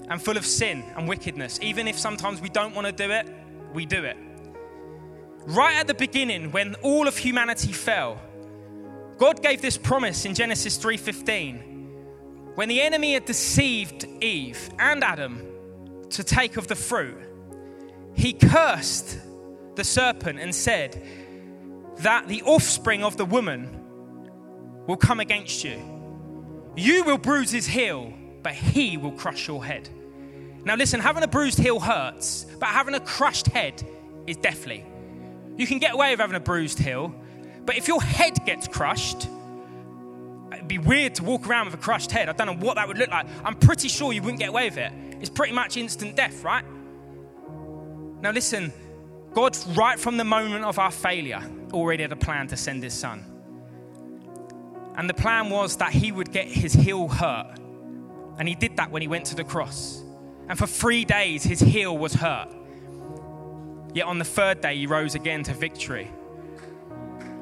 and 0.09 0.21
full 0.21 0.37
of 0.37 0.45
sin 0.45 0.83
and 0.95 1.07
wickedness. 1.07 1.59
Even 1.61 1.87
if 1.87 1.97
sometimes 1.97 2.41
we 2.41 2.49
don't 2.49 2.75
want 2.75 2.87
to 2.87 2.93
do 2.93 3.11
it, 3.11 3.27
we 3.73 3.85
do 3.85 4.03
it. 4.03 4.17
Right 5.47 5.75
at 5.75 5.87
the 5.87 5.93
beginning, 5.93 6.51
when 6.51 6.75
all 6.75 7.07
of 7.07 7.17
humanity 7.17 7.71
fell, 7.71 8.19
God 9.17 9.41
gave 9.41 9.61
this 9.61 9.77
promise 9.77 10.25
in 10.25 10.33
Genesis 10.33 10.77
3:15. 10.77 11.73
When 12.55 12.69
the 12.69 12.81
enemy 12.81 13.13
had 13.13 13.25
deceived 13.25 14.05
Eve 14.21 14.69
and 14.79 15.03
Adam 15.03 15.41
to 16.09 16.23
take 16.23 16.57
of 16.57 16.67
the 16.67 16.75
fruit, 16.75 17.17
he 18.15 18.33
cursed 18.33 19.19
the 19.75 19.83
serpent 19.83 20.39
and 20.39 20.53
said 20.53 21.01
that 21.99 22.27
the 22.27 22.41
offspring 22.43 23.03
of 23.03 23.17
the 23.17 23.25
woman 23.25 23.81
will 24.87 24.97
come 24.97 25.19
against 25.19 25.63
you. 25.63 25.79
You 26.75 27.03
will 27.03 27.17
bruise 27.17 27.51
his 27.51 27.65
heel, 27.65 28.13
but 28.43 28.53
he 28.53 28.97
will 28.97 29.11
crush 29.11 29.47
your 29.47 29.63
head. 29.63 29.89
Now, 30.63 30.75
listen, 30.75 30.99
having 30.99 31.23
a 31.23 31.27
bruised 31.27 31.59
heel 31.59 31.79
hurts, 31.79 32.45
but 32.59 32.69
having 32.69 32.95
a 32.95 32.99
crushed 32.99 33.47
head 33.47 33.83
is 34.27 34.37
deathly. 34.37 34.83
You 35.57 35.67
can 35.67 35.79
get 35.79 35.93
away 35.93 36.11
with 36.11 36.19
having 36.19 36.35
a 36.35 36.39
bruised 36.39 36.79
heel, 36.79 37.13
but 37.65 37.77
if 37.77 37.87
your 37.87 38.01
head 38.01 38.45
gets 38.45 38.67
crushed, 38.67 39.27
it'd 40.53 40.67
be 40.67 40.77
weird 40.77 41.15
to 41.15 41.23
walk 41.23 41.47
around 41.47 41.65
with 41.65 41.75
a 41.75 41.77
crushed 41.77 42.11
head. 42.11 42.29
I 42.29 42.33
don't 42.33 42.47
know 42.47 42.65
what 42.65 42.75
that 42.75 42.87
would 42.87 42.97
look 42.97 43.09
like. 43.09 43.27
I'm 43.43 43.55
pretty 43.55 43.87
sure 43.87 44.11
you 44.11 44.21
wouldn't 44.21 44.39
get 44.39 44.49
away 44.49 44.69
with 44.69 44.77
it. 44.77 44.91
It's 45.21 45.29
pretty 45.29 45.53
much 45.53 45.77
instant 45.77 46.15
death, 46.15 46.43
right? 46.43 46.65
Now, 48.25 48.31
listen, 48.31 48.73
God, 49.35 49.55
right 49.77 49.99
from 49.99 50.17
the 50.17 50.23
moment 50.23 50.65
of 50.65 50.79
our 50.79 50.89
failure, 50.89 51.43
already 51.71 52.01
had 52.01 52.11
a 52.11 52.15
plan 52.15 52.47
to 52.47 52.57
send 52.57 52.81
his 52.81 52.95
son. 52.95 53.23
And 54.95 55.07
the 55.07 55.13
plan 55.13 55.51
was 55.51 55.77
that 55.77 55.91
he 55.91 56.11
would 56.11 56.31
get 56.31 56.47
his 56.47 56.73
heel 56.73 57.07
hurt 57.07 57.59
and 58.39 58.47
he 58.47 58.55
did 58.55 58.77
that 58.77 58.89
when 58.89 59.03
he 59.03 59.07
went 59.07 59.27
to 59.27 59.35
the 59.35 59.43
cross. 59.43 60.01
And 60.49 60.57
for 60.57 60.65
three 60.65 61.05
days, 61.05 61.43
his 61.43 61.59
heel 61.59 61.95
was 61.95 62.15
hurt. 62.15 62.49
Yet 63.93 64.07
on 64.07 64.17
the 64.17 64.25
third 64.25 64.59
day, 64.59 64.75
he 64.75 64.87
rose 64.87 65.13
again 65.13 65.43
to 65.43 65.53
victory. 65.53 66.09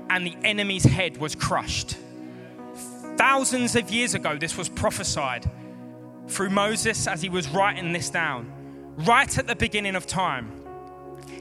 And 0.10 0.28
the 0.28 0.36
enemy's 0.44 0.84
head 0.84 1.16
was 1.16 1.34
crushed. 1.34 1.96
Thousands 3.16 3.78
of 3.78 3.90
years 3.90 4.16
ago, 4.16 4.38
this 4.38 4.58
was 4.58 4.68
prophesied 4.68 5.50
through 6.28 6.50
Moses 6.50 7.08
as 7.08 7.22
he 7.22 7.30
was 7.30 7.48
writing 7.48 7.94
this 7.94 8.10
down, 8.10 8.52
right 8.98 9.38
at 9.38 9.48
the 9.48 9.56
beginning 9.56 9.96
of 9.96 10.06
time 10.06 10.60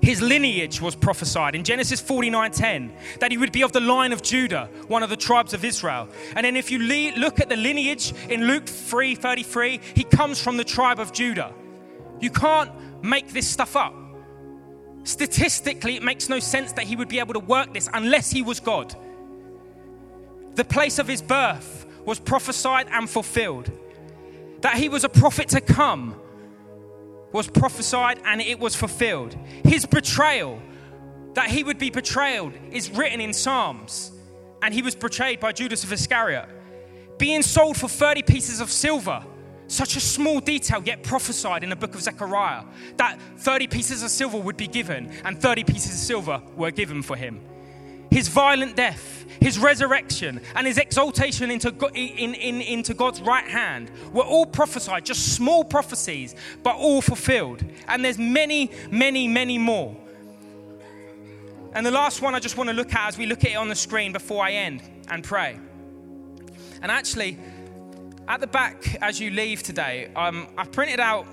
his 0.03 0.21
lineage 0.21 0.81
was 0.81 0.97
prophesied 0.97 1.55
in 1.55 1.63
Genesis 1.63 2.01
49:10 2.01 2.93
that 3.21 3.31
he 3.31 3.39
would 3.39 3.53
be 3.53 3.63
of 3.63 3.71
the 3.71 3.81
line 3.81 4.13
of 4.13 4.21
Judah, 4.21 4.69
one 4.89 5.05
of 5.05 5.11
the 5.11 5.17
tribes 5.17 5.55
of 5.55 5.65
Israel. 5.65 6.09
And 6.35 6.45
then 6.45 6.57
if 6.57 6.73
you 6.73 6.81
look 7.17 7.41
at 7.41 7.49
the 7.49 7.57
lineage 7.57 8.13
in 8.29 8.49
Luke 8.49 8.67
3:33, 8.67 9.81
he 9.95 10.03
comes 10.03 10.43
from 10.43 10.57
the 10.57 10.65
tribe 10.65 10.99
of 10.99 11.13
Judah. 11.13 11.55
You 12.21 12.31
can't 12.31 12.71
make 13.03 13.29
this 13.29 13.49
stuff 13.49 13.77
up. 13.77 13.95
Statistically, 15.05 15.97
it 15.97 16.03
makes 16.03 16.29
no 16.29 16.41
sense 16.41 16.73
that 16.73 16.85
he 16.85 16.97
would 16.97 17.09
be 17.09 17.21
able 17.21 17.35
to 17.35 17.41
work 17.41 17.73
this 17.73 17.89
unless 17.95 18.31
he 18.31 18.43
was 18.43 18.59
God. 18.59 18.95
The 20.57 20.65
place 20.65 20.99
of 20.99 21.07
his 21.07 21.23
birth 21.23 21.87
was 22.05 22.19
prophesied 22.19 22.89
and 22.91 23.09
fulfilled. 23.09 23.71
That 24.63 24.77
he 24.77 24.89
was 24.89 25.05
a 25.05 25.09
prophet 25.09 25.49
to 25.51 25.61
come 25.61 26.17
was 27.33 27.49
prophesied 27.49 28.21
and 28.25 28.41
it 28.41 28.59
was 28.59 28.75
fulfilled. 28.75 29.35
His 29.65 29.87
betrayal, 29.87 30.61
that 31.35 31.49
he 31.49 31.65
would 31.65 31.79
be 31.79 31.91
betrayed, 31.91 32.53
is 32.71 32.91
written 32.91 33.21
in 33.21 33.33
Psalms. 33.33 34.13
And 34.63 34.73
he 34.73 34.83
was 34.83 34.95
betrayed 34.95 35.41
by 35.41 35.53
Judas 35.53 35.83
of 35.83 35.93
Iscariot. 35.93 36.49
Being 37.19 37.43
sold 37.43 37.77
for 37.77 37.89
30 37.89 38.23
pieces 38.23 38.61
of 38.61 38.71
silver, 38.71 39.25
such 39.67 39.97
a 39.97 40.01
small 40.01 40.41
detail 40.41 40.83
yet 40.85 41.03
prophesied 41.03 41.65
in 41.65 41.71
the 41.71 41.77
book 41.77 41.95
of 41.95 42.03
Zechariah, 42.03 42.65
that 42.97 43.19
30 43.39 43.67
pieces 43.69 44.03
of 44.03 44.11
silver 44.11 44.39
would 44.39 44.57
be 44.57 44.67
given, 44.67 45.11
and 45.25 45.41
30 45.41 45.65
pieces 45.65 45.93
of 45.93 45.99
silver 45.99 46.43
were 46.57 46.71
given 46.71 47.03
for 47.03 47.17
him. 47.17 47.41
His 48.13 48.29
violent 48.29 48.77
death, 48.77 49.25
his 49.41 49.59
resurrection, 49.59 50.43
and 50.55 50.67
his 50.67 50.77
exaltation 50.77 51.51
into, 51.51 51.75
in, 51.95 52.35
in, 52.35 52.61
into 52.61 52.93
God's 52.93 53.23
right 53.23 53.47
hand 53.47 53.91
were 54.13 54.23
all 54.23 54.45
prophesied, 54.45 55.07
just 55.07 55.35
small 55.35 55.65
prophecies, 55.65 56.35
but 56.63 56.77
all 56.77 57.01
fulfilled. 57.01 57.65
And 57.89 58.05
there's 58.05 58.19
many, 58.19 58.71
many, 58.91 59.27
many 59.29 59.57
more. 59.57 59.97
And 61.73 61.87
the 61.87 61.91
last 61.91 62.21
one 62.21 62.35
I 62.35 62.39
just 62.39 62.59
want 62.59 62.69
to 62.69 62.77
look 62.77 62.93
at 62.93 63.09
as 63.09 63.17
we 63.17 63.25
look 63.25 63.45
at 63.47 63.53
it 63.53 63.57
on 63.57 63.71
the 63.71 63.75
screen 63.75 64.13
before 64.13 64.45
I 64.45 64.53
end 64.53 64.83
and 65.09 65.25
pray. 65.25 65.59
And 66.83 66.93
actually, 66.93 67.39
at 68.29 68.43
the 68.43 68.47
back 68.47 68.99
as 69.01 69.19
you 69.21 69.31
leave 69.31 69.63
today, 69.63 70.11
um, 70.15 70.49
I've 70.59 70.71
printed 70.71 71.01
out, 71.01 71.27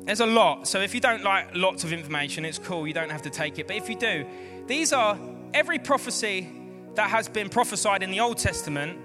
there's 0.00 0.18
a 0.18 0.26
lot. 0.26 0.66
So 0.66 0.80
if 0.80 0.96
you 0.96 1.00
don't 1.00 1.22
like 1.22 1.54
lots 1.54 1.84
of 1.84 1.92
information, 1.92 2.44
it's 2.44 2.58
cool, 2.58 2.88
you 2.88 2.92
don't 2.92 3.10
have 3.12 3.22
to 3.22 3.30
take 3.30 3.60
it. 3.60 3.68
But 3.68 3.76
if 3.76 3.88
you 3.88 3.94
do, 3.94 4.26
these 4.66 4.92
are 4.92 5.16
every 5.54 5.78
prophecy 5.78 6.50
that 6.94 7.10
has 7.10 7.28
been 7.28 7.48
prophesied 7.48 8.02
in 8.02 8.10
the 8.10 8.20
Old 8.20 8.38
Testament 8.38 8.98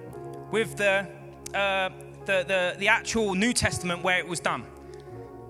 with 0.51 0.75
the, 0.77 1.07
uh, 1.53 1.89
the, 2.25 2.43
the, 2.47 2.75
the 2.79 2.87
actual 2.87 3.35
New 3.35 3.53
Testament 3.53 4.03
where 4.03 4.19
it 4.19 4.27
was 4.27 4.39
done 4.39 4.65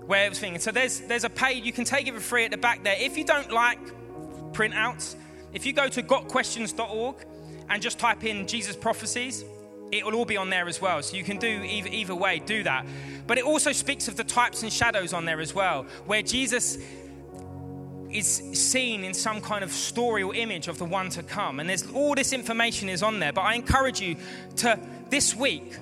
where 0.06 0.26
it 0.26 0.28
was 0.28 0.38
thinking. 0.38 0.60
So 0.60 0.70
there's 0.70 1.00
there's 1.00 1.24
a 1.24 1.30
page 1.30 1.64
you 1.64 1.72
can 1.72 1.84
take 1.84 2.06
it 2.06 2.14
for 2.14 2.20
free 2.20 2.44
at 2.44 2.50
the 2.50 2.56
back 2.56 2.84
there. 2.84 2.96
If 2.98 3.16
you 3.16 3.24
don't 3.24 3.50
like 3.50 3.78
printouts, 4.52 5.16
if 5.52 5.64
you 5.64 5.72
go 5.72 5.88
to 5.88 6.02
gotquestions.org 6.02 7.16
and 7.68 7.82
just 7.82 7.98
type 7.98 8.24
in 8.24 8.46
Jesus 8.46 8.76
prophecies, 8.76 9.44
it 9.92 10.04
will 10.04 10.14
all 10.14 10.24
be 10.24 10.36
on 10.36 10.50
there 10.50 10.68
as 10.68 10.80
well. 10.80 11.02
So 11.02 11.16
you 11.16 11.24
can 11.24 11.38
do 11.38 11.62
either, 11.62 11.88
either 11.88 12.14
way, 12.14 12.40
do 12.40 12.62
that. 12.64 12.86
But 13.26 13.38
it 13.38 13.44
also 13.44 13.72
speaks 13.72 14.08
of 14.08 14.16
the 14.16 14.24
types 14.24 14.62
and 14.62 14.72
shadows 14.72 15.12
on 15.12 15.24
there 15.24 15.40
as 15.40 15.54
well, 15.54 15.84
where 16.06 16.22
Jesus 16.22 16.78
is 18.14 18.42
seen 18.52 19.04
in 19.04 19.12
some 19.12 19.40
kind 19.40 19.64
of 19.64 19.72
story 19.72 20.22
or 20.22 20.34
image 20.34 20.68
of 20.68 20.78
the 20.78 20.84
one 20.84 21.10
to 21.10 21.22
come. 21.22 21.60
And 21.60 21.68
there's 21.68 21.90
all 21.92 22.14
this 22.14 22.32
information 22.32 22.88
is 22.88 23.02
on 23.02 23.18
there. 23.18 23.32
But 23.32 23.42
I 23.42 23.54
encourage 23.54 24.00
you 24.00 24.16
to 24.56 24.78
this 25.10 25.34
week 25.34 25.74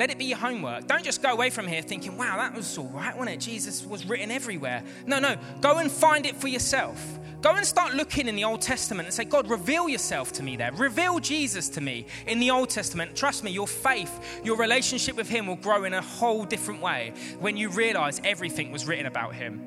let 0.00 0.10
it 0.10 0.16
be 0.16 0.24
your 0.24 0.38
homework. 0.38 0.86
Don't 0.86 1.04
just 1.04 1.22
go 1.22 1.30
away 1.30 1.50
from 1.50 1.66
here 1.66 1.82
thinking, 1.82 2.16
wow, 2.16 2.38
that 2.38 2.54
was 2.54 2.78
all 2.78 2.88
right, 2.88 3.14
wasn't 3.14 3.36
it? 3.36 3.40
Jesus 3.40 3.84
was 3.84 4.06
written 4.06 4.30
everywhere. 4.30 4.82
No, 5.04 5.18
no. 5.18 5.36
Go 5.60 5.76
and 5.76 5.92
find 5.92 6.24
it 6.24 6.36
for 6.36 6.48
yourself. 6.48 7.18
Go 7.42 7.54
and 7.54 7.66
start 7.66 7.94
looking 7.94 8.26
in 8.26 8.34
the 8.34 8.44
Old 8.44 8.62
Testament 8.62 9.06
and 9.06 9.14
say, 9.14 9.24
God, 9.24 9.50
reveal 9.50 9.90
yourself 9.90 10.32
to 10.32 10.42
me 10.42 10.56
there. 10.56 10.72
Reveal 10.72 11.18
Jesus 11.20 11.68
to 11.70 11.82
me 11.82 12.06
in 12.26 12.40
the 12.40 12.50
Old 12.50 12.70
Testament. 12.70 13.14
Trust 13.14 13.44
me, 13.44 13.50
your 13.50 13.66
faith, 13.66 14.40
your 14.42 14.56
relationship 14.56 15.16
with 15.16 15.28
Him 15.28 15.46
will 15.46 15.56
grow 15.56 15.84
in 15.84 15.92
a 15.92 16.00
whole 16.00 16.44
different 16.44 16.80
way 16.80 17.12
when 17.38 17.58
you 17.58 17.68
realize 17.68 18.22
everything 18.24 18.72
was 18.72 18.86
written 18.86 19.04
about 19.04 19.34
Him. 19.34 19.60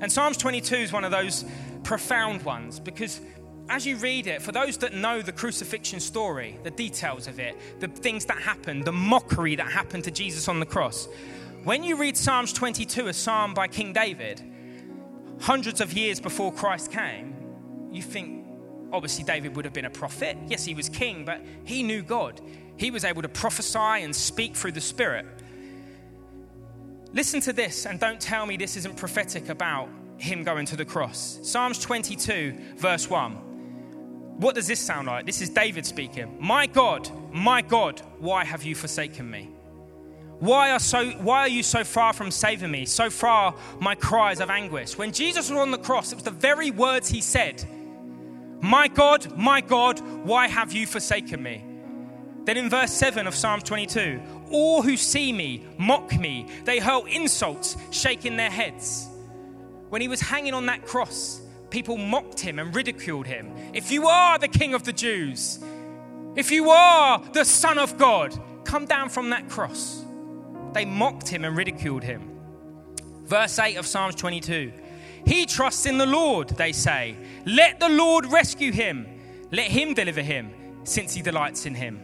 And 0.00 0.10
Psalms 0.10 0.36
22 0.36 0.74
is 0.76 0.92
one 0.92 1.04
of 1.04 1.10
those 1.10 1.44
profound 1.82 2.42
ones 2.42 2.80
because 2.80 3.20
as 3.68 3.86
you 3.86 3.96
read 3.96 4.26
it, 4.26 4.42
for 4.42 4.52
those 4.52 4.76
that 4.78 4.94
know 4.94 5.22
the 5.22 5.32
crucifixion 5.32 5.98
story, 6.00 6.58
the 6.62 6.70
details 6.70 7.26
of 7.26 7.40
it, 7.40 7.56
the 7.80 7.88
things 7.88 8.24
that 8.26 8.38
happened, 8.38 8.84
the 8.84 8.92
mockery 8.92 9.56
that 9.56 9.70
happened 9.70 10.04
to 10.04 10.10
Jesus 10.10 10.48
on 10.48 10.60
the 10.60 10.66
cross, 10.66 11.08
when 11.64 11.82
you 11.82 11.96
read 11.96 12.16
Psalms 12.16 12.52
22, 12.52 13.08
a 13.08 13.12
psalm 13.12 13.54
by 13.54 13.66
King 13.66 13.92
David, 13.92 14.40
hundreds 15.40 15.80
of 15.80 15.92
years 15.92 16.20
before 16.20 16.52
Christ 16.52 16.92
came, 16.92 17.34
you 17.90 18.02
think, 18.02 18.46
obviously, 18.92 19.24
David 19.24 19.56
would 19.56 19.64
have 19.64 19.74
been 19.74 19.86
a 19.86 19.90
prophet. 19.90 20.36
Yes, 20.46 20.64
he 20.64 20.74
was 20.74 20.88
king, 20.88 21.24
but 21.24 21.40
he 21.64 21.82
knew 21.82 22.02
God. 22.02 22.40
He 22.76 22.92
was 22.92 23.04
able 23.04 23.22
to 23.22 23.28
prophesy 23.28 23.78
and 23.78 24.14
speak 24.14 24.54
through 24.54 24.72
the 24.72 24.80
Spirit. 24.80 25.26
Listen 27.16 27.40
to 27.40 27.52
this 27.54 27.86
and 27.86 27.98
don't 27.98 28.20
tell 28.20 28.44
me 28.44 28.58
this 28.58 28.76
isn't 28.76 28.94
prophetic 28.98 29.48
about 29.48 29.88
him 30.18 30.44
going 30.44 30.66
to 30.66 30.76
the 30.76 30.84
cross. 30.84 31.38
Psalms 31.42 31.78
22, 31.78 32.54
verse 32.76 33.08
1. 33.08 33.32
What 34.36 34.54
does 34.54 34.66
this 34.66 34.80
sound 34.80 35.06
like? 35.06 35.24
This 35.24 35.40
is 35.40 35.48
David 35.48 35.86
speaking. 35.86 36.36
My 36.38 36.66
God, 36.66 37.08
my 37.32 37.62
God, 37.62 38.02
why 38.18 38.44
have 38.44 38.64
you 38.64 38.74
forsaken 38.74 39.30
me? 39.30 39.48
Why 40.40 40.72
are, 40.72 40.78
so, 40.78 41.12
why 41.12 41.40
are 41.40 41.48
you 41.48 41.62
so 41.62 41.84
far 41.84 42.12
from 42.12 42.30
saving 42.30 42.70
me? 42.70 42.84
So 42.84 43.08
far, 43.08 43.54
my 43.80 43.94
cries 43.94 44.40
of 44.40 44.50
anguish. 44.50 44.98
When 44.98 45.10
Jesus 45.10 45.48
was 45.48 45.58
on 45.58 45.70
the 45.70 45.78
cross, 45.78 46.12
it 46.12 46.16
was 46.16 46.24
the 46.24 46.30
very 46.30 46.70
words 46.70 47.08
he 47.08 47.22
said 47.22 47.64
My 48.60 48.88
God, 48.88 49.34
my 49.38 49.62
God, 49.62 50.00
why 50.26 50.48
have 50.48 50.74
you 50.74 50.86
forsaken 50.86 51.42
me? 51.42 51.64
Then 52.44 52.58
in 52.58 52.68
verse 52.68 52.92
7 52.92 53.26
of 53.26 53.34
Psalm 53.34 53.60
22, 53.60 54.20
all 54.50 54.82
who 54.82 54.96
see 54.96 55.32
me 55.32 55.66
mock 55.78 56.18
me. 56.18 56.46
They 56.64 56.78
hurl 56.78 57.04
insults, 57.04 57.76
shaking 57.90 58.36
their 58.36 58.50
heads. 58.50 59.08
When 59.88 60.00
he 60.00 60.08
was 60.08 60.20
hanging 60.20 60.54
on 60.54 60.66
that 60.66 60.84
cross, 60.84 61.40
people 61.70 61.96
mocked 61.96 62.40
him 62.40 62.58
and 62.58 62.74
ridiculed 62.74 63.26
him. 63.26 63.52
If 63.72 63.90
you 63.90 64.08
are 64.08 64.38
the 64.38 64.48
king 64.48 64.74
of 64.74 64.84
the 64.84 64.92
Jews, 64.92 65.60
if 66.34 66.50
you 66.50 66.70
are 66.70 67.22
the 67.32 67.44
Son 67.44 67.78
of 67.78 67.96
God, 67.96 68.38
come 68.64 68.84
down 68.86 69.08
from 69.08 69.30
that 69.30 69.48
cross. 69.48 70.04
They 70.72 70.84
mocked 70.84 71.28
him 71.28 71.44
and 71.44 71.56
ridiculed 71.56 72.02
him. 72.02 72.30
Verse 73.24 73.58
8 73.58 73.76
of 73.76 73.86
Psalms 73.86 74.14
22 74.14 74.72
He 75.24 75.46
trusts 75.46 75.86
in 75.86 75.98
the 75.98 76.06
Lord, 76.06 76.48
they 76.50 76.72
say. 76.72 77.16
Let 77.46 77.80
the 77.80 77.88
Lord 77.88 78.26
rescue 78.26 78.72
him. 78.72 79.06
Let 79.50 79.70
him 79.70 79.94
deliver 79.94 80.22
him, 80.22 80.52
since 80.84 81.14
he 81.14 81.22
delights 81.22 81.66
in 81.66 81.74
him. 81.74 82.00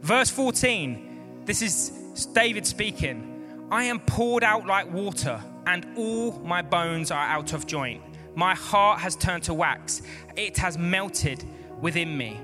Verse 0.00 0.30
14 0.30 1.05
This 1.46 1.62
is 1.62 2.26
David 2.34 2.66
speaking. 2.66 3.68
I 3.70 3.84
am 3.84 4.00
poured 4.00 4.42
out 4.42 4.66
like 4.66 4.92
water, 4.92 5.40
and 5.64 5.86
all 5.96 6.32
my 6.40 6.60
bones 6.60 7.12
are 7.12 7.24
out 7.24 7.52
of 7.52 7.68
joint. 7.68 8.02
My 8.34 8.56
heart 8.56 8.98
has 8.98 9.14
turned 9.14 9.44
to 9.44 9.54
wax, 9.54 10.02
it 10.34 10.58
has 10.58 10.76
melted 10.76 11.44
within 11.80 12.18
me. 12.18 12.40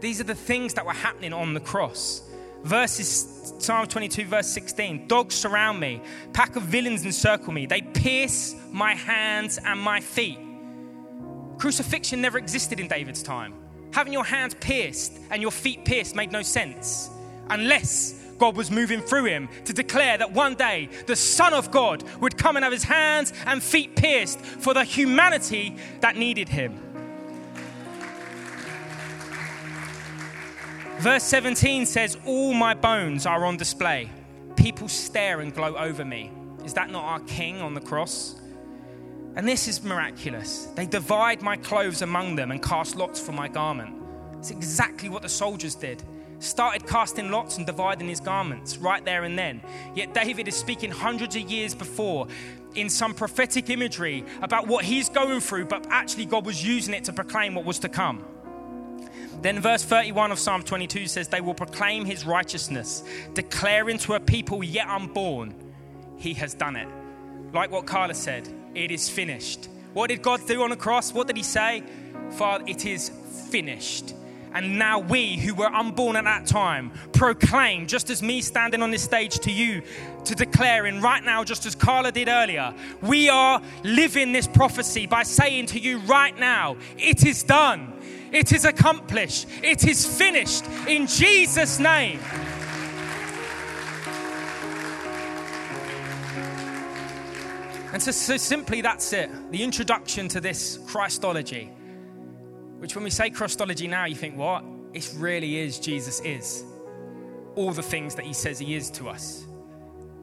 These 0.00 0.20
are 0.20 0.24
the 0.24 0.36
things 0.36 0.72
that 0.74 0.86
were 0.86 0.92
happening 0.92 1.32
on 1.32 1.52
the 1.52 1.58
cross. 1.58 2.22
Verses 2.62 3.54
Psalm 3.58 3.88
22, 3.88 4.24
verse 4.26 4.46
16 4.46 5.08
Dogs 5.08 5.34
surround 5.34 5.80
me, 5.80 6.00
pack 6.32 6.54
of 6.54 6.62
villains 6.62 7.04
encircle 7.04 7.52
me, 7.52 7.66
they 7.66 7.82
pierce 7.82 8.54
my 8.70 8.94
hands 8.94 9.58
and 9.64 9.80
my 9.80 9.98
feet. 9.98 10.38
Crucifixion 11.58 12.20
never 12.20 12.38
existed 12.38 12.78
in 12.78 12.86
David's 12.86 13.22
time. 13.22 13.54
Having 13.92 14.12
your 14.12 14.24
hands 14.24 14.54
pierced 14.54 15.18
and 15.32 15.42
your 15.42 15.50
feet 15.50 15.84
pierced 15.84 16.14
made 16.14 16.30
no 16.30 16.42
sense 16.42 17.10
unless 17.50 18.22
God 18.38 18.56
was 18.56 18.72
moving 18.72 19.00
through 19.00 19.26
him 19.26 19.48
to 19.66 19.72
declare 19.72 20.18
that 20.18 20.32
one 20.32 20.56
day 20.56 20.88
the 21.06 21.14
Son 21.14 21.54
of 21.54 21.70
God 21.70 22.02
would 22.20 22.36
come 22.36 22.56
and 22.56 22.64
have 22.64 22.72
his 22.72 22.82
hands 22.82 23.32
and 23.46 23.62
feet 23.62 23.94
pierced 23.94 24.40
for 24.40 24.74
the 24.74 24.82
humanity 24.82 25.76
that 26.00 26.16
needed 26.16 26.48
him. 26.48 26.76
Verse 30.98 31.22
17 31.24 31.86
says, 31.86 32.18
All 32.26 32.52
my 32.52 32.74
bones 32.74 33.26
are 33.26 33.44
on 33.44 33.56
display. 33.56 34.10
People 34.56 34.88
stare 34.88 35.40
and 35.40 35.54
gloat 35.54 35.76
over 35.76 36.04
me. 36.04 36.30
Is 36.64 36.74
that 36.74 36.90
not 36.90 37.04
our 37.04 37.20
King 37.20 37.60
on 37.60 37.74
the 37.74 37.80
cross? 37.80 38.40
And 39.36 39.48
this 39.48 39.66
is 39.66 39.82
miraculous. 39.82 40.66
They 40.74 40.86
divide 40.86 41.42
my 41.42 41.56
clothes 41.56 42.02
among 42.02 42.36
them 42.36 42.50
and 42.50 42.62
cast 42.62 42.96
lots 42.96 43.20
for 43.20 43.32
my 43.32 43.48
garment. 43.48 43.94
It's 44.38 44.50
exactly 44.50 45.08
what 45.08 45.22
the 45.22 45.28
soldiers 45.28 45.74
did 45.74 46.02
started 46.42 46.86
casting 46.86 47.30
lots 47.30 47.56
and 47.56 47.66
dividing 47.66 48.08
his 48.08 48.20
garments 48.20 48.76
right 48.78 49.04
there 49.04 49.24
and 49.24 49.38
then. 49.38 49.62
Yet 49.94 50.12
David 50.12 50.48
is 50.48 50.56
speaking 50.56 50.90
hundreds 50.90 51.36
of 51.36 51.42
years 51.42 51.74
before 51.74 52.26
in 52.74 52.88
some 52.88 53.14
prophetic 53.14 53.70
imagery 53.70 54.24
about 54.40 54.66
what 54.66 54.84
he's 54.84 55.08
going 55.08 55.40
through, 55.40 55.66
but 55.66 55.86
actually 55.90 56.24
God 56.24 56.44
was 56.46 56.64
using 56.64 56.94
it 56.94 57.04
to 57.04 57.12
proclaim 57.12 57.54
what 57.54 57.64
was 57.64 57.78
to 57.80 57.88
come. 57.88 58.24
Then 59.40 59.60
verse 59.60 59.84
31 59.84 60.32
of 60.32 60.38
Psalm 60.38 60.62
22 60.62 61.06
says, 61.06 61.28
They 61.28 61.40
will 61.40 61.54
proclaim 61.54 62.04
his 62.04 62.24
righteousness, 62.24 63.02
declaring 63.34 63.98
to 63.98 64.14
a 64.14 64.20
people 64.20 64.62
yet 64.62 64.88
unborn, 64.88 65.54
he 66.16 66.34
has 66.34 66.54
done 66.54 66.76
it. 66.76 66.88
Like 67.52 67.70
what 67.70 67.86
Carla 67.86 68.14
said, 68.14 68.48
it 68.74 68.90
is 68.90 69.08
finished. 69.08 69.68
What 69.92 70.08
did 70.08 70.22
God 70.22 70.46
do 70.46 70.62
on 70.62 70.70
the 70.70 70.76
cross? 70.76 71.12
What 71.12 71.26
did 71.26 71.36
he 71.36 71.42
say? 71.42 71.82
Father, 72.30 72.64
it 72.66 72.86
is 72.86 73.10
finished. 73.50 74.14
And 74.54 74.78
now 74.78 74.98
we, 74.98 75.36
who 75.36 75.54
were 75.54 75.66
unborn 75.66 76.16
at 76.16 76.24
that 76.24 76.46
time, 76.46 76.92
proclaim, 77.12 77.86
just 77.86 78.10
as 78.10 78.22
me 78.22 78.40
standing 78.42 78.82
on 78.82 78.90
this 78.90 79.02
stage 79.02 79.38
to 79.40 79.50
you, 79.50 79.82
to 80.24 80.34
declaring 80.34 81.00
right 81.00 81.24
now, 81.24 81.42
just 81.42 81.64
as 81.66 81.74
Carla 81.74 82.12
did 82.12 82.28
earlier, 82.28 82.74
we 83.00 83.28
are 83.28 83.62
living 83.82 84.32
this 84.32 84.46
prophecy 84.46 85.06
by 85.06 85.22
saying 85.22 85.66
to 85.66 85.78
you 85.78 85.98
right 86.00 86.38
now, 86.38 86.76
it 86.98 87.24
is 87.24 87.42
done, 87.42 87.92
it 88.30 88.52
is 88.52 88.64
accomplished, 88.64 89.48
it 89.62 89.84
is 89.86 90.06
finished 90.06 90.66
in 90.86 91.06
Jesus' 91.06 91.78
name. 91.78 92.20
And 97.92 98.02
so, 98.02 98.10
so 98.10 98.38
simply, 98.38 98.80
that's 98.80 99.12
it. 99.12 99.30
The 99.50 99.62
introduction 99.62 100.26
to 100.28 100.40
this 100.40 100.78
Christology. 100.86 101.70
Which, 102.82 102.96
when 102.96 103.04
we 103.04 103.10
say 103.10 103.30
Christology 103.30 103.86
now, 103.86 104.06
you 104.06 104.16
think, 104.16 104.36
what? 104.36 104.64
It 104.92 105.08
really 105.16 105.58
is 105.58 105.78
Jesus 105.78 106.18
is. 106.24 106.64
All 107.54 107.70
the 107.70 107.80
things 107.80 108.16
that 108.16 108.24
he 108.24 108.32
says 108.32 108.58
he 108.58 108.74
is 108.74 108.90
to 108.90 109.08
us. 109.08 109.46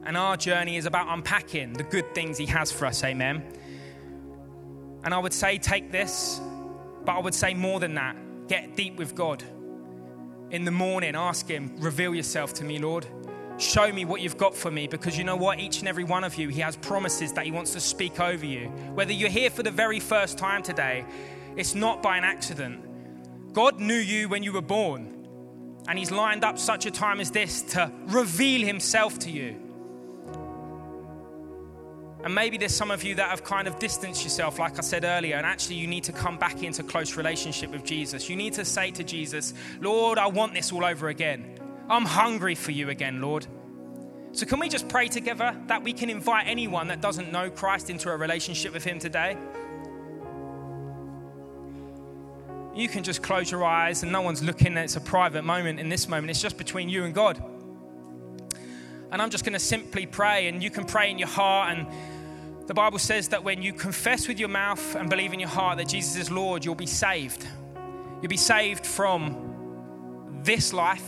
And 0.04 0.14
our 0.14 0.36
journey 0.36 0.76
is 0.76 0.84
about 0.84 1.06
unpacking 1.08 1.72
the 1.72 1.84
good 1.84 2.14
things 2.14 2.36
he 2.36 2.44
has 2.44 2.70
for 2.70 2.84
us, 2.84 3.02
amen. 3.02 3.42
And 5.04 5.14
I 5.14 5.18
would 5.18 5.32
say, 5.32 5.56
take 5.56 5.90
this, 5.90 6.38
but 7.06 7.12
I 7.12 7.20
would 7.20 7.32
say 7.32 7.54
more 7.54 7.80
than 7.80 7.94
that. 7.94 8.14
Get 8.46 8.76
deep 8.76 8.96
with 8.96 9.14
God. 9.14 9.42
In 10.50 10.66
the 10.66 10.70
morning, 10.70 11.14
ask 11.16 11.48
him, 11.48 11.74
reveal 11.78 12.14
yourself 12.14 12.52
to 12.54 12.64
me, 12.64 12.78
Lord. 12.78 13.06
Show 13.56 13.90
me 13.90 14.04
what 14.04 14.20
you've 14.20 14.36
got 14.36 14.54
for 14.54 14.70
me 14.70 14.86
because 14.86 15.16
you 15.16 15.24
know 15.24 15.36
what? 15.36 15.60
Each 15.60 15.78
and 15.78 15.88
every 15.88 16.04
one 16.04 16.24
of 16.24 16.34
you, 16.36 16.48
He 16.50 16.60
has 16.60 16.76
promises 16.76 17.32
that 17.32 17.46
He 17.46 17.52
wants 17.52 17.72
to 17.72 17.80
speak 17.80 18.20
over 18.20 18.44
you. 18.44 18.66
Whether 18.92 19.12
you're 19.12 19.30
here 19.30 19.48
for 19.48 19.62
the 19.62 19.70
very 19.70 19.98
first 19.98 20.36
time 20.36 20.62
today, 20.62 21.06
it's 21.60 21.74
not 21.74 22.02
by 22.02 22.16
an 22.16 22.24
accident. 22.24 23.52
God 23.52 23.78
knew 23.78 23.94
you 23.94 24.28
when 24.28 24.42
you 24.42 24.52
were 24.52 24.62
born, 24.62 25.26
and 25.86 25.98
He's 25.98 26.10
lined 26.10 26.42
up 26.42 26.58
such 26.58 26.86
a 26.86 26.90
time 26.90 27.20
as 27.20 27.30
this 27.30 27.62
to 27.74 27.92
reveal 28.06 28.66
Himself 28.66 29.18
to 29.20 29.30
you. 29.30 29.56
And 32.22 32.34
maybe 32.34 32.58
there's 32.58 32.74
some 32.74 32.90
of 32.90 33.02
you 33.02 33.14
that 33.14 33.30
have 33.30 33.44
kind 33.44 33.66
of 33.66 33.78
distanced 33.78 34.24
yourself, 34.24 34.58
like 34.58 34.78
I 34.78 34.82
said 34.82 35.04
earlier, 35.04 35.36
and 35.36 35.46
actually 35.46 35.76
you 35.76 35.86
need 35.86 36.04
to 36.04 36.12
come 36.12 36.38
back 36.38 36.62
into 36.62 36.82
close 36.82 37.16
relationship 37.16 37.70
with 37.70 37.84
Jesus. 37.84 38.28
You 38.28 38.36
need 38.36 38.52
to 38.54 38.64
say 38.64 38.90
to 38.90 39.04
Jesus, 39.04 39.54
Lord, 39.80 40.18
I 40.18 40.26
want 40.26 40.52
this 40.52 40.70
all 40.72 40.84
over 40.84 41.08
again. 41.08 41.58
I'm 41.88 42.04
hungry 42.04 42.54
for 42.54 42.72
you 42.72 42.90
again, 42.90 43.20
Lord. 43.20 43.46
So, 44.32 44.46
can 44.46 44.60
we 44.60 44.68
just 44.68 44.88
pray 44.88 45.08
together 45.08 45.56
that 45.66 45.82
we 45.82 45.92
can 45.92 46.08
invite 46.08 46.46
anyone 46.46 46.88
that 46.88 47.00
doesn't 47.00 47.32
know 47.32 47.50
Christ 47.50 47.90
into 47.90 48.10
a 48.10 48.16
relationship 48.16 48.72
with 48.72 48.84
Him 48.84 48.98
today? 48.98 49.36
You 52.74 52.88
can 52.88 53.02
just 53.02 53.22
close 53.22 53.50
your 53.50 53.64
eyes 53.64 54.02
and 54.02 54.12
no 54.12 54.20
one's 54.20 54.42
looking. 54.42 54.76
It's 54.76 54.96
a 54.96 55.00
private 55.00 55.42
moment 55.42 55.80
in 55.80 55.88
this 55.88 56.08
moment. 56.08 56.30
It's 56.30 56.40
just 56.40 56.56
between 56.56 56.88
you 56.88 57.04
and 57.04 57.14
God. 57.14 57.42
And 59.10 59.20
I'm 59.20 59.30
just 59.30 59.44
going 59.44 59.54
to 59.54 59.58
simply 59.58 60.06
pray, 60.06 60.46
and 60.46 60.62
you 60.62 60.70
can 60.70 60.84
pray 60.84 61.10
in 61.10 61.18
your 61.18 61.28
heart. 61.28 61.76
And 61.76 61.86
the 62.68 62.74
Bible 62.74 63.00
says 63.00 63.28
that 63.28 63.42
when 63.42 63.60
you 63.60 63.72
confess 63.72 64.28
with 64.28 64.38
your 64.38 64.48
mouth 64.48 64.94
and 64.94 65.10
believe 65.10 65.32
in 65.32 65.40
your 65.40 65.48
heart 65.48 65.78
that 65.78 65.88
Jesus 65.88 66.16
is 66.16 66.30
Lord, 66.30 66.64
you'll 66.64 66.76
be 66.76 66.86
saved. 66.86 67.44
You'll 68.22 68.28
be 68.28 68.36
saved 68.36 68.86
from 68.86 70.40
this 70.44 70.72
life 70.72 71.04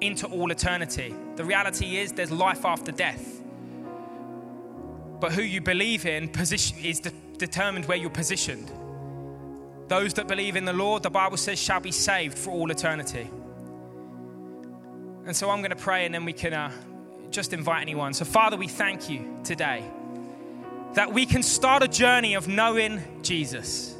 into 0.00 0.28
all 0.28 0.50
eternity. 0.52 1.12
The 1.34 1.44
reality 1.44 1.96
is 1.96 2.12
there's 2.12 2.30
life 2.30 2.64
after 2.64 2.92
death. 2.92 3.42
But 5.20 5.32
who 5.32 5.42
you 5.42 5.60
believe 5.60 6.06
in 6.06 6.30
is 6.30 7.00
de- 7.00 7.10
determined 7.38 7.86
where 7.86 7.96
you're 7.96 8.10
positioned. 8.10 8.70
Those 9.88 10.14
that 10.14 10.28
believe 10.28 10.56
in 10.56 10.64
the 10.64 10.72
Lord, 10.72 11.02
the 11.02 11.10
Bible 11.10 11.36
says, 11.36 11.58
shall 11.58 11.80
be 11.80 11.92
saved 11.92 12.38
for 12.38 12.50
all 12.50 12.70
eternity. 12.70 13.30
And 15.26 15.36
so 15.36 15.50
I'm 15.50 15.60
going 15.60 15.70
to 15.70 15.76
pray 15.76 16.06
and 16.06 16.14
then 16.14 16.24
we 16.24 16.32
can 16.32 16.52
uh, 16.52 16.70
just 17.30 17.52
invite 17.52 17.82
anyone. 17.82 18.14
So, 18.14 18.24
Father, 18.24 18.56
we 18.56 18.68
thank 18.68 19.08
you 19.10 19.38
today 19.44 19.84
that 20.94 21.12
we 21.12 21.26
can 21.26 21.42
start 21.42 21.82
a 21.82 21.88
journey 21.88 22.34
of 22.34 22.46
knowing 22.46 23.02
Jesus. 23.22 23.94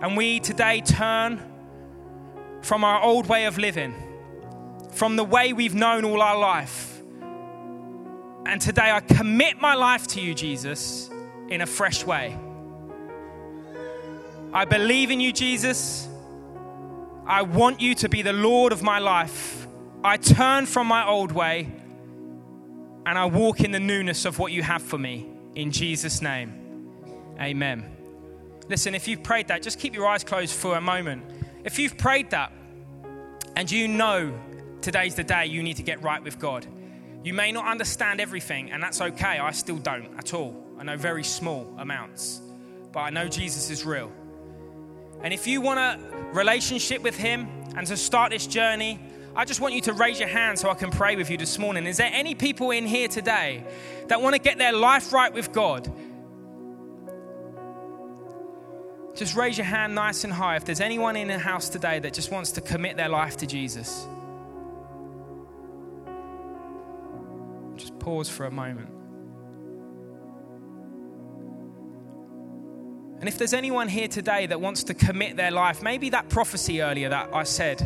And 0.00 0.16
we 0.16 0.40
today 0.40 0.80
turn 0.80 1.40
from 2.62 2.84
our 2.84 3.02
old 3.02 3.28
way 3.28 3.46
of 3.46 3.58
living 3.58 3.94
from 4.90 5.16
the 5.16 5.24
way 5.24 5.52
we've 5.52 5.74
known 5.74 6.04
all 6.04 6.20
our 6.20 6.38
life. 6.38 7.00
And 8.46 8.60
today 8.60 8.90
I 8.90 9.00
commit 9.00 9.60
my 9.60 9.74
life 9.74 10.08
to 10.08 10.20
you, 10.20 10.34
Jesus, 10.34 11.08
in 11.48 11.60
a 11.60 11.66
fresh 11.66 12.04
way. 12.04 12.36
I 14.52 14.64
believe 14.64 15.10
in 15.10 15.20
you, 15.20 15.32
Jesus. 15.32 16.08
I 17.26 17.42
want 17.42 17.80
you 17.80 17.94
to 17.96 18.08
be 18.08 18.22
the 18.22 18.32
Lord 18.32 18.72
of 18.72 18.82
my 18.82 18.98
life. 18.98 19.66
I 20.02 20.16
turn 20.16 20.64
from 20.66 20.86
my 20.86 21.06
old 21.06 21.32
way 21.32 21.70
and 23.04 23.18
I 23.18 23.26
walk 23.26 23.60
in 23.60 23.72
the 23.72 23.80
newness 23.80 24.24
of 24.24 24.38
what 24.38 24.52
you 24.52 24.62
have 24.62 24.82
for 24.82 24.96
me. 24.98 25.26
In 25.54 25.70
Jesus' 25.70 26.22
name, 26.22 26.88
amen. 27.38 27.84
Listen, 28.68 28.94
if 28.94 29.08
you've 29.08 29.22
prayed 29.22 29.48
that, 29.48 29.62
just 29.62 29.78
keep 29.78 29.94
your 29.94 30.06
eyes 30.06 30.24
closed 30.24 30.54
for 30.54 30.76
a 30.76 30.80
moment. 30.80 31.24
If 31.64 31.78
you've 31.78 31.98
prayed 31.98 32.30
that 32.30 32.52
and 33.56 33.70
you 33.70 33.88
know 33.88 34.32
today's 34.80 35.14
the 35.14 35.24
day 35.24 35.46
you 35.46 35.62
need 35.62 35.76
to 35.76 35.82
get 35.82 36.02
right 36.02 36.22
with 36.22 36.38
God. 36.38 36.66
You 37.24 37.34
may 37.34 37.52
not 37.52 37.66
understand 37.66 38.20
everything, 38.20 38.70
and 38.70 38.82
that's 38.82 39.00
okay. 39.00 39.38
I 39.38 39.50
still 39.50 39.78
don't 39.78 40.16
at 40.16 40.32
all. 40.32 40.54
I 40.78 40.84
know 40.84 40.96
very 40.96 41.24
small 41.24 41.74
amounts, 41.76 42.40
but 42.92 43.00
I 43.00 43.10
know 43.10 43.26
Jesus 43.26 43.70
is 43.70 43.84
real. 43.84 44.12
And 45.22 45.34
if 45.34 45.46
you 45.46 45.60
want 45.60 45.80
a 45.80 45.98
relationship 46.32 47.02
with 47.02 47.16
Him 47.16 47.48
and 47.76 47.86
to 47.86 47.96
start 47.96 48.30
this 48.30 48.46
journey, 48.46 49.00
I 49.34 49.44
just 49.44 49.60
want 49.60 49.74
you 49.74 49.80
to 49.82 49.92
raise 49.92 50.18
your 50.18 50.28
hand 50.28 50.58
so 50.58 50.68
I 50.70 50.74
can 50.74 50.90
pray 50.90 51.16
with 51.16 51.30
you 51.30 51.36
this 51.36 51.58
morning. 51.58 51.86
Is 51.86 51.96
there 51.96 52.10
any 52.12 52.34
people 52.34 52.70
in 52.70 52.86
here 52.86 53.08
today 53.08 53.64
that 54.08 54.20
want 54.20 54.34
to 54.34 54.40
get 54.40 54.58
their 54.58 54.72
life 54.72 55.12
right 55.12 55.32
with 55.32 55.52
God? 55.52 55.90
Just 59.14 59.34
raise 59.34 59.58
your 59.58 59.64
hand 59.64 59.94
nice 59.94 60.22
and 60.22 60.32
high 60.32 60.56
if 60.56 60.64
there's 60.64 60.80
anyone 60.80 61.16
in 61.16 61.28
the 61.28 61.38
house 61.38 61.68
today 61.68 61.98
that 61.98 62.14
just 62.14 62.30
wants 62.30 62.52
to 62.52 62.60
commit 62.60 62.96
their 62.96 63.08
life 63.08 63.36
to 63.38 63.46
Jesus. 63.46 64.06
Just 67.76 67.98
pause 67.98 68.28
for 68.28 68.46
a 68.46 68.50
moment. 68.50 68.97
And 73.20 73.28
if 73.28 73.36
there's 73.36 73.54
anyone 73.54 73.88
here 73.88 74.06
today 74.06 74.46
that 74.46 74.60
wants 74.60 74.84
to 74.84 74.94
commit 74.94 75.36
their 75.36 75.50
life, 75.50 75.82
maybe 75.82 76.10
that 76.10 76.28
prophecy 76.28 76.82
earlier 76.82 77.08
that 77.08 77.30
I 77.34 77.42
said, 77.42 77.80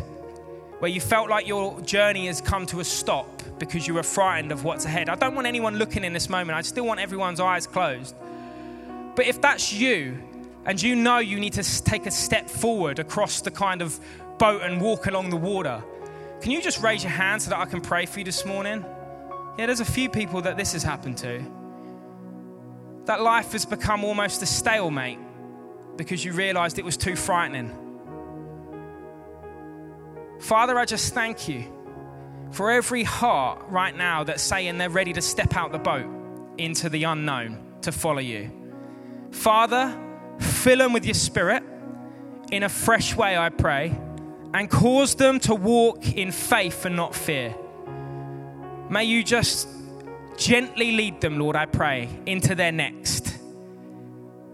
where 0.79 0.91
you 0.91 1.01
felt 1.01 1.29
like 1.29 1.47
your 1.47 1.79
journey 1.81 2.27
has 2.27 2.39
come 2.39 2.65
to 2.67 2.79
a 2.81 2.83
stop 2.83 3.41
because 3.57 3.87
you 3.87 3.95
were 3.95 4.03
frightened 4.03 4.51
of 4.51 4.63
what's 4.63 4.85
ahead. 4.85 5.09
I 5.09 5.15
don't 5.15 5.33
want 5.33 5.47
anyone 5.47 5.77
looking 5.77 6.03
in 6.03 6.13
this 6.13 6.29
moment. 6.29 6.57
I 6.57 6.61
still 6.61 6.85
want 6.85 6.99
everyone's 6.99 7.39
eyes 7.39 7.65
closed. 7.65 8.15
But 9.15 9.25
if 9.25 9.41
that's 9.41 9.73
you, 9.73 10.17
and 10.65 10.81
you 10.81 10.95
know 10.95 11.17
you 11.17 11.39
need 11.39 11.53
to 11.53 11.83
take 11.83 12.05
a 12.05 12.11
step 12.11 12.49
forward 12.49 12.99
across 12.99 13.41
the 13.41 13.51
kind 13.51 13.81
of 13.81 13.99
boat 14.37 14.61
and 14.61 14.81
walk 14.81 15.07
along 15.07 15.29
the 15.29 15.37
water, 15.37 15.83
can 16.41 16.51
you 16.51 16.61
just 16.61 16.81
raise 16.81 17.03
your 17.03 17.11
hand 17.11 17.41
so 17.41 17.49
that 17.51 17.59
I 17.59 17.65
can 17.65 17.81
pray 17.81 18.05
for 18.05 18.19
you 18.19 18.25
this 18.25 18.45
morning? 18.45 18.85
Yeah, 19.57 19.67
there's 19.67 19.79
a 19.79 19.85
few 19.85 20.09
people 20.09 20.41
that 20.41 20.57
this 20.57 20.73
has 20.73 20.83
happened 20.83 21.17
to. 21.19 21.41
That 23.05 23.21
life 23.21 23.53
has 23.53 23.65
become 23.65 24.03
almost 24.03 24.41
a 24.41 24.45
stalemate 24.45 25.19
because 25.95 26.23
you 26.23 26.33
realized 26.33 26.79
it 26.79 26.85
was 26.85 26.97
too 26.97 27.15
frightening. 27.15 27.73
Father, 30.39 30.77
I 30.77 30.85
just 30.85 31.13
thank 31.13 31.47
you 31.47 31.65
for 32.51 32.69
every 32.71 33.03
heart 33.03 33.63
right 33.69 33.95
now 33.95 34.23
that's 34.23 34.43
saying 34.43 34.77
they're 34.77 34.89
ready 34.89 35.13
to 35.13 35.21
step 35.21 35.55
out 35.55 35.71
the 35.71 35.79
boat 35.79 36.05
into 36.57 36.89
the 36.89 37.03
unknown 37.03 37.63
to 37.81 37.91
follow 37.91 38.19
you. 38.19 38.51
Father, 39.31 39.97
fill 40.39 40.77
them 40.77 40.93
with 40.93 41.05
your 41.05 41.15
spirit 41.15 41.63
in 42.51 42.63
a 42.63 42.69
fresh 42.69 43.15
way, 43.15 43.37
I 43.37 43.49
pray, 43.49 43.97
and 44.53 44.69
cause 44.69 45.15
them 45.15 45.39
to 45.41 45.55
walk 45.55 46.15
in 46.15 46.31
faith 46.31 46.85
and 46.85 46.95
not 46.95 47.15
fear. 47.15 47.55
May 48.89 49.05
you 49.05 49.23
just 49.23 49.67
gently 50.37 50.91
lead 50.91 51.21
them, 51.21 51.39
Lord, 51.39 51.55
I 51.55 51.65
pray, 51.65 52.09
into 52.25 52.53
their 52.53 52.71
next, 52.71 53.32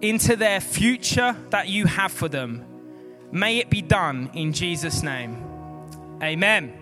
into 0.01 0.35
their 0.35 0.59
future 0.59 1.35
that 1.49 1.67
you 1.67 1.85
have 1.85 2.11
for 2.11 2.27
them. 2.27 2.65
May 3.31 3.57
it 3.57 3.69
be 3.69 3.81
done 3.81 4.29
in 4.33 4.53
Jesus' 4.53 5.03
name. 5.03 5.43
Amen. 6.21 6.73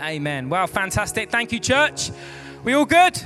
Amen. 0.00 0.48
Well, 0.48 0.66
fantastic. 0.66 1.30
Thank 1.30 1.52
you, 1.52 1.58
church. 1.58 2.10
We 2.64 2.74
all 2.74 2.86
good? 2.86 3.20